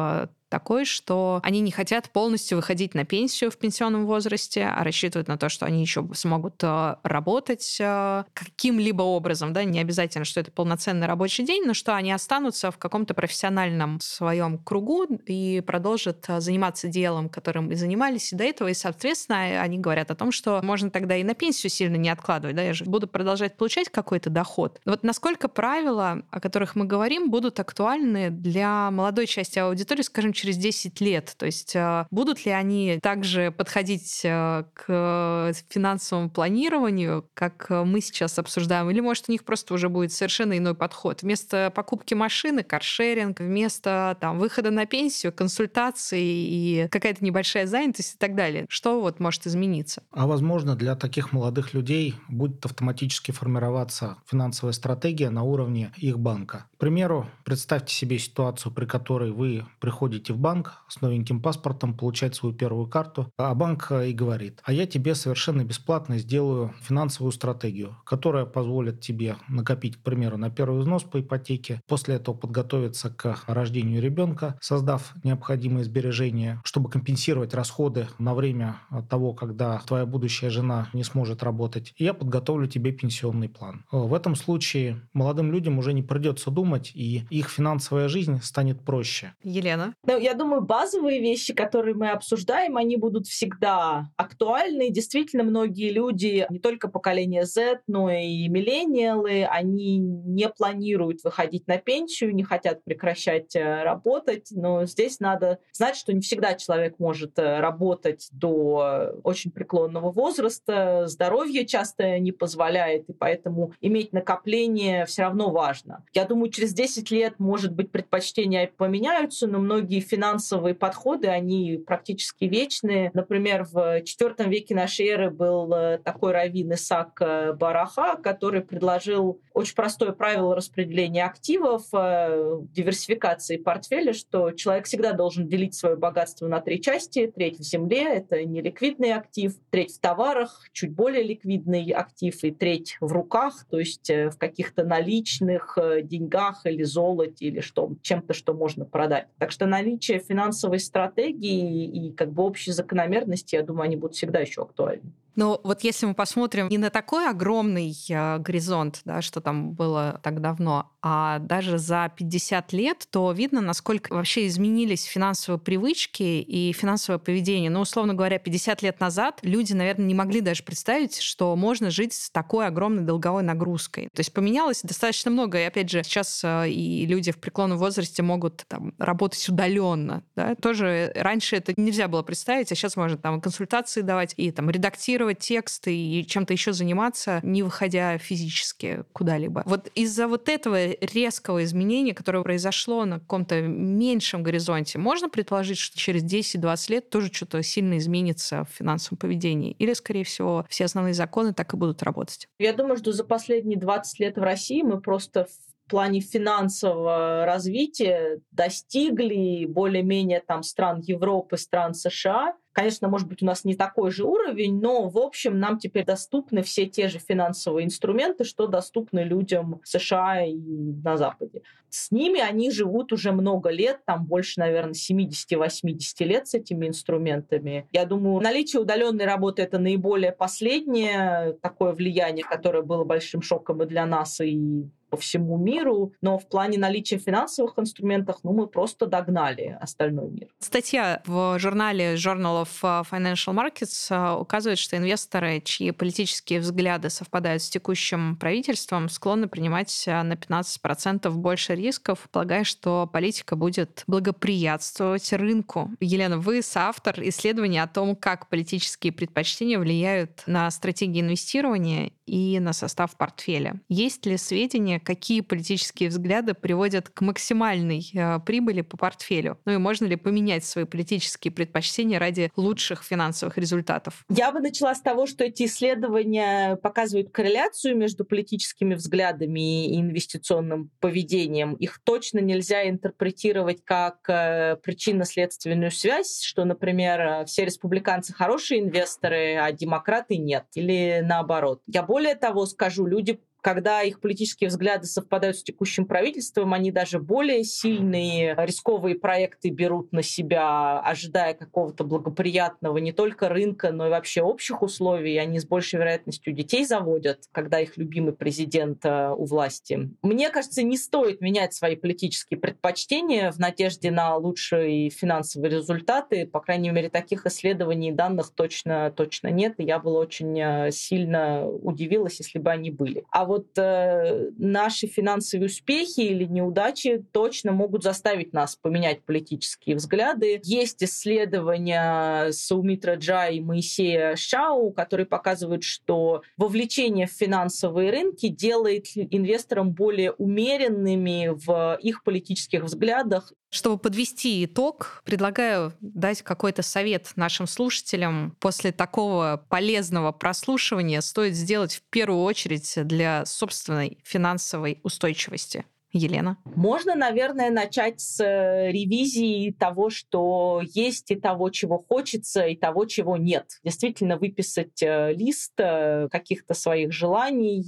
такой, 0.54 0.86
что 0.86 1.40
они 1.42 1.62
не 1.62 1.72
хотят 1.72 2.12
полностью 2.12 2.58
выходить 2.60 2.94
на 2.94 3.06
пенсию 3.06 3.50
в 3.50 3.58
пенсионном 3.58 4.06
возрасте, 4.06 4.66
а 4.66 4.84
рассчитывают 4.84 5.28
на 5.28 5.36
то, 5.36 5.50
что 5.50 5.66
они 5.66 5.82
еще 5.82 6.08
смогут 6.14 6.62
э, 6.62 6.96
работать 7.02 7.78
э, 7.80 8.24
каким-либо 8.36 9.02
образом, 9.02 9.52
да, 9.52 9.64
не 9.64 9.80
обязательно, 9.80 10.26
что 10.26 10.40
это 10.42 10.52
полноценный 10.52 11.08
рабочий 11.08 11.44
день, 11.44 11.64
но 11.66 11.74
что 11.74 11.96
они 11.96 12.12
останутся 12.12 12.70
в 12.70 12.78
каком-то 12.78 13.16
профессиональном 13.16 14.00
своем 14.00 14.60
кругу 14.60 15.06
и 15.26 15.64
продолжат 15.66 16.24
э, 16.28 16.40
заниматься 16.40 16.88
делом, 16.88 17.30
которым 17.30 17.72
и 17.72 17.76
занимались 17.76 18.32
и 18.32 18.36
до 18.36 18.44
этого, 18.44 18.68
и, 18.68 18.76
соответственно, 18.76 19.60
они 19.60 19.80
говорят 19.80 20.12
о 20.12 20.16
том, 20.16 20.32
что 20.32 20.62
можно 20.62 20.92
тогда 20.92 21.16
и 21.16 21.24
на 21.24 21.34
пенсию 21.34 21.72
сильно 21.72 21.96
не 21.96 22.10
откладывать, 22.12 22.56
да, 22.56 22.62
я 22.62 22.76
же 22.76 22.86
буду 22.86 23.08
продолжать 23.08 23.58
получать 23.58 23.90
какой-то 23.90 24.30
доход. 24.30 24.80
Вот 24.86 25.02
насколько 25.02 25.48
правила, 25.48 26.22
о 26.30 26.40
которых 26.40 26.76
мы 26.76 26.86
говорим, 26.86 27.32
будут 27.32 27.60
актуальны 27.60 28.30
для 28.30 28.92
молодой 28.92 29.26
части 29.26 29.58
аудитории, 29.58 30.04
скажем, 30.04 30.32
через 30.44 30.58
10 30.58 31.00
лет? 31.00 31.36
То 31.38 31.46
есть 31.46 31.74
будут 32.12 32.46
ли 32.46 32.52
они 32.52 33.00
также 33.02 33.52
подходить 33.52 34.22
к 34.22 35.54
финансовому 35.70 36.30
планированию, 36.30 37.26
как 37.34 37.68
мы 37.70 38.02
сейчас 38.02 38.38
обсуждаем, 38.38 38.90
или, 38.90 39.00
может, 39.00 39.30
у 39.30 39.32
них 39.32 39.46
просто 39.46 39.74
уже 39.74 39.88
будет 39.88 40.12
совершенно 40.12 40.58
иной 40.58 40.76
подход. 40.76 41.22
Вместо 41.22 41.72
покупки 41.74 42.14
машины— 42.14 42.64
каршеринг, 42.64 43.40
вместо 43.40 44.18
там, 44.20 44.38
выхода 44.38 44.70
на 44.70 44.86
пенсию— 44.86 45.32
консультации 45.36 46.22
и 46.22 46.88
какая-то 46.90 47.24
небольшая 47.24 47.66
занятость 47.66 48.16
и 48.16 48.18
так 48.18 48.36
далее. 48.36 48.66
Что 48.68 49.00
вот 49.00 49.22
может 49.22 49.48
измениться? 49.48 50.04
А 50.12 50.28
возможно, 50.28 50.76
для 50.76 50.96
таких 50.96 51.32
молодых 51.32 51.74
людей 51.74 52.16
будет 52.28 52.66
автоматически 52.66 53.32
формироваться 53.32 54.18
финансовая 54.26 54.74
стратегия 54.74 55.30
на 55.30 55.44
уровне 55.44 55.94
их 55.96 56.20
банка. 56.20 56.66
К 56.76 56.80
примеру, 56.80 57.30
представьте 57.46 57.94
себе 57.94 58.20
ситуацию, 58.20 58.74
при 58.74 58.86
которой 58.86 59.32
вы 59.32 59.66
приходите 59.80 60.33
в 60.34 60.38
банк 60.38 60.84
с 60.90 61.02
новеньким 61.02 61.42
паспортом, 61.42 61.94
получать 61.96 62.36
свою 62.36 62.54
первую 62.54 62.88
карту, 62.88 63.32
а 63.38 63.54
банк 63.56 63.92
и 63.92 64.12
говорит, 64.12 64.62
а 64.64 64.74
я 64.74 64.86
тебе 64.86 65.16
совершенно 65.16 65.64
бесплатно 65.64 66.18
сделаю 66.18 66.74
финансовую 66.82 67.32
стратегию, 67.32 67.98
которая 68.06 68.46
позволит 68.46 69.00
тебе 69.00 69.38
накопить, 69.48 69.98
к 69.98 70.00
примеру, 70.00 70.38
на 70.38 70.50
первый 70.50 70.82
взнос 70.82 71.04
по 71.04 71.22
ипотеке, 71.22 71.82
после 71.88 72.16
этого 72.16 72.36
подготовиться 72.36 73.10
к 73.10 73.38
рождению 73.48 74.02
ребенка, 74.02 74.58
создав 74.62 75.14
необходимые 75.24 75.84
сбережения, 75.84 76.62
чтобы 76.64 76.90
компенсировать 76.90 77.54
расходы 77.54 78.08
на 78.20 78.34
время 78.34 78.78
того, 79.10 79.34
когда 79.34 79.80
твоя 79.80 80.06
будущая 80.06 80.50
жена 80.50 80.90
не 80.94 81.04
сможет 81.04 81.44
работать. 81.44 81.94
И 81.98 82.04
я 82.04 82.14
подготовлю 82.14 82.68
тебе 82.68 82.92
пенсионный 82.92 83.50
план. 83.50 83.86
В 83.92 84.14
этом 84.14 84.36
случае 84.36 85.02
молодым 85.14 85.52
людям 85.52 85.78
уже 85.78 85.94
не 85.94 86.04
придется 86.04 86.52
думать, 86.52 86.92
и 86.94 87.26
их 87.30 87.50
финансовая 87.50 88.08
жизнь 88.08 88.42
станет 88.42 88.84
проще. 88.84 89.34
Елена? 89.44 89.94
Ну, 90.06 90.18
я 90.24 90.34
думаю, 90.34 90.62
базовые 90.62 91.20
вещи, 91.20 91.54
которые 91.54 91.96
мы 91.96 92.10
обсуждаем, 92.10 92.78
они 92.78 92.96
будут 92.98 93.28
всегда 93.28 94.10
актуальны. 94.16 94.90
Действительно, 94.90 95.44
многие 95.44 95.90
люди, 95.90 96.46
не 96.50 96.60
только 96.60 96.88
поколение 96.88 97.46
Z, 97.46 97.82
но 97.88 98.10
и 98.10 98.48
миллениалы, 98.48 99.44
они 99.44 99.98
не 99.98 100.48
планируют 100.48 101.24
выходить 101.24 101.68
на 101.68 101.78
пенсию, 101.78 102.34
не 102.34 102.44
хотят 102.44 102.84
прекращать 102.84 103.56
э, 103.56 103.84
работать. 103.84 104.48
Но 104.52 104.86
здесь 104.86 105.20
надо 105.20 105.60
знать, 105.74 105.96
что 105.98 106.14
не 106.14 106.22
всегда 106.22 106.54
человек 106.54 107.00
может 107.00 107.38
э, 107.38 107.60
работать 107.60 108.30
до 108.32 109.14
очень 109.24 109.52
преклонного 109.52 110.12
возраста. 110.12 111.04
Здоровье 111.08 111.66
часто 111.66 112.20
не 112.20 112.32
позволяет, 112.32 113.10
и 113.10 113.14
поэтому 113.14 113.74
иметь 113.82 114.14
накопление 114.14 115.06
все 115.06 115.24
равно 115.24 115.50
важно. 115.50 116.06
Я 116.14 116.26
думаю, 116.26 116.50
через 116.50 116.74
10 116.74 117.12
лет, 117.12 117.40
может 117.40 117.74
быть, 117.74 117.92
предпочтения 117.92 118.72
поменяются, 118.78 119.48
но 119.48 119.60
многие 119.60 120.00
финансовые 120.04 120.76
подходы, 120.76 121.28
они 121.28 121.82
практически 121.86 122.46
вечные. 122.46 123.12
Например, 123.14 123.64
в 123.64 124.02
IV 124.02 124.48
веке 124.50 124.76
нашей 124.76 125.08
эры 125.08 125.30
был 125.30 125.74
э, 125.74 125.98
такой 125.98 126.34
раввин 126.34 126.74
Исаак 126.74 127.22
э, 127.22 127.54
Бараха, 127.54 128.18
который 128.22 128.62
предложил 128.62 129.42
очень 129.54 129.76
простое 129.76 130.12
правило 130.12 130.56
распределения 130.56 131.26
активов, 131.26 131.84
э, 131.94 132.60
диверсификации 132.72 133.58
портфеля, 133.58 134.14
что 134.14 134.52
человек 134.52 134.86
всегда 134.86 135.14
должен 135.14 135.48
делить 135.48 135.76
свое 135.76 135.96
богатство 135.96 136.48
на 136.48 136.60
три 136.60 136.82
части. 136.82 137.32
Треть 137.34 137.60
в 137.60 137.64
земле— 137.64 138.04
это 138.16 138.44
неликвидный 138.44 139.14
актив, 139.14 139.54
треть 139.70 139.96
в 139.96 140.00
товарах, 140.00 140.62
чуть 140.72 140.92
более 140.92 141.24
ликвидный 141.24 141.92
актив, 141.92 142.44
и 142.44 142.52
треть 142.52 142.98
в 143.00 143.12
руках, 143.12 143.66
то 143.70 143.80
есть 143.80 144.10
в 144.10 144.38
каких-то 144.38 144.84
наличных 144.84 145.78
деньгах 146.04 146.66
или 146.66 146.84
золоте, 146.84 147.46
или 147.46 147.60
что, 147.60 147.92
чем-то, 148.02 148.34
что 148.34 148.54
можно 148.54 148.86
продать. 148.86 149.28
Так 149.38 149.52
что 149.52 149.66
наличие 149.94 150.20
финансовой 150.20 150.80
стратегии 150.80 151.86
и 151.86 152.12
как 152.12 152.32
бы 152.32 152.44
общей 152.44 152.72
закономерности, 152.72 153.56
я 153.56 153.64
думаю, 153.64 153.84
они 153.84 153.96
будут 153.96 154.16
всегда 154.16 154.40
еще 154.40 154.64
актуальны. 154.64 155.12
Но 155.36 155.60
вот 155.64 155.84
если 155.84 156.06
мы 156.06 156.14
посмотрим 156.14 156.68
не 156.70 156.78
на 156.78 156.90
такой 156.90 157.30
огромный 157.30 157.96
э, 158.10 158.38
горизонт, 158.40 159.02
да, 159.06 159.22
что 159.22 159.42
там 159.42 159.74
было 159.74 160.20
так 160.24 160.42
давно, 160.42 160.92
а 161.02 161.40
даже 161.40 161.80
за 161.80 162.12
50 162.16 162.72
лет, 162.74 163.08
то 163.10 163.32
видно, 163.32 163.62
насколько 163.62 164.14
вообще 164.14 164.48
изменились 164.48 165.04
финансовые 165.04 165.60
привычки 165.60 166.24
и 166.24 166.72
финансовое 166.72 167.20
поведение. 167.20 167.70
Ну, 167.70 167.82
условно 167.82 168.14
говоря, 168.14 168.40
50 168.40 168.82
лет 168.84 169.00
назад 169.00 169.40
люди, 169.42 169.74
наверное, 169.74 170.06
не 170.06 170.14
могли 170.14 170.40
даже 170.40 170.64
представить, 170.64 171.20
что 171.20 171.56
можно 171.56 171.90
жить 171.90 172.14
с 172.14 172.30
такой 172.30 172.68
огромной 172.68 173.04
долговой 173.04 173.44
нагрузкой. 173.44 174.08
То 174.14 174.20
есть 174.20 174.32
поменялось 174.34 174.82
достаточно 174.82 175.30
много. 175.32 175.60
И 175.60 175.64
опять 175.64 175.90
же, 175.90 176.04
сейчас 176.04 176.42
э, 176.44 176.70
и 176.70 177.06
люди 177.06 177.32
в 177.32 177.38
преклонном 177.38 177.78
возрасте 177.78 178.24
могут 178.24 178.64
там, 178.68 178.94
работать 178.98 179.48
удаленно. 179.50 180.24
Да? 180.36 180.56
Тоже 180.56 181.12
раньше 181.16 181.58
это 181.58 181.74
нельзя 181.76 182.08
было 182.08 182.22
представить, 182.22 182.72
а 182.72 182.76
сейчас 182.76 182.96
можно 182.96 183.18
там 183.18 183.42
консультации 183.42 184.02
давать 184.02 184.36
и 184.38 184.52
там 184.52 184.70
редактировать 184.70 185.23
редактировать 185.24 185.40
тексты 185.40 185.96
и 185.96 186.26
чем-то 186.26 186.54
еще 186.54 186.74
заниматься, 186.74 187.40
не 187.44 187.64
выходя 187.64 188.18
физически 188.18 189.04
куда-либо. 189.14 189.64
Вот 189.66 189.90
из-за 189.96 190.28
вот 190.28 190.50
этого 190.50 190.92
резкого 191.02 191.64
изменения, 191.64 192.14
которое 192.14 192.44
произошло 192.44 193.06
на 193.06 193.20
каком-то 193.20 193.62
меньшем 193.62 194.44
горизонте, 194.44 195.00
можно 195.00 195.30
предположить, 195.30 195.78
что 195.78 195.98
через 195.98 196.24
10-20 196.24 196.92
лет 196.92 197.10
тоже 197.10 197.32
что-то 197.32 197.62
сильно 197.64 197.98
изменится 197.98 198.66
в 198.66 198.76
финансовом 198.76 199.18
поведении? 199.18 199.76
Или, 199.80 199.94
скорее 199.94 200.24
всего, 200.24 200.66
все 200.70 200.86
основные 200.86 201.14
законы 201.14 201.54
так 201.54 201.74
и 201.74 201.78
будут 201.78 202.04
работать? 202.04 202.48
Я 202.60 202.74
думаю, 202.74 202.98
что 202.98 203.12
за 203.12 203.24
последние 203.24 203.80
20 203.80 204.20
лет 204.20 204.38
в 204.38 204.42
России 204.42 204.82
мы 204.82 205.02
просто 205.02 205.46
в 205.46 205.90
плане 205.90 206.22
финансового 206.22 207.46
развития 207.46 208.40
достигли 208.52 209.66
более-менее 209.66 210.42
там 210.46 210.64
стран 210.64 211.02
Европы, 211.02 211.58
стран 211.58 211.94
США, 211.94 212.56
Конечно, 212.74 213.08
может 213.08 213.28
быть, 213.28 213.44
у 213.44 213.46
нас 213.46 213.64
не 213.64 213.76
такой 213.76 214.12
же 214.12 214.26
уровень, 214.26 214.80
но, 214.82 215.08
в 215.08 215.18
общем, 215.18 215.60
нам 215.60 215.78
теперь 215.78 216.06
доступны 216.06 216.64
все 216.64 216.88
те 216.88 217.08
же 217.08 217.20
финансовые 217.20 217.86
инструменты, 217.86 218.44
что 218.44 218.68
доступны 218.68 219.20
людям 219.20 219.80
в 219.84 219.88
США 219.88 220.44
и 220.44 220.56
на 220.56 221.16
Западе. 221.16 221.62
С 221.90 222.10
ними 222.10 222.40
они 222.40 222.72
живут 222.72 223.14
уже 223.14 223.32
много 223.32 223.70
лет, 223.70 224.00
там 224.06 224.26
больше, 224.26 224.60
наверное, 224.60 224.94
70-80 224.94 226.26
лет 226.26 226.48
с 226.48 226.56
этими 226.56 226.88
инструментами. 226.88 227.88
Я 227.92 228.06
думаю, 228.06 228.42
наличие 228.42 228.82
удаленной 228.82 229.26
работы— 229.26 229.62
это 229.64 229.78
наиболее 229.78 230.32
последнее 230.32 231.56
такое 231.62 231.94
влияние, 231.94 232.44
которое 232.44 232.82
было 232.82 233.04
большим 233.04 233.44
шоком 233.44 233.84
и 233.84 233.86
для 233.86 234.08
нас, 234.08 234.42
и 234.42 234.88
по 235.14 235.18
всему 235.18 235.58
миру, 235.58 236.12
но 236.22 236.40
в 236.40 236.48
плане 236.48 236.80
наличия 236.80 237.20
финансовых 237.20 237.78
инструментов, 237.78 238.38
ну, 238.42 238.52
мы 238.52 238.66
просто 238.66 239.06
догнали 239.06 239.78
остальной 239.80 240.32
мир. 240.32 240.48
Статья 240.58 241.22
в 241.28 241.60
журнале 241.60 242.16
Journal 242.16 242.63
of 242.64 243.06
Financial 243.10 243.54
Markets 243.54 244.08
э, 244.10 244.40
указывает, 244.40 244.80
что 244.80 244.98
инвесторы, 244.98 245.62
чьи 245.64 245.92
политические 245.92 246.60
взгляды 246.60 247.10
совпадают 247.10 247.62
с 247.62 247.70
текущим 247.70 248.36
правительством, 248.36 249.10
склонны 249.10 249.48
принимать 249.48 250.04
э, 250.08 250.24
на 250.24 250.34
15% 250.34 251.30
больше 251.32 251.76
рисков, 251.76 252.28
полагая, 252.32 252.64
что 252.64 253.10
политика 253.12 253.56
будет 253.56 254.04
благоприятствовать 254.08 255.32
рынку. 255.34 255.92
Елена, 256.00 256.38
вы 256.38 256.62
соавтор 256.62 257.16
исследования 257.22 257.84
о 257.84 257.88
том, 257.88 258.16
как 258.16 258.50
политические 258.50 259.14
предпочтения 259.14 259.80
влияют 259.80 260.44
на 260.46 260.70
стратегии 260.72 261.22
инвестирования 261.22 262.12
и 262.26 262.60
на 262.60 262.74
состав 262.74 263.18
портфеля. 263.18 263.82
Есть 263.90 264.26
ли 264.26 264.38
сведения, 264.38 265.00
какие 265.00 265.42
политические 265.42 266.10
взгляды 266.10 266.54
приводят 266.54 267.10
к 267.10 267.22
максимальной 267.22 268.10
э, 268.14 268.40
прибыли 268.40 268.82
по 268.82 268.98
портфелю? 268.98 269.58
Ну 269.66 269.74
и 269.74 269.78
можно 269.78 270.06
ли 270.06 270.16
поменять 270.16 270.66
свои 270.66 270.86
политические 270.86 271.52
предпочтения 271.52 272.20
ради 272.20 272.52
лучших 272.56 273.04
финансовых 273.04 273.58
результатов? 273.58 274.26
Я 274.30 274.52
бы 274.52 274.60
начала 274.60 274.96
с 274.96 275.02
того, 275.02 275.26
что 275.26 275.44
эти 275.44 275.64
исследования 275.66 276.76
показывают 276.78 277.32
корреляцию 277.32 277.98
между 277.98 278.26
политическими 278.26 278.96
взглядами 278.96 279.88
и 279.88 280.00
инвестиционным 280.00 280.92
поведением. 281.00 281.74
Их 281.76 282.00
точно 282.04 282.40
нельзя 282.40 282.88
интерпретировать 282.90 283.84
как 283.84 284.18
э, 284.28 284.78
причинно-следственную 284.84 285.92
связь, 285.92 286.42
что, 286.42 286.66
например, 286.66 287.20
э, 287.20 287.46
все 287.46 287.66
республиканцы 287.66 288.34
хорошие 288.34 288.82
инвесторы, 288.82 289.56
а 289.56 289.72
демократы 289.72 290.38
нет. 290.38 290.66
Или 290.76 291.22
наоборот. 291.24 291.82
Я 291.88 292.04
более 292.14 292.36
того 292.36 292.68
скажу, 292.68 293.08
люди 293.08 293.42
Когда 293.64 294.02
их 294.02 294.20
политические 294.20 294.68
взгляды 294.68 295.06
совпадают 295.06 295.56
с 295.56 295.64
текущим 295.64 296.06
правительством, 296.06 296.74
они 296.74 296.92
даже 296.92 297.20
более 297.20 297.64
сильные 297.64 298.56
рисковые 298.58 299.16
проекты 299.16 299.70
берут 299.70 300.12
на 300.12 300.22
себя, 300.22 301.00
ожидая 301.00 301.54
какого-то 301.54 302.04
благоприятного 302.04 302.98
не 302.98 303.14
только 303.14 303.48
рынка, 303.48 303.94
но 303.94 304.08
и 304.08 304.10
вообще 304.10 304.42
общих 304.42 304.82
условий. 304.82 305.38
Они 305.38 305.60
с 305.60 305.66
большей 305.66 306.00
вероятностью 306.00 306.52
детей 306.52 306.84
заводят, 306.84 307.46
когда 307.54 307.80
их 307.80 307.96
любимый 307.96 308.34
президент 308.34 309.06
э, 309.06 309.30
у 309.30 309.46
власти. 309.46 310.10
Мне 310.22 310.50
кажется, 310.50 310.84
не 310.84 310.98
стоит 310.98 311.40
менять 311.40 311.74
свои 311.74 311.96
политические 311.96 312.60
предпочтения 312.60 313.50
в 313.50 313.60
надежде 313.60 314.12
на 314.12 314.36
лучшие 314.36 315.10
финансовые 315.10 315.72
результаты. 315.72 316.46
По 316.46 316.60
крайней 316.60 316.90
мере, 316.90 317.08
таких 317.08 317.46
исследований 317.46 318.10
и 318.10 318.12
данных 318.12 318.52
точно, 318.54 319.10
точно 319.16 319.48
нет. 319.48 319.76
И 319.78 319.84
я 319.84 320.00
была 320.00 320.20
очень 320.20 320.60
э, 320.60 320.92
сильно 320.92 321.66
удивилась, 321.66 322.40
если 322.40 322.60
бы 322.60 322.70
они 322.70 322.92
были. 322.92 323.24
А 323.32 323.46
вот 323.46 323.53
э, 323.78 324.50
наши 324.58 325.08
финансовые 325.08 325.68
успехи 325.68 326.22
или 326.22 326.46
неудачи 326.46 327.24
точно 327.32 327.72
могут 327.72 328.04
заставить 328.04 328.54
нас 328.54 328.76
поменять 328.76 329.24
политические 329.24 329.96
взгляды. 329.96 330.60
Есть 330.64 331.04
исследования 331.04 332.52
Саумитра 332.52 333.16
Джа 333.16 333.48
и 333.48 333.60
Моисея 333.60 334.36
Шау, 334.36 334.92
которые 334.92 335.26
показывают, 335.26 335.84
что 335.84 336.42
вовлечение 336.58 337.28
в 337.28 337.32
финансовые 337.32 338.12
рынки 338.12 338.48
делает 338.48 339.06
инвесторам 339.16 339.92
более 339.92 340.32
умеренными 340.32 341.52
в 341.54 341.98
их 342.02 342.24
политических 342.24 342.84
взглядах 342.84 343.54
чтобы 343.74 343.98
подвести 343.98 344.64
итог, 344.66 345.24
предлагаю 345.26 345.94
дать 346.00 346.44
какой-то 346.44 346.84
совет 346.84 347.32
нашим 347.36 347.66
слушателям. 347.66 348.56
После 348.60 348.92
такого 348.92 349.66
полезного 349.68 350.32
прослушивания 350.32 351.22
стоит 351.22 351.56
сделать 351.56 351.96
в 351.96 352.04
первую 352.12 352.44
очередь 352.44 352.94
для 353.08 353.46
собственной 353.46 354.20
финансовой 354.24 355.00
устойчивости. 355.02 355.86
Елена? 356.14 356.58
Можно, 356.76 357.16
наверное, 357.16 357.72
начать 357.72 358.22
с 358.22 358.40
э, 358.40 358.92
ревизии 358.92 359.72
того, 359.72 360.10
что 360.10 360.82
есть, 360.94 361.32
и 361.32 361.36
того, 361.36 361.70
чего 361.70 361.98
хочется, 361.98 362.66
и 362.68 362.76
того, 362.76 363.06
чего 363.06 363.36
нет. 363.36 363.80
Действительно 363.84 364.38
выписать 364.38 365.02
э, 365.02 365.34
лист 365.34 365.74
э, 365.78 366.30
каких-то 366.32 366.76
своих 366.76 367.12
желаний, 367.12 367.84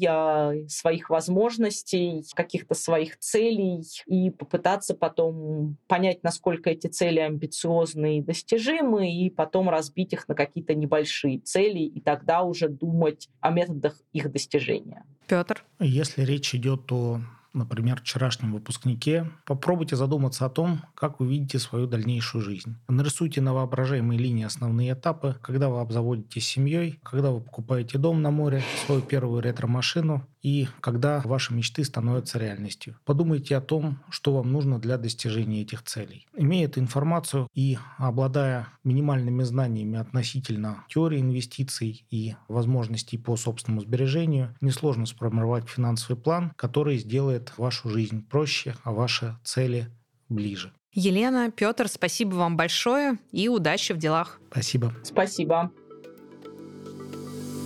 своих 0.68 1.10
возможностей, 1.10 2.24
каких-то 2.34 2.74
своих 2.74 3.20
целей, 3.20 3.84
и 4.08 4.32
попытаться 4.32 4.96
потом 4.96 5.78
понять, 5.88 6.24
насколько 6.24 6.70
эти 6.72 6.88
цели 6.88 7.20
амбициозны 7.20 8.18
и 8.18 8.22
достижимы, 8.22 9.12
и 9.12 9.30
потом 9.30 9.70
разбить 9.70 10.14
их 10.14 10.28
на 10.28 10.36
какие-то 10.36 10.74
небольшие 10.74 11.40
цели, 11.40 11.80
и 11.80 12.02
тогда 12.02 12.42
уже 12.44 12.70
думать 12.70 13.30
о 13.40 13.52
методах 13.52 14.02
их 14.14 14.32
достижения. 14.32 15.06
Петр? 15.28 15.64
Если 15.80 16.24
речь 16.24 16.54
идет 16.56 16.92
о 16.92 17.20
например, 17.56 18.02
вчерашнем 18.02 18.54
выпускнике, 18.54 19.32
попробуйте 19.46 19.96
задуматься 19.96 20.46
о 20.46 20.50
том, 20.50 20.82
как 20.94 21.20
вы 21.20 21.28
видите 21.28 21.60
свою 21.60 21.88
дальнейшую 21.88 22.42
жизнь. 22.44 22.76
Нарисуйте 22.88 23.42
на 23.42 23.54
воображаемой 23.54 24.18
линии 24.18 24.44
основные 24.44 24.94
этапы, 24.94 25.38
когда 25.42 25.70
вы 25.70 25.80
обзаводитесь 25.80 26.48
семьей, 26.48 27.00
когда 27.04 27.32
вы 27.32 27.42
покупаете 27.42 27.98
дом 27.98 28.22
на 28.22 28.32
море, 28.32 28.62
свою 28.86 29.02
первую 29.02 29.42
ретро-машину 29.42 30.28
и 30.46 30.68
когда 30.80 31.22
ваши 31.26 31.56
мечты 31.56 31.84
становятся 31.84 32.38
реальностью. 32.38 33.00
Подумайте 33.04 33.58
о 33.58 33.62
том, 33.62 33.98
что 34.12 34.36
вам 34.36 34.52
нужно 34.52 34.78
для 34.78 35.00
достижения 35.00 35.64
этих 35.64 35.82
целей. 35.82 36.28
Имея 36.38 36.68
эту 36.68 36.80
информацию 36.80 37.48
и 37.56 37.80
обладая 37.98 38.68
минимальными 38.84 39.42
знаниями 39.42 39.98
относительно 39.98 40.86
теории 40.88 41.20
инвестиций 41.20 42.06
и 42.12 42.36
возможностей 42.48 43.18
по 43.18 43.36
собственному 43.38 43.82
сбережению, 43.82 44.56
несложно 44.62 45.08
сформировать 45.08 45.68
финансовый 45.68 46.16
план, 46.16 46.52
который 46.56 47.00
сделает 47.00 47.52
вашу 47.58 47.90
жизнь 47.90 48.24
проще, 48.24 48.76
а 48.84 48.92
ваши 48.92 49.36
цели 49.44 49.88
ближе. 50.30 50.72
Елена, 50.94 51.50
Петр, 51.50 51.88
спасибо 51.88 52.36
вам 52.36 52.56
большое 52.56 53.18
и 53.32 53.50
удачи 53.50 53.94
в 53.94 53.98
делах. 53.98 54.40
Спасибо. 54.52 54.94
Спасибо. 55.04 55.72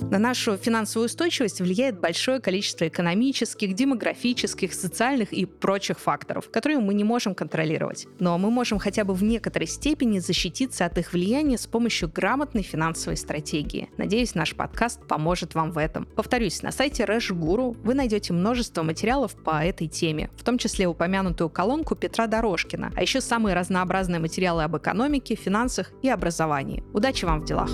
На 0.10 0.18
нашу 0.18 0.58
финансовую 0.58 1.06
устойчивость 1.06 1.62
влияет 1.62 2.00
большое 2.00 2.40
количество 2.40 2.88
экономических, 2.88 3.76
демографических, 3.76 4.74
социальных 4.74 5.32
и 5.32 5.46
прочих 5.46 6.00
факторов, 6.00 6.50
которые 6.50 6.80
мы 6.80 6.96
не 6.96 7.04
можем 7.04 7.36
контролировать. 7.36 8.08
Но 8.18 8.40
мы 8.40 8.50
можем 8.50 8.80
хотя 8.80 9.04
бы 9.04 9.14
в 9.14 9.24
некоторой 9.24 9.68
степени 9.68 10.18
защититься 10.18 10.86
от 10.86 10.98
их 10.98 11.14
влияния 11.14 11.60
с 11.60 11.68
помощью 11.68 12.10
грамотной 12.10 12.64
финансовой 12.64 13.18
стратегии. 13.18 13.92
Надеюсь, 13.98 14.34
наш 14.34 14.56
подкаст 14.56 15.08
поможет 15.08 15.54
вам 15.54 15.72
в 15.72 15.78
этом. 15.78 16.08
Повторюсь, 16.16 16.64
на 16.64 16.72
сайте 16.72 17.06
Рэш 17.06 17.32
Гуру 17.32 17.78
вы 17.84 17.94
найдете 17.94 18.34
множество 18.34 18.82
материалов 18.82 19.36
по 19.36 19.64
этой 19.64 19.88
теме, 19.88 20.32
в 20.36 20.44
том 20.44 20.58
числе 20.58 20.88
упомянутую 20.88 21.52
колонку 21.52 21.96
Петра 21.96 22.26
Дорожкина, 22.26 22.92
а 22.96 23.02
еще 23.04 23.22
самые 23.22 23.56
разнообразные 23.56 24.20
материалы 24.20 24.64
об 24.64 24.76
экономике, 24.76 25.36
финансах 25.36 25.92
и 26.02 26.10
образовании. 26.10 26.84
Удачи 26.94 27.26
вам 27.26 27.42
в 27.42 27.46
делах! 27.46 27.70